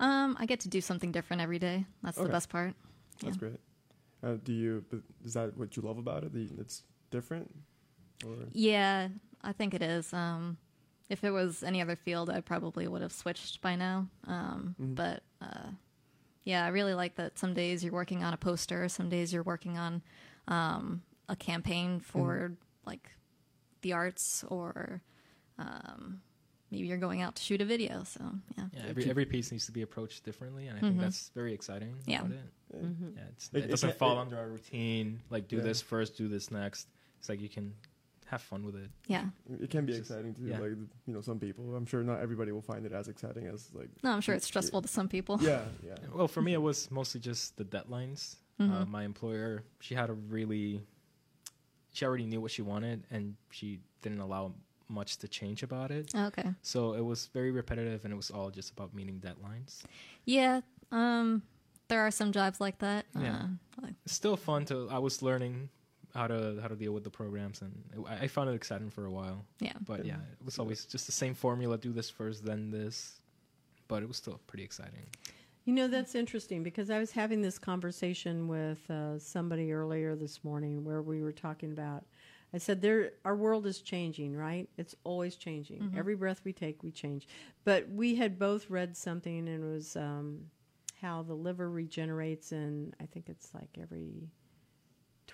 Um, 0.00 0.36
I 0.38 0.46
get 0.46 0.60
to 0.60 0.68
do 0.68 0.80
something 0.80 1.12
different 1.12 1.42
every 1.42 1.58
day. 1.58 1.84
That's 2.02 2.16
Okay. 2.18 2.26
the 2.28 2.32
best 2.32 2.48
part. 2.48 2.74
That's 3.20 3.36
Yeah. 3.36 3.40
great. 3.40 3.60
Uh, 4.22 4.36
do 4.42 4.52
you? 4.52 4.84
Is 5.24 5.34
that 5.34 5.56
what 5.58 5.76
you 5.76 5.82
love 5.82 5.98
about 5.98 6.24
it? 6.24 6.32
It's 6.34 6.82
different, 7.10 7.54
or 8.26 8.36
Yeah, 8.52 9.08
I 9.42 9.52
think 9.52 9.74
it 9.74 9.82
is. 9.82 10.12
Um, 10.14 10.56
if 11.10 11.22
it 11.24 11.30
was 11.30 11.62
any 11.62 11.82
other 11.82 11.94
field, 11.96 12.30
I 12.30 12.40
probably 12.40 12.88
would 12.88 13.02
have 13.02 13.12
switched 13.12 13.60
by 13.60 13.76
now. 13.76 14.08
Um, 14.26 14.74
Mhm. 14.80 14.94
But 14.94 15.22
uh, 15.42 15.72
yeah, 16.44 16.64
I 16.64 16.68
really 16.68 16.94
like 16.94 17.16
that. 17.16 17.38
Some 17.38 17.54
days 17.54 17.82
you're 17.82 17.92
working 17.92 18.22
on 18.22 18.32
a 18.34 18.36
poster. 18.36 18.88
Some 18.88 19.08
days 19.08 19.32
you're 19.32 19.42
working 19.42 19.76
on 19.78 20.02
um, 20.48 21.02
a 21.28 21.36
campaign 21.36 22.00
for 22.00 22.52
like 22.86 23.10
the 23.82 23.92
arts, 23.94 24.44
or 24.48 25.00
um, 25.58 26.20
maybe 26.70 26.86
you're 26.86 26.98
going 26.98 27.22
out 27.22 27.36
to 27.36 27.42
shoot 27.42 27.60
a 27.60 27.64
video. 27.64 28.04
So 28.04 28.20
yeah, 28.56 28.64
Yeah, 28.74 28.82
every 28.88 29.04
every 29.10 29.24
piece 29.26 29.50
needs 29.52 29.66
to 29.66 29.72
be 29.72 29.82
approached 29.82 30.24
differently, 30.24 30.66
and 30.68 30.76
I 30.78 30.80
think 30.80 31.00
that's 31.00 31.30
very 31.34 31.54
exciting. 31.54 31.94
Yeah. 32.06 32.20
about 32.20 32.32
it. 32.32 32.84
Mm-hmm. 32.84 33.08
Yeah, 33.16 33.22
it's, 33.30 33.50
It- 33.52 33.58
it, 33.58 33.64
it 33.64 33.70
doesn't 33.70 33.90
ca- 33.92 33.96
fall 33.96 34.18
it- 34.18 34.22
under 34.22 34.36
our 34.38 34.48
routine. 34.48 35.20
Like 35.30 35.48
do 35.48 35.56
Yeah. 35.56 35.62
this 35.62 35.80
first, 35.80 36.16
do 36.16 36.28
this 36.28 36.50
next. 36.50 36.88
It's 37.20 37.28
like 37.28 37.40
you 37.40 37.48
can 37.48 37.72
have 38.26 38.42
fun 38.42 38.64
with 38.64 38.74
it. 38.76 38.90
Yeah. 39.06 39.26
It 39.60 39.70
can 39.70 39.84
be 39.86 39.92
It's 39.92 40.00
just- 40.00 40.10
exciting 40.10 40.34
to 40.34 40.42
yeah. 40.42 40.58
like 40.58 40.70
you 41.06 41.14
know 41.14 41.20
some 41.20 41.38
people. 41.38 41.74
I'm 41.76 41.86
sure 41.86 42.02
not 42.02 42.20
everybody 42.20 42.52
will 42.52 42.62
find 42.62 42.84
it 42.86 42.92
as 42.92 43.08
exciting 43.08 43.46
as 43.46 43.68
like 43.74 43.88
No, 44.02 44.10
I'm 44.12 44.20
sure 44.20 44.34
it's 44.34 44.46
stressful 44.46 44.82
to 44.82 44.88
some 44.88 45.08
people. 45.08 45.38
yeah 45.42 45.62
yeah. 45.86 45.94
Well, 46.14 46.28
for 46.28 46.42
me, 46.42 46.52
it 46.54 46.62
was 46.62 46.90
mostly 46.90 47.20
just 47.20 47.56
the 47.56 47.64
deadlines. 47.64 48.36
Uh, 48.60 48.64
Mhm. 48.64 48.88
my 48.88 49.02
employer, 49.04 49.64
she 49.80 49.94
had 49.96 50.10
a 50.10 50.12
really, 50.14 50.80
she 51.92 52.04
already 52.04 52.24
knew 52.26 52.40
what 52.40 52.50
she 52.52 52.62
wanted, 52.62 53.04
and 53.10 53.34
she 53.50 53.80
didn't 54.00 54.20
allow 54.20 54.54
much 54.88 55.16
to 55.18 55.26
change 55.28 55.62
about 55.64 55.90
it. 55.90 56.14
Okay. 56.14 56.54
So 56.62 56.94
it 56.94 57.00
was 57.04 57.26
very 57.34 57.50
repetitive, 57.50 58.04
and 58.04 58.12
it 58.12 58.16
was 58.16 58.30
all 58.30 58.50
just 58.50 58.70
about 58.70 58.94
meeting 58.94 59.18
deadlines. 59.20 59.82
Yeah. 60.24 60.60
Um, 60.92 61.42
there 61.88 62.00
are 62.06 62.10
some 62.12 62.30
jobs 62.32 62.60
like 62.60 62.78
that. 62.78 63.06
Yeah. 63.18 63.42
Uh, 63.78 63.82
like, 63.82 63.94
It's 64.04 64.14
still 64.14 64.36
fun 64.36 64.64
to. 64.66 64.88
I 64.90 64.98
was 64.98 65.20
learning 65.20 65.68
how 66.14 66.26
to 66.26 66.58
how 66.60 66.68
to 66.68 66.76
deal 66.76 66.92
with 66.92 67.04
the 67.04 67.10
programs, 67.10 67.62
and 67.62 67.72
it, 67.92 68.00
I 68.08 68.24
I 68.24 68.28
found 68.28 68.50
it 68.50 68.54
exciting 68.54 68.90
for 68.90 69.04
a 69.06 69.10
while. 69.10 69.44
yeah. 69.60 69.72
But 69.84 70.04
yeah, 70.04 70.14
it 70.14 70.44
was 70.44 70.58
always 70.58 70.84
just 70.84 71.06
the 71.06 71.12
same 71.12 71.34
formula: 71.34 71.78
do 71.78 71.92
this 71.92 72.10
first, 72.10 72.44
then 72.44 72.70
this. 72.70 73.20
But 73.86 74.02
it 74.02 74.08
was 74.08 74.16
still 74.16 74.40
pretty 74.46 74.64
exciting. 74.64 75.06
You 75.66 75.74
know, 75.74 75.88
that's 75.88 76.14
interesting 76.14 76.62
because 76.62 76.90
I 76.90 76.98
was 76.98 77.10
having 77.10 77.42
this 77.42 77.58
conversation 77.58 78.48
with 78.48 78.90
uh, 78.90 79.18
somebody 79.18 79.72
earlier 79.72 80.14
this 80.14 80.42
morning 80.44 80.84
where 80.84 81.02
we 81.02 81.22
were 81.22 81.32
talking 81.32 81.72
about. 81.72 82.04
I 82.52 82.58
said, 82.58 82.80
"There, 82.80 83.12
our 83.24 83.34
world 83.34 83.66
is 83.66 83.80
changing, 83.80 84.36
right? 84.36 84.68
It's 84.78 84.94
always 85.04 85.36
changing. 85.36 85.92
Every 85.96 86.14
breath 86.14 86.42
we 86.44 86.52
take, 86.52 86.82
we 86.82 86.92
change." 86.92 87.26
But 87.64 87.88
we 87.90 88.14
had 88.14 88.38
both 88.38 88.70
read 88.70 88.96
something, 88.96 89.38
and 89.38 89.48
it 89.48 89.60
was 89.60 89.96
um, 89.96 90.44
how 91.04 91.22
the 91.22 91.34
liver 91.34 91.68
regenerates 91.70 92.52
and 92.52 92.94
I 92.98 93.04
think 93.04 93.28
it's 93.28 93.52
like 93.52 93.68
every 93.80 94.30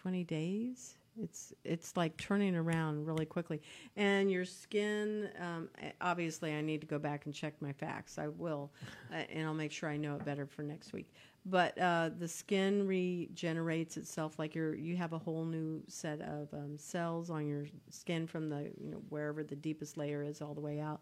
twenty 0.01 0.25
days. 0.25 0.95
It's 1.21 1.53
it's 1.65 1.97
like 1.97 2.17
turning 2.17 2.55
around 2.57 3.05
really 3.05 3.27
quickly, 3.27 3.61
and 3.97 4.31
your 4.31 4.45
skin. 4.45 5.29
Um, 5.39 5.69
obviously, 6.01 6.55
I 6.55 6.61
need 6.63 6.81
to 6.81 6.87
go 6.87 6.99
back 6.99 7.27
and 7.27 7.35
check 7.35 7.55
my 7.61 7.73
facts. 7.73 8.17
I 8.17 8.29
will, 8.29 8.71
uh, 9.13 9.17
and 9.17 9.47
I'll 9.47 9.55
make 9.55 9.73
sure 9.73 9.91
I 9.91 9.97
know 9.97 10.15
it 10.15 10.25
better 10.25 10.47
for 10.47 10.63
next 10.63 10.93
week. 10.93 11.13
But 11.45 11.77
uh, 11.79 12.11
the 12.19 12.29
skin 12.29 12.87
regenerates 12.87 13.97
itself 13.97 14.39
like 14.39 14.55
you're 14.55 14.75
you 14.75 14.97
have 14.97 15.13
a 15.13 15.19
whole 15.19 15.45
new 15.45 15.83
set 15.89 16.21
of 16.23 16.49
um, 16.55 16.79
cells 16.79 17.29
on 17.29 17.47
your 17.47 17.67
skin 17.91 18.27
from 18.27 18.49
the 18.49 18.71
you 18.81 18.91
know 18.91 19.03
wherever 19.09 19.43
the 19.43 19.57
deepest 19.57 19.97
layer 19.97 20.23
is 20.23 20.41
all 20.41 20.55
the 20.55 20.61
way 20.61 20.81
out, 20.81 21.01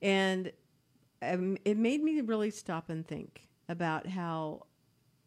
and 0.00 0.52
um, 1.22 1.58
it 1.64 1.76
made 1.76 2.02
me 2.02 2.20
really 2.20 2.50
stop 2.50 2.88
and 2.88 3.06
think 3.06 3.48
about 3.68 4.06
how 4.06 4.62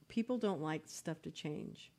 people 0.08 0.38
don't 0.38 0.62
like 0.62 0.84
stuff 0.86 1.22
to 1.24 1.30
change 1.30 1.92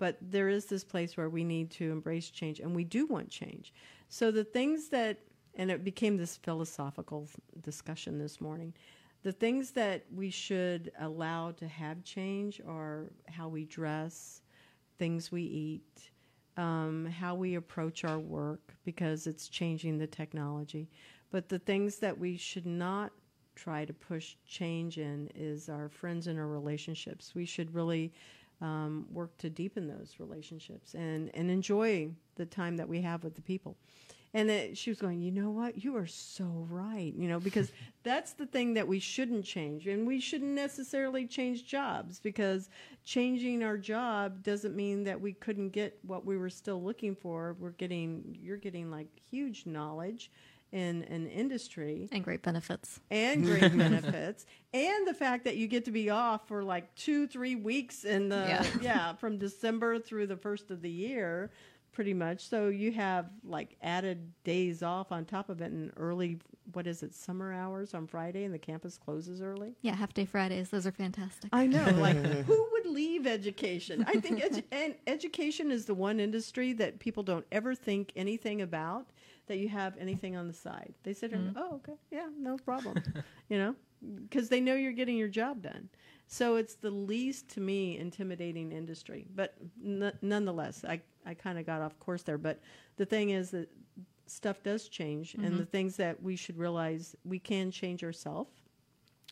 but 0.00 0.16
there 0.20 0.48
is 0.48 0.64
this 0.64 0.82
place 0.82 1.16
where 1.16 1.28
we 1.30 1.44
need 1.44 1.70
to 1.70 1.92
embrace 1.92 2.30
change 2.30 2.58
and 2.58 2.74
we 2.74 2.82
do 2.82 3.06
want 3.06 3.30
change. 3.30 3.72
So 4.08 4.32
the 4.32 4.42
things 4.42 4.88
that 4.88 5.18
and 5.54 5.70
it 5.70 5.84
became 5.84 6.16
this 6.16 6.36
philosophical 6.36 7.28
discussion 7.60 8.18
this 8.18 8.40
morning 8.40 8.74
the 9.22 9.32
things 9.32 9.72
that 9.72 10.06
we 10.14 10.30
should 10.30 10.90
allow 10.98 11.50
to 11.50 11.68
have 11.68 12.02
change 12.02 12.60
are 12.66 13.12
how 13.28 13.48
we 13.48 13.66
dress 13.66 14.40
things 14.98 15.30
we 15.30 15.42
eat 15.42 16.10
um, 16.56 17.06
how 17.06 17.34
we 17.34 17.54
approach 17.54 18.04
our 18.04 18.18
work 18.18 18.74
because 18.84 19.26
it's 19.26 19.48
changing 19.48 19.98
the 19.98 20.06
technology. 20.06 20.90
But 21.30 21.48
the 21.48 21.58
things 21.58 21.98
that 21.98 22.18
we 22.18 22.36
should 22.36 22.66
not 22.66 23.12
try 23.54 23.84
to 23.84 23.92
push 23.92 24.36
change 24.46 24.98
in 24.98 25.30
is 25.34 25.68
our 25.68 25.88
friends 25.88 26.26
and 26.26 26.38
our 26.38 26.46
relationships. 26.48 27.34
We 27.34 27.44
should 27.44 27.74
really 27.74 28.12
um, 28.60 29.06
work 29.10 29.36
to 29.38 29.50
deepen 29.50 29.86
those 29.86 30.16
relationships 30.18 30.94
and, 30.94 31.30
and 31.34 31.50
enjoy 31.50 32.10
the 32.36 32.46
time 32.46 32.76
that 32.76 32.88
we 32.88 33.00
have 33.00 33.24
with 33.24 33.34
the 33.34 33.42
people. 33.42 33.76
And 34.32 34.48
it, 34.48 34.78
she 34.78 34.90
was 34.90 35.00
going, 35.00 35.20
you 35.20 35.32
know 35.32 35.50
what? 35.50 35.82
You 35.82 35.96
are 35.96 36.06
so 36.06 36.44
right. 36.70 37.12
You 37.16 37.28
know, 37.28 37.40
because 37.40 37.72
that's 38.04 38.32
the 38.32 38.46
thing 38.46 38.74
that 38.74 38.86
we 38.86 39.00
shouldn't 39.00 39.44
change. 39.44 39.88
And 39.88 40.06
we 40.06 40.20
shouldn't 40.20 40.52
necessarily 40.52 41.26
change 41.26 41.66
jobs 41.66 42.20
because 42.20 42.70
changing 43.04 43.64
our 43.64 43.76
job 43.76 44.42
doesn't 44.44 44.76
mean 44.76 45.02
that 45.04 45.20
we 45.20 45.32
couldn't 45.32 45.70
get 45.70 45.98
what 46.02 46.24
we 46.24 46.36
were 46.36 46.50
still 46.50 46.82
looking 46.82 47.16
for. 47.16 47.56
We're 47.58 47.70
getting, 47.70 48.38
you're 48.40 48.56
getting 48.56 48.90
like 48.90 49.08
huge 49.30 49.66
knowledge 49.66 50.30
in 50.72 51.02
an 51.04 51.26
industry 51.26 52.08
And 52.12 52.22
great 52.22 52.42
benefits. 52.42 53.00
and 53.10 53.44
great 53.44 53.60
benefits 53.76 54.46
and 54.72 55.06
the 55.06 55.14
fact 55.14 55.44
that 55.44 55.56
you 55.56 55.66
get 55.66 55.84
to 55.86 55.90
be 55.90 56.10
off 56.10 56.46
for 56.46 56.62
like 56.62 56.94
two 56.94 57.26
three 57.26 57.56
weeks 57.56 58.04
in 58.04 58.28
the 58.28 58.36
Yeah. 58.48 58.66
yeah. 58.82 59.12
from 59.14 59.38
december 59.38 59.98
through 59.98 60.26
the 60.28 60.36
first 60.36 60.70
of 60.70 60.80
the 60.82 60.90
year 60.90 61.50
pretty 61.92 62.14
much 62.14 62.48
so 62.48 62.68
you 62.68 62.92
have 62.92 63.26
like 63.44 63.76
added 63.82 64.32
days 64.44 64.80
off 64.82 65.10
on 65.10 65.24
top 65.24 65.48
of 65.48 65.60
it 65.60 65.72
and 65.72 65.90
early 65.96 66.38
what 66.72 66.86
is 66.86 67.02
it 67.02 67.12
summer 67.12 67.52
hours 67.52 67.94
on 67.94 68.06
friday 68.06 68.44
and 68.44 68.54
the 68.54 68.58
campus 68.58 68.96
closes 68.96 69.42
early 69.42 69.74
Yeah, 69.82 69.96
half 69.96 70.14
day 70.14 70.24
Fridays. 70.24 70.70
Those 70.70 70.86
are 70.86 70.92
fantastic. 70.92 71.50
I 71.52 71.66
know. 71.66 71.84
Like, 71.98 72.16
who 72.46 72.68
would 72.72 72.86
leave 72.86 73.26
education? 73.26 74.04
I 74.06 74.20
think 74.20 74.38
edu- 74.40 74.62
and 74.70 74.94
education 75.08 75.72
is 75.72 75.86
the 75.86 75.94
one 75.94 76.20
industry 76.20 76.72
that 76.74 77.00
people 77.00 77.24
don't 77.24 77.44
ever 77.50 77.74
think 77.74 78.12
anything 78.14 78.62
about. 78.62 79.06
That 79.50 79.58
you 79.58 79.68
have 79.68 79.96
anything 79.98 80.36
on 80.36 80.46
the 80.46 80.54
side. 80.54 80.94
They 81.02 81.14
and 81.22 81.54
go, 81.54 81.60
oh, 81.60 81.74
okay, 81.76 81.98
yeah, 82.12 82.28
no 82.38 82.56
problem. 82.56 83.02
you 83.48 83.58
know, 83.58 83.74
because 84.28 84.48
they 84.48 84.60
know 84.60 84.74
you're 84.74 84.92
getting 84.92 85.16
your 85.16 85.28
job 85.28 85.60
done. 85.62 85.88
So 86.28 86.54
it's 86.54 86.76
the 86.76 86.90
least, 86.90 87.48
to 87.50 87.60
me, 87.60 87.98
intimidating 87.98 88.70
industry. 88.70 89.26
But 89.34 89.56
n- 89.84 90.12
nonetheless, 90.22 90.84
I 90.84 91.00
I 91.26 91.34
kind 91.34 91.58
of 91.58 91.66
got 91.66 91.82
off 91.82 91.98
course 91.98 92.22
there. 92.22 92.38
But 92.38 92.60
the 92.96 93.04
thing 93.04 93.30
is 93.30 93.50
that 93.50 93.68
stuff 94.26 94.62
does 94.62 94.88
change, 94.88 95.34
and 95.34 95.58
the 95.58 95.66
things 95.66 95.96
that 95.96 96.22
we 96.22 96.36
should 96.36 96.56
realize 96.56 97.16
we 97.24 97.40
can 97.40 97.72
change 97.72 98.04
ourselves. 98.04 98.52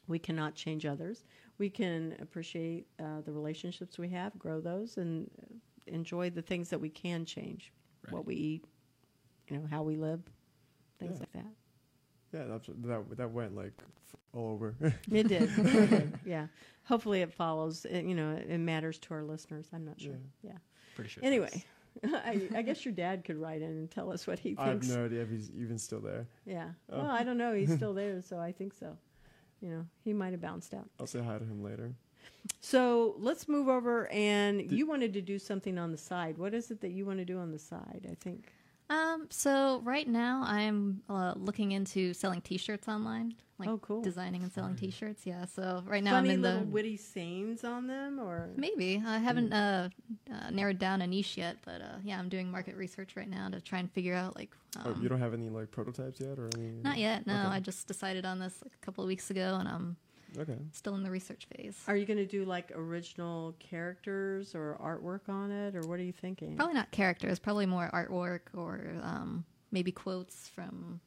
We 0.08 0.18
cannot 0.18 0.56
change 0.56 0.84
others. 0.84 1.24
We 1.58 1.70
can 1.70 2.16
appreciate 2.20 2.88
uh, 2.98 3.20
the 3.24 3.32
relationships 3.32 3.98
we 3.98 4.08
have, 4.08 4.36
grow 4.38 4.60
those, 4.60 4.96
and 4.96 5.30
enjoy 5.86 6.30
the 6.30 6.42
things 6.42 6.70
that 6.70 6.80
we 6.80 6.88
can 6.90 7.24
change. 7.24 7.72
What 8.10 8.26
we 8.26 8.34
eat, 8.34 8.64
you 9.50 9.58
know, 9.58 9.66
how 9.70 9.82
we 9.82 9.96
live, 9.96 10.20
things 10.98 11.14
Yeah. 11.14 11.20
like 11.20 11.32
that. 11.32 11.52
Yeah, 12.30 12.44
that's, 12.44 12.66
that 12.66 13.16
that 13.16 13.30
went 13.30 13.56
like 13.56 13.72
f- 13.78 14.16
all 14.34 14.50
over. 14.52 14.74
It 15.10 15.28
did. 15.28 16.12
Yeah. 16.26 16.46
Hopefully, 16.84 17.22
it 17.22 17.32
follows. 17.32 17.84
It, 17.84 18.04
you 18.04 18.14
know, 18.14 18.32
it 18.32 18.58
matters 18.58 18.98
to 19.00 19.14
our 19.14 19.22
listeners. 19.24 19.66
I'm 19.72 19.84
not 19.84 20.00
sure. 20.00 20.18
Yeah. 20.42 20.52
Pretty 20.94 21.10
sure. 21.10 21.24
Anyway, 21.24 21.64
I, 22.04 22.48
I 22.54 22.62
guess 22.62 22.84
your 22.84 22.92
dad 22.94 23.24
could 23.24 23.36
write 23.36 23.60
in 23.62 23.68
and 23.70 23.90
tell 23.90 24.10
us 24.12 24.26
what 24.26 24.38
he 24.38 24.54
thinks. 24.54 24.60
I 24.60 24.68
have 24.68 24.88
no 25.00 25.04
idea 25.06 25.22
if 25.22 25.30
he's 25.30 25.50
even 25.58 25.78
still 25.78 26.00
there. 26.00 26.26
Yeah. 26.46 26.68
Oh. 26.90 26.98
Well, 26.98 27.10
I 27.10 27.24
don't 27.24 27.38
know. 27.38 27.54
He's 27.54 27.72
still 27.74 27.92
there, 27.94 28.20
so 28.22 28.38
I 28.38 28.52
think 28.52 28.72
so. 28.74 28.96
You 29.60 29.70
know, 29.70 29.86
he 30.04 30.12
might 30.12 30.30
have 30.32 30.40
bounced 30.40 30.72
out. 30.74 30.88
I'll 31.00 31.06
say 31.06 31.20
hi 31.22 31.36
to 31.38 31.44
him 31.44 31.62
later. 31.62 31.92
So 32.60 33.16
let's 33.18 33.48
move 33.48 33.68
over. 33.68 34.06
And 34.10 34.70
you 34.70 34.86
wanted 34.86 35.12
to 35.14 35.20
do 35.20 35.38
something 35.38 35.78
on 35.78 35.90
the 35.92 35.98
side. 35.98 36.38
What 36.38 36.54
is 36.54 36.70
it 36.70 36.80
that 36.80 36.90
you 36.90 37.04
want 37.04 37.18
to 37.18 37.24
do 37.24 37.38
on 37.38 37.50
the 37.52 37.58
side? 37.58 38.06
I 38.10 38.14
think. 38.14 38.52
Um, 38.90 39.26
so 39.30 39.80
right 39.84 40.08
now 40.08 40.42
I'm 40.46 41.02
uh, 41.10 41.34
looking 41.36 41.72
into 41.72 42.14
selling 42.14 42.40
T-shirts 42.40 42.88
online, 42.88 43.34
like 43.58 43.68
Oh, 43.68 43.76
cool. 43.78 44.00
designing 44.00 44.42
and 44.42 44.50
selling 44.50 44.76
T-shirts. 44.76 45.26
Yeah. 45.26 45.44
So 45.44 45.82
right 45.86 46.02
now 46.02 46.12
Funny 46.12 46.30
I'm 46.30 46.34
in 46.36 46.42
little 46.42 46.60
the 46.60 46.66
witty 46.66 46.96
sayings 46.96 47.64
on 47.64 47.86
them, 47.86 48.18
or 48.18 48.48
maybe 48.56 49.02
I 49.06 49.18
haven't 49.18 49.52
uh, 49.52 49.90
uh, 50.32 50.50
narrowed 50.50 50.78
down 50.78 51.02
a 51.02 51.06
niche 51.06 51.36
yet, 51.36 51.58
but 51.66 51.82
uh, 51.82 51.96
yeah, 52.02 52.18
I'm 52.18 52.30
doing 52.30 52.50
market 52.50 52.76
research 52.76 53.14
right 53.14 53.28
now 53.28 53.48
to 53.50 53.60
try 53.60 53.78
and 53.78 53.92
figure 53.92 54.14
out 54.14 54.36
like. 54.36 54.54
Um, 54.76 54.94
oh, 54.96 55.02
you 55.02 55.08
don't 55.10 55.20
have 55.20 55.34
any 55.34 55.50
like 55.50 55.70
prototypes 55.70 56.18
yet, 56.20 56.38
or 56.38 56.48
any? 56.56 56.70
not 56.82 56.96
yet. 56.98 57.26
No, 57.26 57.34
Okay. 57.34 57.56
I 57.56 57.60
just 57.60 57.86
decided 57.88 58.24
on 58.24 58.38
this 58.38 58.54
like 58.64 58.72
a 58.74 58.84
couple 58.84 59.04
of 59.04 59.08
weeks 59.08 59.30
ago, 59.30 59.56
and 59.60 59.68
I'm 59.68 59.96
Okay. 60.40 60.56
still 60.72 60.94
in 60.94 61.02
the 61.02 61.10
research 61.10 61.46
phase. 61.54 61.76
are 61.88 61.96
you 61.96 62.06
going 62.06 62.18
to 62.18 62.26
do 62.26 62.44
like 62.44 62.70
original 62.74 63.54
characters 63.58 64.54
or 64.54 64.78
artwork 64.82 65.28
on 65.32 65.50
it, 65.50 65.74
or 65.74 65.80
what 65.88 65.98
are 65.98 66.02
you 66.04 66.12
thinking? 66.12 66.56
Probably 66.56 66.74
not 66.74 66.90
characters. 66.90 67.38
Probably 67.38 67.66
more 67.66 67.90
artwork 67.92 68.40
or 68.54 68.92
um, 69.02 69.44
maybe 69.72 69.90
quotes 69.92 70.48
from 70.48 71.00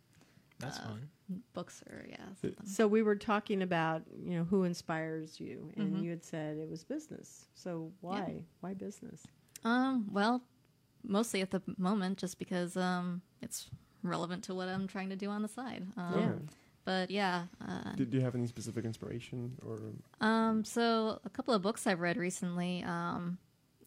That's 0.59 0.77
uh, 0.79 0.83
fun. 0.83 1.09
books 1.53 1.83
or 1.89 2.05
yeah. 2.09 2.17
Something. 2.41 2.65
So 2.65 2.87
we 2.87 3.01
were 3.03 3.15
talking 3.15 3.61
about 3.61 4.03
you 4.23 4.37
know 4.37 4.43
who 4.43 4.63
inspires 4.63 5.39
you, 5.39 5.71
and 5.77 5.95
Mhm. 5.95 6.03
you 6.03 6.09
had 6.09 6.23
said 6.23 6.57
it 6.57 6.69
was 6.69 6.83
business. 6.83 7.45
So 7.53 7.91
why 8.01 8.43
why 8.61 8.73
business? 8.73 9.25
Um, 9.63 10.07
well, 10.11 10.41
mostly 11.03 11.41
at 11.41 11.51
the 11.51 11.61
moment, 11.77 12.17
just 12.17 12.39
because 12.39 12.75
um, 12.75 13.21
it's 13.41 13.69
relevant 14.03 14.43
to 14.45 14.55
what 14.55 14.67
I'm 14.67 14.87
trying 14.87 15.09
to 15.09 15.15
do 15.15 15.29
on 15.29 15.41
the 15.43 15.47
side. 15.47 15.85
Um, 15.97 16.19
Yeah. 16.19 16.31
Okay. 16.87 17.03
But 17.03 17.11
yeah, 17.11 17.45
uh, 17.67 17.93
Do, 17.95 18.05
do 18.05 18.17
you 18.17 18.23
have 18.23 18.35
any 18.35 18.47
specific 18.47 18.85
inspiration 18.85 19.57
or? 19.65 19.79
um, 20.19 20.63
so 20.63 21.19
a 21.23 21.29
couple 21.29 21.53
of 21.53 21.61
books 21.61 21.85
I've 21.85 21.99
read 21.99 22.17
recently, 22.17 22.83
um, 22.83 23.37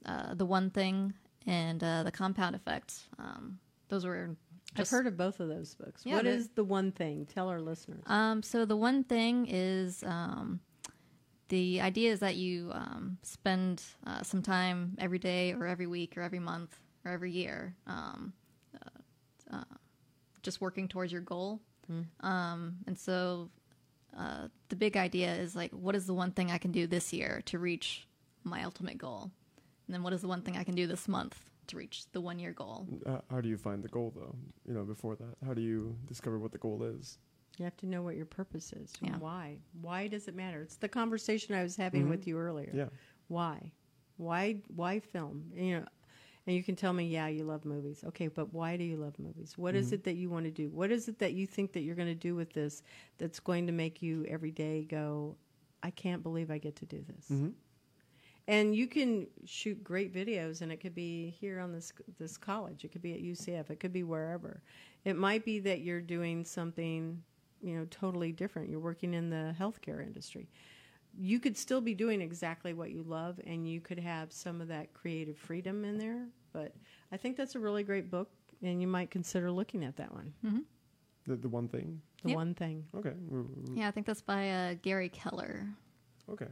uh, 0.06 0.34
the 0.34 0.46
One 0.46 0.70
Thing 0.70 1.14
and 1.46 1.82
uh, 1.82 2.02
the 2.04 2.12
Compound 2.12 2.54
Effect. 2.54 2.94
Um, 3.18 3.58
those 3.88 4.04
were. 4.06 4.36
I've 4.76 4.88
heard 4.88 5.06
of 5.06 5.16
both 5.16 5.38
of 5.38 5.48
those 5.48 5.74
books. 5.74 6.02
Yeah, 6.04 6.16
what 6.16 6.54
the 6.56 6.64
one 6.64 6.90
thing? 6.90 7.26
Tell 7.26 7.48
our 7.48 7.60
listeners. 7.60 8.02
Um, 8.06 8.42
so 8.42 8.64
the 8.64 8.76
one 8.76 9.04
thing 9.04 9.46
is 9.48 10.02
um, 10.04 10.58
the 11.48 11.80
idea 11.80 12.10
is 12.10 12.20
that 12.20 12.34
you 12.36 12.70
um, 12.72 13.18
spend 13.22 13.82
uh, 14.06 14.22
some 14.22 14.42
time 14.42 14.96
every 14.98 15.18
day 15.18 15.52
or 15.52 15.66
every 15.66 15.86
week 15.86 16.16
or 16.16 16.22
every 16.22 16.40
month 16.40 16.76
or 17.04 17.12
every 17.12 17.30
year 17.30 17.76
um, 17.86 18.32
uh, 18.74 19.56
uh, 19.56 19.64
just 20.42 20.60
working 20.60 20.88
towards 20.88 21.12
your 21.12 21.20
goal. 21.20 21.60
Um, 22.20 22.76
and 22.86 22.98
so 22.98 23.50
uh, 24.16 24.48
the 24.68 24.76
big 24.76 24.96
idea 24.96 25.34
is 25.34 25.54
like, 25.56 25.72
what 25.72 25.94
is 25.94 26.06
the 26.06 26.14
one 26.14 26.30
thing 26.32 26.50
I 26.50 26.58
can 26.58 26.72
do 26.72 26.86
this 26.86 27.12
year 27.12 27.42
to 27.46 27.58
reach 27.58 28.06
my 28.44 28.62
ultimate 28.64 28.98
goal? 28.98 29.30
And 29.86 29.94
then 29.94 30.02
what 30.02 30.12
is 30.12 30.22
the 30.22 30.28
one 30.28 30.42
thing 30.42 30.56
I 30.56 30.64
can 30.64 30.74
do 30.74 30.86
this 30.86 31.08
month 31.08 31.38
to 31.68 31.76
reach 31.76 32.04
the 32.12 32.20
one 32.20 32.38
year 32.38 32.52
goal? 32.52 32.86
Uh, 33.06 33.18
how 33.30 33.40
do 33.40 33.48
you 33.48 33.56
find 33.56 33.82
the 33.82 33.88
goal 33.88 34.12
though? 34.14 34.34
You 34.66 34.74
know, 34.74 34.84
before 34.84 35.16
that, 35.16 35.36
how 35.46 35.54
do 35.54 35.60
you 35.62 35.96
discover 36.06 36.38
what 36.38 36.52
the 36.52 36.58
goal 36.58 36.82
is? 36.82 37.18
You 37.58 37.64
have 37.64 37.76
to 37.78 37.86
know 37.86 38.02
what 38.02 38.16
your 38.16 38.26
purpose 38.26 38.72
is. 38.72 38.92
Yeah. 39.00 39.16
Why? 39.18 39.58
Why 39.80 40.08
does 40.08 40.26
it 40.26 40.34
matter? 40.34 40.60
It's 40.62 40.76
the 40.76 40.88
conversation 40.88 41.54
I 41.54 41.62
was 41.62 41.76
having 41.76 42.06
Mhm. 42.06 42.10
with 42.10 42.26
you 42.26 42.36
earlier. 42.38 42.72
Yeah. 42.74 42.88
Why? 43.28 43.70
Why? 44.16 44.60
Why 44.74 44.98
film? 45.00 45.52
You 45.54 45.80
know, 45.80 45.86
and 46.46 46.54
you 46.54 46.62
can 46.62 46.76
tell 46.76 46.92
me, 46.92 47.06
yeah, 47.06 47.26
you 47.28 47.44
love 47.44 47.64
movies. 47.64 48.04
Okay, 48.06 48.28
but 48.28 48.52
why 48.52 48.76
do 48.76 48.84
you 48.84 48.96
love 48.96 49.18
movies? 49.18 49.56
What 49.56 49.74
is 49.74 49.90
Mhm. 49.90 49.92
it 49.94 50.04
that 50.04 50.14
you 50.14 50.28
want 50.28 50.44
to 50.44 50.50
do? 50.50 50.68
What 50.70 50.90
is 50.90 51.08
it 51.08 51.18
that 51.18 51.32
you 51.32 51.46
think 51.46 51.72
that 51.72 51.80
you're 51.80 51.94
going 51.94 52.08
to 52.08 52.14
do 52.14 52.34
with 52.34 52.52
this 52.52 52.82
that's 53.18 53.40
going 53.40 53.66
to 53.66 53.72
make 53.72 54.02
you 54.02 54.24
every 54.26 54.50
day 54.50 54.84
go, 54.84 55.36
I 55.82 55.90
can't 55.90 56.22
believe 56.22 56.50
I 56.50 56.58
get 56.58 56.76
to 56.76 56.86
do 56.86 57.02
this. 57.02 57.28
Mm-hmm. 57.30 57.50
And 58.46 58.76
you 58.76 58.86
can 58.86 59.26
shoot 59.46 59.82
great 59.82 60.12
videos, 60.12 60.60
and 60.60 60.70
it 60.70 60.76
could 60.76 60.94
be 60.94 61.30
here 61.30 61.58
on 61.60 61.72
this 61.72 61.92
this 62.18 62.36
college. 62.36 62.84
It 62.84 62.92
could 62.92 63.00
be 63.00 63.14
at 63.14 63.20
UCF. 63.20 63.70
It 63.70 63.80
could 63.80 63.92
be 63.92 64.02
wherever. 64.02 64.62
It 65.04 65.16
might 65.16 65.46
be 65.46 65.60
that 65.60 65.80
you're 65.80 66.02
doing 66.02 66.44
something, 66.44 67.22
you 67.62 67.74
know, 67.74 67.86
totally 67.90 68.32
different. 68.32 68.68
You're 68.68 68.80
working 68.80 69.14
in 69.14 69.30
the 69.30 69.54
healthcare 69.58 70.02
industry. 70.02 70.50
You 71.16 71.38
could 71.40 71.56
still 71.56 71.80
be 71.80 71.94
doing 71.94 72.20
exactly 72.20 72.74
what 72.74 72.90
you 72.90 73.02
love, 73.02 73.40
and 73.46 73.68
you 73.68 73.80
could 73.80 73.98
have 73.98 74.32
some 74.32 74.60
of 74.60 74.68
that 74.68 74.92
creative 74.94 75.36
freedom 75.36 75.84
in 75.84 75.98
there. 75.98 76.26
But 76.52 76.74
I 77.12 77.16
think 77.16 77.36
that's 77.36 77.54
a 77.54 77.58
really 77.60 77.82
great 77.84 78.10
book, 78.10 78.30
and 78.62 78.80
you 78.80 78.88
might 78.88 79.10
consider 79.10 79.50
looking 79.50 79.84
at 79.84 79.96
that 79.96 80.12
one. 80.12 80.32
The 81.26 81.36
the 81.36 81.48
one 81.48 81.68
thing. 81.68 82.00
The 82.22 82.30
Yep. 82.30 82.36
one 82.36 82.54
thing 82.54 82.84
Okay. 82.94 83.10
w- 83.28 83.44
w- 83.48 83.78
Yeah, 83.80 83.88
I 83.88 83.90
think 83.90 84.06
that's 84.06 84.22
by 84.22 84.50
uh, 84.50 84.74
Gary 84.82 85.08
Keller. 85.10 85.66
Okay. 86.28 86.48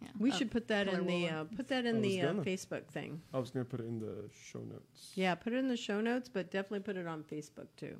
Yeah. 0.00 0.08
we 0.18 0.30
Uh, 0.30 0.34
should 0.36 0.50
put 0.52 0.68
that 0.68 0.86
Keller 0.86 1.00
in 1.00 1.06
the 1.06 1.28
uh, 1.28 1.44
put 1.44 1.66
that 1.68 1.84
in 1.84 2.00
the 2.00 2.20
uh. 2.22 2.32
Facebook 2.34 2.86
thing. 2.86 3.20
I 3.34 3.38
was 3.38 3.50
gonna 3.50 3.64
put 3.64 3.80
it 3.80 3.86
in 3.86 3.98
the 3.98 4.28
show 4.32 4.60
notes. 4.60 5.12
Yeah, 5.16 5.34
put 5.34 5.52
it 5.52 5.56
in 5.56 5.68
the 5.68 5.76
show 5.76 6.00
notes, 6.00 6.28
but 6.28 6.50
definitely 6.52 6.80
put 6.80 6.96
it 6.96 7.06
on 7.06 7.24
Facebook 7.24 7.66
too, 7.76 7.96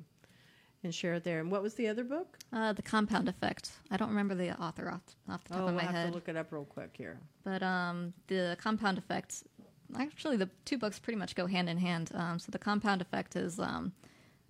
and 0.83 0.93
share 0.93 1.15
it 1.15 1.23
there. 1.23 1.39
And 1.39 1.51
what 1.51 1.61
was 1.61 1.73
the 1.73 1.87
other 1.87 2.03
book? 2.03 2.37
Uh, 2.53 2.73
the 2.73 2.81
Compound 2.81 3.27
Effect. 3.27 3.71
I 3.91 3.97
don't 3.97 4.09
remember 4.09 4.35
the 4.35 4.59
author 4.61 4.89
off, 4.89 5.01
off 5.29 5.43
the 5.43 5.49
top 5.49 5.57
oh, 5.57 5.61
of 5.61 5.65
we'll 5.67 5.75
my 5.75 5.83
have 5.83 5.91
head. 5.93 6.07
to 6.09 6.13
look 6.13 6.29
it 6.29 6.37
up 6.37 6.51
real 6.51 6.65
quick 6.65 6.91
here. 6.97 7.19
But 7.43 7.61
um, 7.63 8.13
the 8.27 8.57
compound 8.61 8.97
effect, 8.97 9.43
actually, 9.97 10.37
the 10.37 10.49
two 10.65 10.77
books 10.77 10.99
pretty 10.99 11.17
much 11.19 11.35
go 11.35 11.47
hand 11.47 11.69
in 11.69 11.77
hand. 11.77 12.11
Um, 12.13 12.39
so 12.39 12.51
the 12.51 12.59
compound 12.59 13.01
effect 13.01 13.35
is 13.35 13.59
um, 13.59 13.91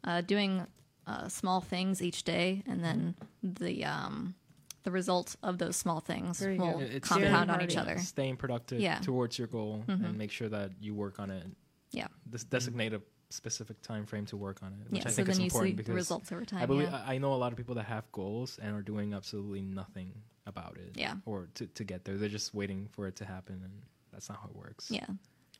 uh, 0.03 0.21
doing 0.21 0.65
uh, 1.07 1.27
small 1.27 1.61
things 1.61 2.01
each 2.01 2.23
day, 2.23 2.63
and 2.67 2.84
then 2.84 3.15
the 3.41 3.84
um, 3.86 4.36
the 4.84 4.91
result 4.91 5.36
of 5.43 5.57
those 5.57 5.75
small 5.75 5.99
things 5.99 6.39
There 6.39 6.51
you 6.51 6.59
will 6.61 6.73
go. 6.73 6.80
It's 6.80 7.07
compound 7.09 7.51
on 7.51 7.61
each 7.61 7.75
other. 7.75 7.97
Staying 7.97 8.38
productive 8.38 8.80
Yeah. 8.80 8.99
towards 8.99 9.38
your 9.38 9.47
goal 9.47 9.84
Mhm. 9.88 10.05
and 10.05 10.17
make 10.17 10.32
sure 10.32 10.47
that 10.49 10.71
you 10.80 10.93
work 10.93 11.19
on 11.19 11.30
it. 11.32 11.45
Yeah. 11.91 12.07
This 12.25 12.43
designate 12.43 12.93
a 12.93 13.01
specific 13.30 13.82
time 13.82 14.05
frame 14.05 14.25
to 14.27 14.38
work 14.38 14.61
on 14.63 14.73
it, 14.73 14.91
which 14.91 15.01
Yeah, 15.03 15.07
I 15.07 15.11
so 15.11 15.15
think 15.17 15.30
is 15.30 15.38
then 15.38 15.43
you 15.45 15.49
see 15.49 15.55
important 15.55 15.77
the 15.77 15.84
because 15.84 15.95
results 15.95 16.32
over 16.32 16.45
time. 16.45 16.61
I 16.61 16.65
believe 16.65 16.89
yeah. 16.89 17.03
I 17.05 17.15
I 17.15 17.17
know 17.19 17.34
a 17.34 17.36
lot 17.43 17.51
of 17.51 17.57
people 17.57 17.75
that 17.75 17.86
have 17.86 18.11
goals 18.11 18.57
and 18.61 18.75
are 18.75 18.82
doing 18.82 19.13
absolutely 19.13 19.61
nothing 19.61 20.13
about 20.47 20.77
it. 20.77 20.91
Yeah. 20.95 21.15
Or 21.25 21.47
to 21.55 21.67
to 21.67 21.84
get 21.84 22.05
there, 22.05 22.17
they're 22.17 22.30
just 22.30 22.53
waiting 22.53 22.88
for 22.91 23.07
it 23.07 23.15
to 23.17 23.25
happen, 23.25 23.61
and 23.63 23.73
that's 24.11 24.30
not 24.30 24.39
how 24.41 24.49
it 24.49 24.55
works. 24.55 24.89
yeah. 24.91 25.05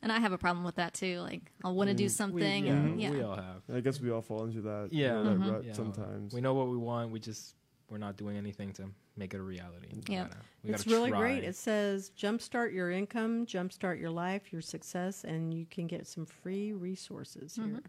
And 0.02 0.10
I 0.10 0.18
have 0.18 0.32
a 0.32 0.38
problem 0.38 0.64
with 0.64 0.76
that 0.76 0.94
too. 0.94 1.20
Like, 1.20 1.52
I 1.62 1.68
want 1.68 1.88
to 1.90 1.94
do 1.94 2.04
we- 2.04 2.08
something. 2.08 2.64
yeah, 2.66 2.72
and, 2.72 2.98
yeah. 3.00 3.10
we 3.10 3.20
all 3.22 3.36
have. 3.36 3.62
I 3.70 3.80
guess 3.80 4.00
we 4.00 4.10
all 4.10 4.22
fall 4.22 4.44
into 4.46 4.62
that. 4.62 4.88
you 4.92 5.02
Yeah. 5.04 5.12
know, 5.12 5.24
that 5.24 5.38
Mhm. 5.38 5.52
rut 5.52 5.64
Yeah. 5.66 5.72
sometimes. 5.74 6.32
We 6.32 6.40
know 6.40 6.54
what 6.54 6.68
we 6.68 6.78
want. 6.78 7.10
We 7.12 7.20
just 7.20 7.54
we're 7.90 7.98
not 7.98 8.16
doing 8.16 8.36
anything 8.38 8.72
to 8.74 8.84
make 9.20 9.34
it 9.34 9.38
a 9.38 9.42
reality. 9.42 9.86
We 9.92 10.14
Yeah. 10.14 10.24
gotta- 10.24 10.36
we 10.64 10.70
it's 10.70 10.82
gotta 10.84 10.96
really 10.96 11.10
try. 11.10 11.20
great. 11.20 11.44
It 11.44 11.54
says 11.54 12.10
jumpstart 12.16 12.72
your 12.72 12.90
income, 12.90 13.46
jumpstart 13.46 14.00
your 14.00 14.10
life, 14.10 14.52
your 14.52 14.62
success, 14.62 15.22
and 15.24 15.54
you 15.54 15.66
can 15.66 15.86
get 15.86 16.06
some 16.08 16.26
free 16.26 16.72
resources 16.72 17.54
here. 17.54 17.64
Mhm. 17.66 17.84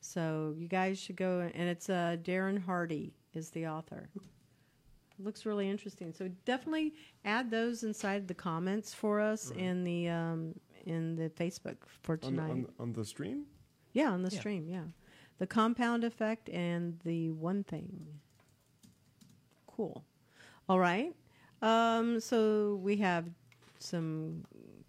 So 0.00 0.54
you 0.56 0.68
guys 0.68 0.98
should 0.98 1.16
go, 1.16 1.40
and 1.40 1.68
it's 1.68 1.90
uh, 1.90 2.16
Darren 2.22 2.58
Hardy 2.62 3.12
is 3.34 3.50
the 3.50 3.66
author. 3.68 4.08
looks 5.18 5.46
really 5.46 5.68
interesting. 5.68 6.12
So 6.12 6.26
definitely 6.44 6.94
add 7.24 7.48
those 7.50 7.84
inside 7.84 8.26
the 8.26 8.34
comments 8.34 8.92
for 8.92 9.20
us 9.20 9.50
Right. 9.50 9.60
in 9.60 9.84
the 9.84 10.08
um, 10.08 10.58
in 10.84 11.14
the 11.14 11.30
Facebook 11.30 11.76
for 11.86 12.14
on, 12.14 12.18
tonight. 12.18 12.50
on, 12.50 12.66
on 12.80 12.92
the 12.94 13.04
stream. 13.04 13.46
yeah, 13.92 14.10
on 14.10 14.22
the 14.22 14.30
Yeah. 14.30 14.40
stream. 14.40 14.66
Yeah, 14.68 14.86
the 15.38 15.46
compound 15.46 16.02
effect 16.02 16.48
and 16.48 16.98
the 17.04 17.30
one 17.30 17.62
thing. 17.62 18.20
Cool. 19.68 20.04
All 20.68 20.78
right. 20.78 21.14
Um, 21.60 22.20
so 22.20 22.80
we 22.82 22.96
have 22.96 23.28
some 23.78 24.44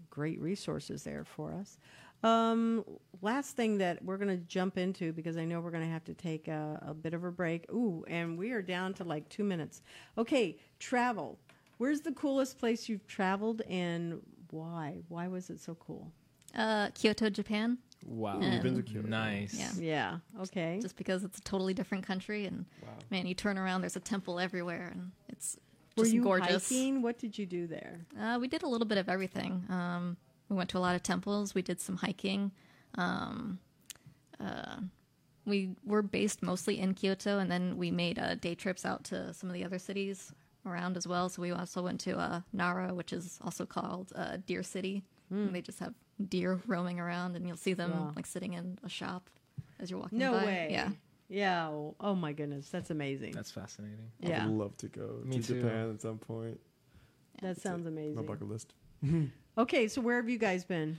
great 0.09 0.39
resources 0.39 1.03
there 1.03 1.23
for 1.23 1.53
us. 1.53 1.77
Um, 2.23 2.85
last 3.21 3.55
thing 3.55 3.77
that 3.79 4.03
we're 4.03 4.17
going 4.17 4.29
to 4.29 4.45
jump 4.45 4.77
into 4.77 5.11
because 5.11 5.35
I 5.35 5.43
know 5.43 5.59
we're 5.59 5.71
going 5.71 5.83
to 5.83 5.91
have 5.91 6.05
to 6.05 6.13
take 6.13 6.47
a, 6.47 6.81
a 6.87 6.93
bit 6.93 7.13
of 7.13 7.25
a 7.25 7.31
break. 7.31 7.69
Ooh, 7.71 8.05
and 8.07 8.37
we 8.37 8.51
are 8.51 8.61
down 8.61 8.93
to 8.95 9.03
like 9.03 9.27
two 9.27 9.43
minutes. 9.43 9.81
Okay, 10.17 10.57
travel. 10.79 11.37
Where's 11.79 12.01
the 12.01 12.13
coolest 12.13 12.59
place 12.59 12.87
you've 12.87 13.05
traveled 13.07 13.61
and 13.69 14.21
why? 14.51 15.01
Why 15.09 15.27
was 15.27 15.49
it 15.49 15.59
so 15.59 15.75
cool? 15.75 16.11
Uh, 16.55 16.89
Kyoto, 16.93 17.29
Japan, 17.29 17.77
Wow. 18.05 18.39
Ooh, 18.41 18.45
you've 18.45 18.63
been 18.63 18.75
to 18.75 18.83
Kyoto. 18.83 19.07
Nice. 19.07 19.53
Yeah. 19.53 19.71
Yeah. 19.79 20.41
Okay. 20.41 20.79
just 20.81 20.95
because 20.95 21.23
it's 21.23 21.37
a 21.37 21.41
totally 21.41 21.73
different 21.73 22.05
country, 22.05 22.45
and 22.45 22.65
Wow. 22.81 22.89
man, 23.09 23.25
you 23.27 23.33
turn 23.33 23.57
around, 23.57 23.81
there's 23.81 23.95
a 23.95 23.99
temple 24.01 24.39
everywhere, 24.39 24.89
and 24.93 25.11
it's 25.29 25.57
Were 25.97 26.03
just 26.03 26.13
you 26.15 26.21
gorgeous. 26.23 26.69
hiking? 26.69 27.01
What 27.01 27.17
did 27.19 27.37
you 27.37 27.45
do 27.45 27.67
there? 27.67 28.05
Uh, 28.19 28.37
we 28.39 28.47
did 28.47 28.63
a 28.63 28.67
little 28.67 28.87
bit 28.87 28.97
of 28.97 29.07
everything. 29.09 29.65
Um, 29.69 30.17
we 30.49 30.55
went 30.55 30.69
to 30.71 30.77
a 30.77 30.79
lot 30.79 30.95
of 30.95 31.03
temples. 31.03 31.55
We 31.55 31.61
did 31.61 31.79
some 31.79 31.97
hiking. 31.97 32.51
Um, 32.95 33.59
uh, 34.39 34.77
we 35.45 35.75
were 35.85 36.01
based 36.01 36.41
mostly 36.41 36.79
in 36.79 36.93
Kyoto, 36.93 37.39
and 37.39 37.51
then 37.51 37.77
we 37.77 37.91
made 37.91 38.17
uh, 38.19 38.35
day 38.35 38.55
trips 38.55 38.85
out 38.85 39.03
to 39.05 39.33
some 39.33 39.49
of 39.49 39.53
the 39.53 39.63
other 39.63 39.79
cities 39.79 40.31
around 40.65 40.95
as 40.97 41.05
well. 41.07 41.27
So 41.29 41.41
we 41.41 41.51
also 41.51 41.81
went 41.81 41.99
to 42.01 42.17
uh, 42.17 42.41
Nara, 42.53 42.93
which 42.93 43.11
is 43.13 43.39
also 43.41 43.65
called 43.65 44.11
uh, 44.15 44.37
Deer 44.45 44.63
City. 44.63 45.03
And 45.29 45.55
they 45.55 45.61
just 45.61 45.79
have 45.79 45.95
deer 46.29 46.59
roaming 46.67 46.99
around, 46.99 47.35
and 47.35 47.47
you'll 47.47 47.57
see 47.57 47.73
them 47.73 47.91
Wow. 47.91 48.11
like 48.15 48.25
sitting 48.25 48.53
in 48.53 48.77
a 48.83 48.89
shop 48.89 49.29
as 49.79 49.89
you're 49.91 49.99
walking 49.99 50.19
No 50.19 50.31
by. 50.33 50.45
way. 50.45 50.67
Yeah. 50.71 50.89
Yeah. 51.29 51.69
Oh, 51.99 52.13
my 52.15 52.33
goodness, 52.33 52.69
that's 52.69 52.91
amazing. 52.91 53.31
That's 53.33 53.49
fascinating. 53.51 54.11
yeah, 54.19 54.43
I 54.43 54.47
would 54.47 54.55
love 54.57 54.77
to 54.77 54.87
go 54.87 55.21
Me 55.23 55.37
to 55.39 55.43
too. 55.43 55.61
Japan 55.61 55.89
at 55.91 56.01
some 56.01 56.17
point. 56.19 56.59
that 57.41 57.59
sounds 57.59 57.83
My 57.85 57.89
amazing. 57.91 58.25
bucket 58.25 58.47
list. 58.47 58.73
Okay, 59.57 59.87
so 59.87 60.01
where 60.01 60.15
have 60.15 60.27
you 60.29 60.39
guys 60.39 60.63
been? 60.65 60.97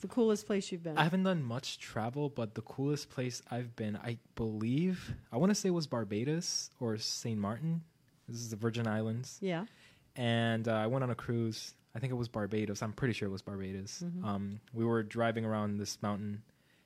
The 0.00 0.08
coolest 0.08 0.46
place 0.46 0.72
you've 0.72 0.82
been? 0.82 0.96
I 0.96 1.04
haven't 1.04 1.24
done 1.24 1.42
much 1.42 1.78
travel, 1.78 2.30
but 2.30 2.54
the 2.54 2.62
coolest 2.62 3.10
place 3.10 3.42
I've 3.50 3.76
been, 3.76 3.96
I 3.96 4.16
believe, 4.34 5.14
I 5.30 5.36
want 5.36 5.50
to 5.50 5.54
say 5.54 5.68
was 5.70 5.86
Barbados 5.86 6.70
or 6.80 6.96
St. 6.96 7.38
Martin. 7.38 7.82
This 8.28 8.38
is 8.40 8.48
the 8.50 8.56
Virgin 8.56 8.86
Islands. 8.86 9.38
yeah. 9.42 9.66
and 10.16 10.68
uh, 10.68 10.72
I 10.72 10.86
went 10.86 11.02
on 11.04 11.10
a 11.10 11.14
cruise. 11.14 11.74
I 11.94 11.98
think 11.98 12.10
it 12.10 12.16
was 12.16 12.28
Barbados. 12.28 12.82
I'm 12.82 12.92
pretty 12.92 13.12
sure 13.14 13.28
it 13.28 13.32
was 13.32 13.42
Barbados. 13.42 14.02
Mhm. 14.04 14.24
Um, 14.24 14.60
we 14.72 14.84
were 14.84 15.02
driving 15.02 15.44
around 15.44 15.76
this 15.78 16.00
mountain, 16.02 16.42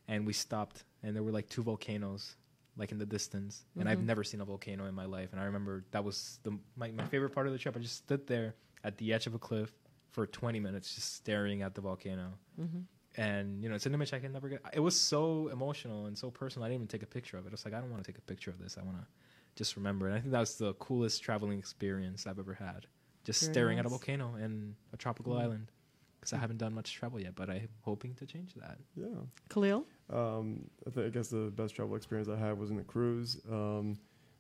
and 0.09 0.27
we 0.27 0.33
stopped, 0.33 0.85
and 1.03 1.15
there 1.15 1.23
were 1.23 1.31
like 1.33 1.49
two 1.49 1.63
volcanoes, 1.63 2.37
like 2.77 2.91
in 2.93 2.99
the 2.99 3.07
distance. 3.07 3.65
And 3.79 3.89
I've 3.89 4.01
Mhm. 4.01 4.05
never 4.07 4.25
seen 4.25 4.41
a 4.41 4.45
volcano 4.45 4.87
in 4.87 4.95
my 4.95 5.05
life. 5.07 5.33
And 5.33 5.41
I 5.41 5.45
remember 5.45 5.85
that 5.93 6.03
was 6.05 6.41
the 6.43 6.59
my, 6.77 6.91
my 6.91 7.07
favorite 7.07 7.31
part 7.31 7.47
of 7.47 7.53
the 7.53 7.59
trip. 7.59 7.77
I 7.77 7.81
just 7.81 7.97
stood 7.97 8.27
there 8.27 8.55
at 8.85 8.99
the 8.99 9.13
edge 9.13 9.27
of 9.27 9.35
a 9.35 9.39
cliff 9.39 9.73
for 10.11 10.27
20 10.27 10.61
minutes, 10.61 10.95
just 10.95 11.15
staring 11.15 11.63
at 11.63 11.75
the 11.75 11.81
volcano. 11.81 12.39
Mm-hmm. 12.61 12.81
And 13.19 13.63
you 13.63 13.69
know, 13.69 13.75
it's 13.77 13.87
an 13.87 13.95
image 13.95 14.13
I 14.13 14.19
can 14.19 14.33
never 14.33 14.49
get. 14.49 14.61
It 14.75 14.81
was 14.81 14.99
so 14.99 15.49
emotional 15.49 16.07
and 16.07 16.19
so 16.19 16.31
personal. 16.31 16.65
I 16.67 16.69
didn't 16.69 16.81
even 16.83 16.89
take 16.89 17.03
a 17.03 17.07
picture 17.07 17.39
of 17.39 17.47
it. 17.47 17.51
I 17.51 17.53
was 17.53 17.65
like, 17.65 17.75
I 17.75 17.81
don't 17.81 17.91
want 17.91 18.05
to 18.05 18.13
take 18.13 18.19
a 18.19 18.23
picture 18.23 18.51
of 18.51 18.59
this. 18.59 18.77
I 18.77 18.83
want 18.83 18.99
to 18.99 19.07
just 19.55 19.77
remember. 19.77 20.07
And 20.07 20.15
I 20.17 20.21
think 20.21 20.33
that 20.33 20.41
was 20.41 20.57
the 20.59 20.75
coolest 20.75 21.23
traveling 21.23 21.59
experience 21.59 22.27
I've 22.27 22.39
ever 22.39 22.55
had. 22.55 22.87
Just 23.27 23.43
Very 23.43 23.53
staring 23.53 23.79
at 23.79 23.87
a 23.87 23.89
volcano 23.89 24.37
in 24.37 24.77
a 24.93 24.97
tropical 24.97 25.35
Mm. 25.35 25.41
island. 25.43 25.72
Because 26.20 26.33
I 26.33 26.39
haven't 26.39 26.57
done 26.59 26.72
much 26.74 26.93
travel 26.95 27.20
yet, 27.20 27.35
but 27.37 27.51
I'm 27.51 27.68
hoping 27.83 28.14
to 28.14 28.27
change 28.27 28.55
that. 28.55 28.79
Yeah. 28.97 29.07
Khalil? 29.49 29.85
Um, 30.11 30.70
I, 30.87 30.91
think, 30.91 31.07
I 31.07 31.11
guess 31.11 31.29
the 31.29 31.53
best 31.55 31.74
travel 31.77 31.95
experience 31.95 32.29
I 32.29 32.37
had 32.37 32.59
was 32.59 32.70
in 32.70 32.79
a 32.79 32.85
cruise. 32.85 33.39
Um, 33.51 33.99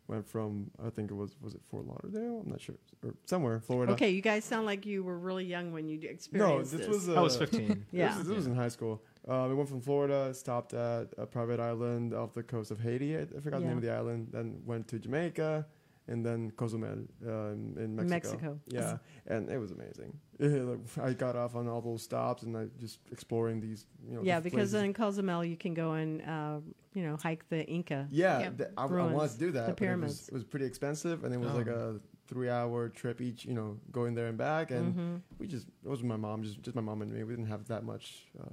went 0.08 0.24
from 0.26 0.70
I 0.84 0.88
think 0.90 1.10
it 1.10 1.14
was 1.14 1.34
was 1.40 1.54
it 1.54 1.60
Fort 1.68 1.84
Lauderdale? 1.86 2.40
I'm 2.44 2.48
not 2.50 2.60
sure, 2.60 2.76
or 3.04 3.14
somewhere 3.24 3.58
Florida. 3.60 3.92
Okay, 3.94 4.10
you 4.10 4.22
guys 4.22 4.44
sound 4.44 4.64
like 4.64 4.86
you 4.86 5.02
were 5.02 5.18
really 5.18 5.44
young 5.44 5.72
when 5.72 5.88
you 5.88 5.98
No, 6.00 6.08
experienced 6.08 6.70
this 6.72 6.80
this. 6.86 6.88
was. 6.88 7.08
Uh, 7.08 7.14
I 7.14 7.20
was 7.20 7.36
15. 7.36 7.86
Yeah. 7.92 8.08
This, 8.08 8.18
was- 8.18 8.26
this 8.28 8.36
was 8.36 8.46
in 8.46 8.54
high 8.54 8.68
school. 8.68 9.02
Um, 9.28 9.48
we 9.48 9.54
went 9.56 9.68
from 9.68 9.80
Florida, 9.80 10.32
stopped 10.32 10.72
at 10.74 11.08
a 11.18 11.26
private 11.26 11.58
island 11.58 12.14
off 12.14 12.32
the 12.32 12.44
coast 12.44 12.70
of 12.70 12.78
Haiti. 12.80 13.16
I, 13.16 13.22
I 13.22 13.40
forgot 13.40 13.60
the 13.60 13.66
name 13.66 13.76
of 13.78 13.82
the 13.82 13.92
island. 13.92 14.28
Then 14.30 14.62
went 14.64 14.86
to 14.88 14.98
Jamaica, 15.00 15.66
and 16.08 16.24
then 16.24 16.50
Cozumel 16.52 16.98
uh, 17.26 17.30
in, 17.52 17.76
in 17.78 17.96
Mexico. 17.96 18.08
Mexico. 18.14 18.60
Yeah, 18.68 18.98
and 19.26 19.50
it 19.50 19.58
was 19.58 19.72
amazing. 19.72 20.18
I 21.02 21.12
got 21.12 21.36
off 21.36 21.56
on 21.56 21.66
all 21.68 21.80
those 21.80 22.02
stops 22.02 22.42
and 22.42 22.56
I 22.56 22.66
just 22.78 23.00
exploring 23.10 23.60
these. 23.60 23.86
You 24.08 24.14
know, 24.16 24.22
yeah, 24.22 24.38
the 24.38 24.44
because 24.44 24.70
places. 24.70 24.82
in 24.84 24.94
Cozumel 24.94 25.44
you 25.44 25.56
can 25.56 25.74
go 25.74 25.92
and 25.92 26.22
uh, 26.22 26.58
you 26.94 27.02
know 27.02 27.16
hike 27.16 27.48
the 27.48 27.64
Inca. 27.66 28.06
Yeah, 28.10 28.40
Yeah. 28.40 28.50
th- 28.50 28.70
I, 28.76 28.84
I 28.84 28.86
wanted 28.86 29.32
to 29.32 29.38
do 29.38 29.50
that. 29.52 29.60
the 29.66 29.72
but 29.72 29.72
it 29.72 29.76
pyramids. 29.76 30.12
was, 30.20 30.28
it 30.28 30.34
was 30.34 30.44
pretty 30.44 30.66
expensive, 30.66 31.24
and 31.24 31.34
it 31.34 31.38
was 31.40 31.50
Oh. 31.50 31.56
like 31.56 31.66
a 31.68 32.00
three-hour 32.28 32.88
trip 32.90 33.20
each. 33.20 33.44
You 33.44 33.54
know, 33.54 33.78
going 33.92 34.14
there 34.14 34.26
and 34.26 34.38
back, 34.38 34.70
and 34.70 34.94
Mhm. 34.94 35.20
we 35.38 35.46
just 35.46 35.66
it 35.84 35.88
was 35.88 36.02
my 36.02 36.16
mom, 36.16 36.42
just 36.42 36.62
just 36.62 36.74
my 36.76 36.82
mom 36.82 37.02
and 37.02 37.10
me. 37.12 37.22
We 37.24 37.32
didn't 37.34 37.50
have 37.50 37.66
that 37.68 37.84
much 37.84 38.26
uh, 38.40 38.44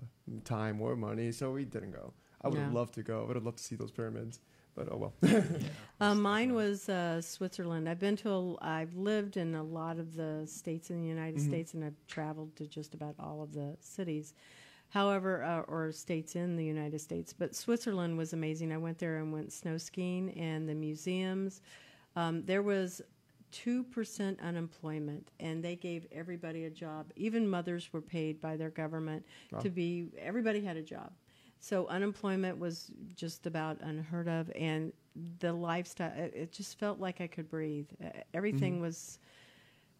time 0.43 0.81
or 0.81 0.95
money, 0.95 1.31
so 1.31 1.51
we 1.51 1.65
didn't 1.65 1.91
go. 1.91 2.13
I 2.41 2.49
would 2.49 2.59
have 2.59 2.73
loved 2.73 2.93
to 2.95 3.03
go. 3.03 3.21
I 3.23 3.27
would 3.27 3.35
have 3.37 3.45
loved 3.45 3.59
to 3.59 3.63
see 3.63 3.75
those 3.75 3.91
pyramids, 3.91 4.39
but 4.75 4.87
oh 4.91 4.97
well. 4.97 5.13
Uh, 6.01 6.13
mine 6.13 6.53
was 6.53 6.89
uh, 6.89 7.21
Switzerland. 7.21 7.87
I've 7.87 7.99
been 7.99 8.17
to, 8.17 8.29
a, 8.29 8.55
I've 8.61 8.93
lived 8.95 9.37
in 9.37 9.55
a 9.55 9.63
lot 9.63 9.99
of 9.99 10.15
the 10.17 10.41
states 10.45 10.89
in 10.89 11.01
the 11.01 11.07
United 11.07 11.39
Mhm. 11.39 11.47
States, 11.47 11.73
and 11.75 11.83
I've 11.85 11.95
traveled 12.07 12.53
to 12.57 12.67
just 12.67 12.93
about 12.93 13.15
all 13.19 13.41
of 13.41 13.53
the 13.53 13.77
cities. 13.79 14.33
However, 14.89 15.43
uh, 15.43 15.61
or 15.61 15.93
states 15.93 16.35
in 16.35 16.57
the 16.57 16.65
United 16.65 16.99
States, 16.99 17.31
but 17.31 17.55
Switzerland 17.55 18.17
was 18.17 18.33
amazing. 18.33 18.73
I 18.73 18.77
went 18.77 18.97
there 18.97 19.19
and 19.19 19.31
went 19.31 19.53
snow 19.53 19.77
skiing, 19.77 20.31
and 20.31 20.67
the 20.67 20.75
museums. 20.75 21.61
Um, 22.17 22.43
there 22.43 22.63
was 22.63 23.01
two 23.51 23.83
percent 23.85 24.39
unemployment, 24.41 25.31
and 25.39 25.63
they 25.63 25.75
gave 25.77 26.05
everybody 26.11 26.65
a 26.65 26.69
job. 26.69 27.11
Even 27.15 27.47
mothers 27.47 27.93
were 27.93 28.01
paid 28.01 28.41
by 28.41 28.57
their 28.57 28.71
government 28.71 29.25
Wow. 29.53 29.59
to 29.59 29.69
be. 29.69 30.07
Everybody 30.19 30.59
had 30.61 30.75
a 30.75 30.83
job. 30.83 31.13
So 31.63 31.87
unemployment 31.87 32.57
was 32.59 32.91
just 33.15 33.47
about 33.47 33.79
unheard 33.79 34.27
of, 34.27 34.51
and 34.53 34.91
the 35.39 35.53
lifestyle. 35.53 36.11
It, 36.13 36.33
it 36.35 36.51
just 36.51 36.77
felt 36.77 36.99
like 36.99 37.21
I 37.21 37.27
could 37.27 37.47
breathe. 37.49 37.87
Everything 38.33 38.79
Mhm. 38.79 38.81
was 38.81 39.17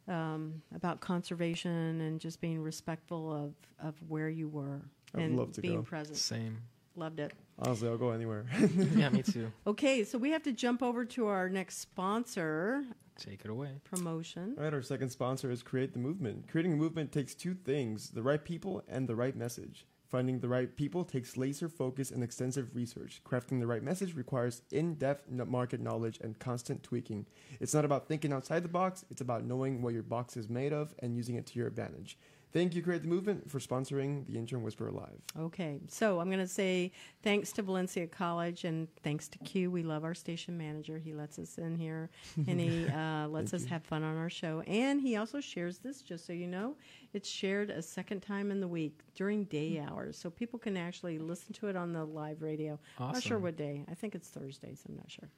um, 0.09 0.61
about 0.75 0.99
conservation 0.99 2.01
and 2.01 2.19
just 2.19 2.41
being 2.41 2.61
respectful 2.61 3.31
of 3.31 3.53
of 3.79 3.95
where 4.09 4.27
you 4.27 4.49
were 4.49 4.81
I 5.13 5.17
would 5.19 5.23
and 5.25 5.37
love 5.37 5.51
to 5.53 5.61
being 5.61 5.77
go. 5.77 5.83
present. 5.83 6.17
Same. 6.17 6.57
Loved 6.97 7.21
it. 7.21 7.31
Honestly, 7.57 7.87
I'll 7.87 7.97
go 7.97 8.09
anywhere. 8.09 8.45
yeah, 8.97 9.07
me 9.07 9.21
too. 9.35 9.49
Okay, 9.65 10.03
so 10.03 10.17
we 10.17 10.31
have 10.31 10.43
to 10.43 10.51
jump 10.51 10.83
over 10.83 11.05
to 11.05 11.27
our 11.27 11.47
next 11.47 11.77
sponsor 11.77 12.83
Take 13.17 13.45
it 13.45 13.49
away. 13.49 13.79
promotion. 13.85 14.55
All 14.57 14.65
right, 14.65 14.73
our 14.73 14.81
second 14.81 15.11
sponsor 15.11 15.49
is 15.49 15.63
Create 15.63 15.93
the 15.93 15.99
Movement. 15.99 16.49
Creating 16.49 16.73
a 16.73 16.75
movement 16.75 17.13
takes 17.13 17.33
two 17.33 17.53
things 17.53 18.09
the 18.09 18.21
right 18.21 18.43
people 18.43 18.83
and 18.89 19.07
the 19.07 19.15
right 19.15 19.35
message. 19.37 19.85
Finding 20.13 20.41
the 20.41 20.47
right 20.47 20.75
people 20.75 21.03
takes 21.03 21.37
laser 21.37 21.67
focus 21.67 22.11
and 22.11 22.23
extensive 22.23 22.75
research. 22.75 23.19
Crafting 23.25 23.59
the 23.59 23.65
right 23.65 23.81
message 23.81 24.13
requires 24.15 24.61
in 24.71 24.93
depth 24.93 25.27
market 25.27 25.81
knowledge 25.81 26.19
and 26.21 26.37
constant 26.37 26.83
tweaking. 26.83 27.25
It's 27.59 27.73
not 27.73 27.83
about 27.83 28.07
thinking 28.07 28.31
outside 28.31 28.63
the 28.63 28.69
box, 28.69 29.03
it's 29.09 29.21
about 29.21 29.43
knowing 29.43 29.81
what 29.81 29.95
your 29.95 30.03
box 30.03 30.37
is 30.37 30.47
made 30.47 30.71
of 30.71 30.93
and 30.99 31.15
using 31.15 31.33
it 31.33 31.47
to 31.47 31.57
your 31.57 31.67
advantage. 31.67 32.19
Thank 32.53 32.75
you, 32.75 32.83
Create 32.83 33.01
the 33.01 33.07
Movement, 33.07 33.49
for 33.49 33.57
sponsoring 33.57 34.27
the 34.27 34.37
Intern 34.37 34.61
Whisperer 34.61 34.91
Live. 34.91 35.19
Okay, 35.39 35.79
so 35.87 36.19
I'm 36.19 36.27
going 36.27 36.37
to 36.37 36.47
say 36.47 36.91
thanks 37.23 37.51
to 37.53 37.63
Valencia 37.63 38.05
College 38.05 38.63
and 38.63 38.87
thanks 39.01 39.27
to 39.29 39.39
Q. 39.39 39.71
We 39.71 39.81
love 39.81 40.03
our 40.03 40.13
station 40.13 40.55
manager. 40.55 40.99
He 40.99 41.13
lets 41.13 41.39
us 41.39 41.57
in 41.57 41.75
here 41.75 42.11
and 42.47 42.59
he 42.59 42.87
uh, 42.89 43.27
lets 43.27 43.55
us 43.55 43.63
you. 43.63 43.69
have 43.69 43.83
fun 43.83 44.03
on 44.03 44.17
our 44.17 44.29
show. 44.29 44.61
And 44.67 45.01
he 45.01 45.15
also 45.15 45.41
shares 45.41 45.79
this, 45.79 46.03
just 46.03 46.27
so 46.27 46.33
you 46.33 46.45
know, 46.45 46.75
it's 47.13 47.27
shared 47.27 47.71
a 47.71 47.81
second 47.81 48.21
time 48.21 48.51
in 48.51 48.59
the 48.59 48.67
week 48.67 48.99
during 49.15 49.45
day 49.45 49.77
Hmm. 49.77 49.89
hours. 49.89 50.17
So 50.19 50.29
people 50.29 50.59
can 50.59 50.77
actually 50.77 51.17
listen 51.17 51.53
to 51.53 51.69
it 51.69 51.75
on 51.75 51.91
the 51.91 52.05
live 52.05 52.43
radio. 52.43 52.79
Awesome. 52.99 53.13
Not 53.13 53.23
sure 53.23 53.39
what 53.39 53.57
day. 53.57 53.83
I 53.89 53.95
think 53.95 54.13
it's 54.13 54.29
Thursdays. 54.29 54.83
I'm 54.87 54.95
not 54.95 55.09
sure. 55.09 55.29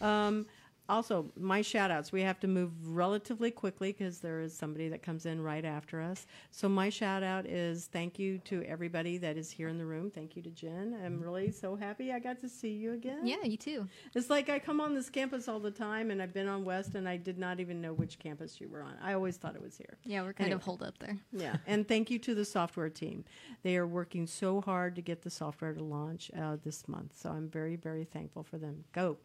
Um, 0.00 0.46
also, 0.90 1.30
my 1.38 1.62
shout 1.62 1.90
outs. 1.90 2.12
We 2.12 2.22
have 2.22 2.38
to 2.40 2.48
move 2.48 2.72
relatively 2.84 3.50
quickly 3.50 3.92
because 3.92 4.18
there 4.20 4.40
is 4.40 4.56
somebody 4.56 4.88
that 4.88 5.02
comes 5.02 5.26
in 5.26 5.40
right 5.40 5.64
after 5.64 6.00
us. 6.02 6.26
So, 6.50 6.68
my 6.68 6.88
shout 6.90 7.22
out 7.22 7.46
is 7.46 7.86
thank 7.86 8.18
you 8.18 8.38
to 8.46 8.62
everybody 8.64 9.16
that 9.18 9.36
is 9.36 9.50
here 9.50 9.68
in 9.68 9.78
the 9.78 9.86
room. 9.86 10.10
Thank 10.10 10.36
you 10.36 10.42
to 10.42 10.50
Jen. 10.50 10.96
I'm 11.04 11.20
really 11.20 11.50
so 11.50 11.76
happy 11.76 12.12
I 12.12 12.18
got 12.18 12.40
to 12.40 12.48
see 12.48 12.70
you 12.72 12.92
again. 12.92 13.26
Yeah, 13.26 13.42
you 13.44 13.56
too. 13.56 13.86
It's 14.14 14.28
like 14.30 14.48
I 14.50 14.58
come 14.58 14.80
on 14.80 14.94
this 14.94 15.08
campus 15.08 15.48
all 15.48 15.60
the 15.60 15.70
time 15.70 16.10
and 16.10 16.20
I've 16.20 16.34
been 16.34 16.48
on 16.48 16.64
West 16.64 16.94
and 16.94 17.08
I 17.08 17.16
did 17.16 17.38
not 17.38 17.60
even 17.60 17.80
know 17.80 17.92
which 17.92 18.18
campus 18.18 18.60
you 18.60 18.68
were 18.68 18.82
on. 18.82 18.94
I 19.02 19.14
always 19.14 19.36
thought 19.36 19.54
it 19.56 19.62
was 19.62 19.76
here. 19.76 19.98
Yeah, 20.04 20.22
we're 20.22 20.32
kind 20.32 20.46
Anyway. 20.48 20.56
of 20.56 20.62
holed 20.64 20.82
up 20.82 20.98
there. 20.98 21.16
Yeah, 21.32 21.56
and 21.66 21.86
thank 21.86 22.10
you 22.10 22.18
to 22.18 22.34
the 22.34 22.44
software 22.44 22.90
team. 22.90 23.24
They 23.62 23.76
are 23.76 23.86
working 23.86 24.26
so 24.26 24.60
hard 24.60 24.94
to 24.96 25.02
get 25.02 25.22
the 25.22 25.30
software 25.30 25.72
to 25.72 25.82
launch 25.82 26.30
uh, 26.38 26.56
this 26.64 26.86
month. 26.88 27.12
So 27.16 27.30
I'm 27.30 27.48
very, 27.48 27.76
very 27.76 28.04
thankful 28.04 28.42
for 28.42 28.58
them. 28.58 28.84
Go. 28.92 29.16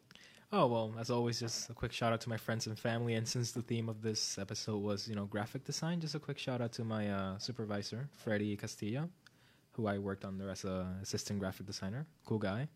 Oh 0.58 0.68
well, 0.68 0.93
as 0.97 1.10
always, 1.10 1.38
just 1.38 1.70
a 1.70 1.74
quick 1.74 1.91
shout 1.91 2.14
out 2.14 2.22
to 2.22 2.30
my 2.30 2.38
friends 2.38 2.66
and 2.66 2.80
family. 2.80 3.16
And 3.16 3.28
since 3.28 3.51
the 3.51 3.62
theme 3.62 3.89
of 3.89 4.01
this 4.01 4.38
episode 4.38 4.82
was, 4.82 5.06
you 5.06 5.14
know, 5.14 5.26
graphic 5.26 5.66
design, 5.66 5.99
just 5.99 6.16
a 6.16 6.20
quick 6.20 6.38
shout 6.38 6.62
out 6.62 6.72
to 6.74 6.86
my 6.86 7.10
uh, 7.10 7.38
supervisor, 7.39 8.08
Freddie 8.14 8.56
Castillo, 8.56 9.10
who 9.74 9.86
I 9.86 9.97
worked 9.97 10.24
under 10.24 10.49
as 10.49 10.64
an 10.64 10.86
assistant 11.03 11.39
graphic 11.39 11.66
designer. 11.66 12.08
Cool 12.26 12.38
guy, 12.38 12.70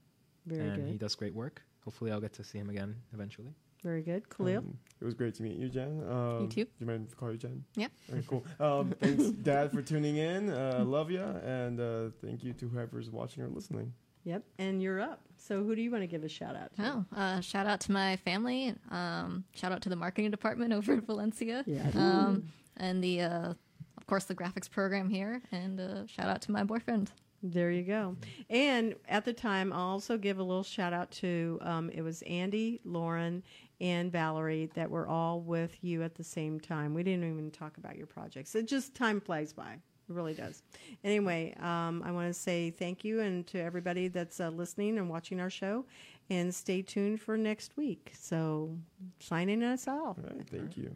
Very 0.45 0.67
and 0.67 0.89
he 0.89 0.97
does 0.97 1.15
great 1.15 1.33
work. 1.33 1.61
Hopefully, 1.85 2.11
I'll 2.11 2.19
get 2.19 2.33
to 2.33 2.43
see 2.43 2.57
him 2.57 2.69
again 2.69 2.97
eventually. 3.13 3.53
Very 3.81 4.01
good. 4.01 4.27
Khalil. 4.27 4.57
Um, 4.57 4.77
it 4.99 5.05
was 5.05 5.13
great 5.13 5.35
to 5.35 5.43
meet 5.43 5.55
you, 5.55 5.69
Jen. 5.69 6.03
Um, 6.05 6.41
You 6.41 6.47
too. 6.49 6.65
Do 6.65 6.71
you 6.81 6.85
mind 6.85 7.07
if 7.07 7.13
I 7.13 7.17
call 7.17 7.31
you 7.31 7.37
Jen? 7.37 7.63
Yeah. 7.75 7.87
Okay, 8.11 8.25
cool. 8.27 8.43
Um, 8.59 8.93
thanks, 8.99 9.23
Dad, 9.29 9.71
for 9.71 9.81
tuning 9.81 10.17
in. 10.17 10.49
Uh, 10.49 10.83
love 10.85 11.11
ya, 11.11 11.31
and 11.45 11.79
uh, 11.79 12.09
thank 12.21 12.43
you 12.43 12.51
to 12.51 12.67
whoever's 12.67 13.09
watching 13.09 13.41
or 13.41 13.47
listening. 13.47 13.93
Yep. 14.29 14.43
And 14.59 14.79
you're 14.79 15.01
up. 15.01 15.21
So 15.37 15.63
who 15.63 15.75
do 15.75 15.81
you 15.81 15.89
want 15.89 16.03
to 16.03 16.07
give 16.07 16.23
a 16.23 16.29
shout 16.29 16.55
out 16.55 16.75
to? 16.75 17.05
Oh, 17.11 17.17
uh, 17.17 17.41
shout 17.41 17.65
out 17.65 17.79
to 17.81 17.91
my 17.91 18.15
family. 18.17 18.75
Um, 18.91 19.43
shout 19.55 19.71
out 19.71 19.81
to 19.81 19.89
the 19.89 19.95
marketing 19.95 20.29
department 20.29 20.71
over 20.79 20.93
at 20.93 21.03
Valencia. 21.07 21.63
Yeah. 21.65 21.89
Um, 21.95 22.51
and 22.77 23.03
the, 23.03 23.21
uh, 23.21 23.53
of 23.97 24.05
course, 24.05 24.25
the 24.25 24.35
graphics 24.35 24.69
program 24.69 25.09
here. 25.09 25.41
And 25.51 25.79
uh, 25.79 26.05
shout 26.05 26.27
out 26.27 26.43
to 26.43 26.51
my 26.51 26.63
boyfriend. 26.63 27.11
There 27.41 27.71
you 27.71 27.81
go. 27.81 28.17
And 28.51 28.93
at 29.07 29.25
the 29.25 29.33
time, 29.33 29.73
I'll 29.73 29.79
also 29.79 30.15
give 30.15 30.37
a 30.37 30.43
little 30.43 30.61
shout 30.61 30.93
out 30.93 31.09
to 31.11 31.57
um, 31.61 31.89
it 31.89 32.01
was 32.01 32.21
Andy, 32.23 32.81
Lauren, 32.83 33.41
and 33.81 34.11
Valerie 34.11 34.69
that 34.75 34.91
were 34.91 35.07
all 35.07 35.41
with 35.41 35.75
you 35.81 36.03
at 36.03 36.13
the 36.13 36.23
same 36.23 36.59
time. 36.59 36.93
We 36.93 37.01
didn't 37.01 37.23
even 37.23 37.49
talk 37.49 37.77
about 37.77 37.97
your 37.97 38.07
projects. 38.07 38.53
It 38.53 38.67
just 38.67 38.93
time 38.93 39.21
flies 39.21 39.53
by. 39.53 39.77
It 40.09 40.13
really 40.13 40.33
does. 40.33 40.63
Anyway, 41.03 41.53
um, 41.59 42.01
I 42.03 42.11
want 42.11 42.27
to 42.27 42.33
say 42.33 42.71
thank 42.71 43.03
you 43.03 43.19
and 43.19 43.45
to 43.47 43.61
everybody 43.61 44.07
that's 44.07 44.39
uh, 44.39 44.49
listening 44.49 44.97
and 44.97 45.09
watching 45.09 45.39
our 45.39 45.49
show. 45.49 45.85
And 46.31 46.53
stay 46.53 46.81
tuned 46.81 47.21
for 47.21 47.37
next 47.37 47.75
week. 47.75 48.11
So, 48.19 48.77
signing 49.19 49.63
us 49.63 49.87
off. 49.87 50.17
All 50.17 50.29
right, 50.31 50.47
thank 50.47 50.77
you. 50.77 50.95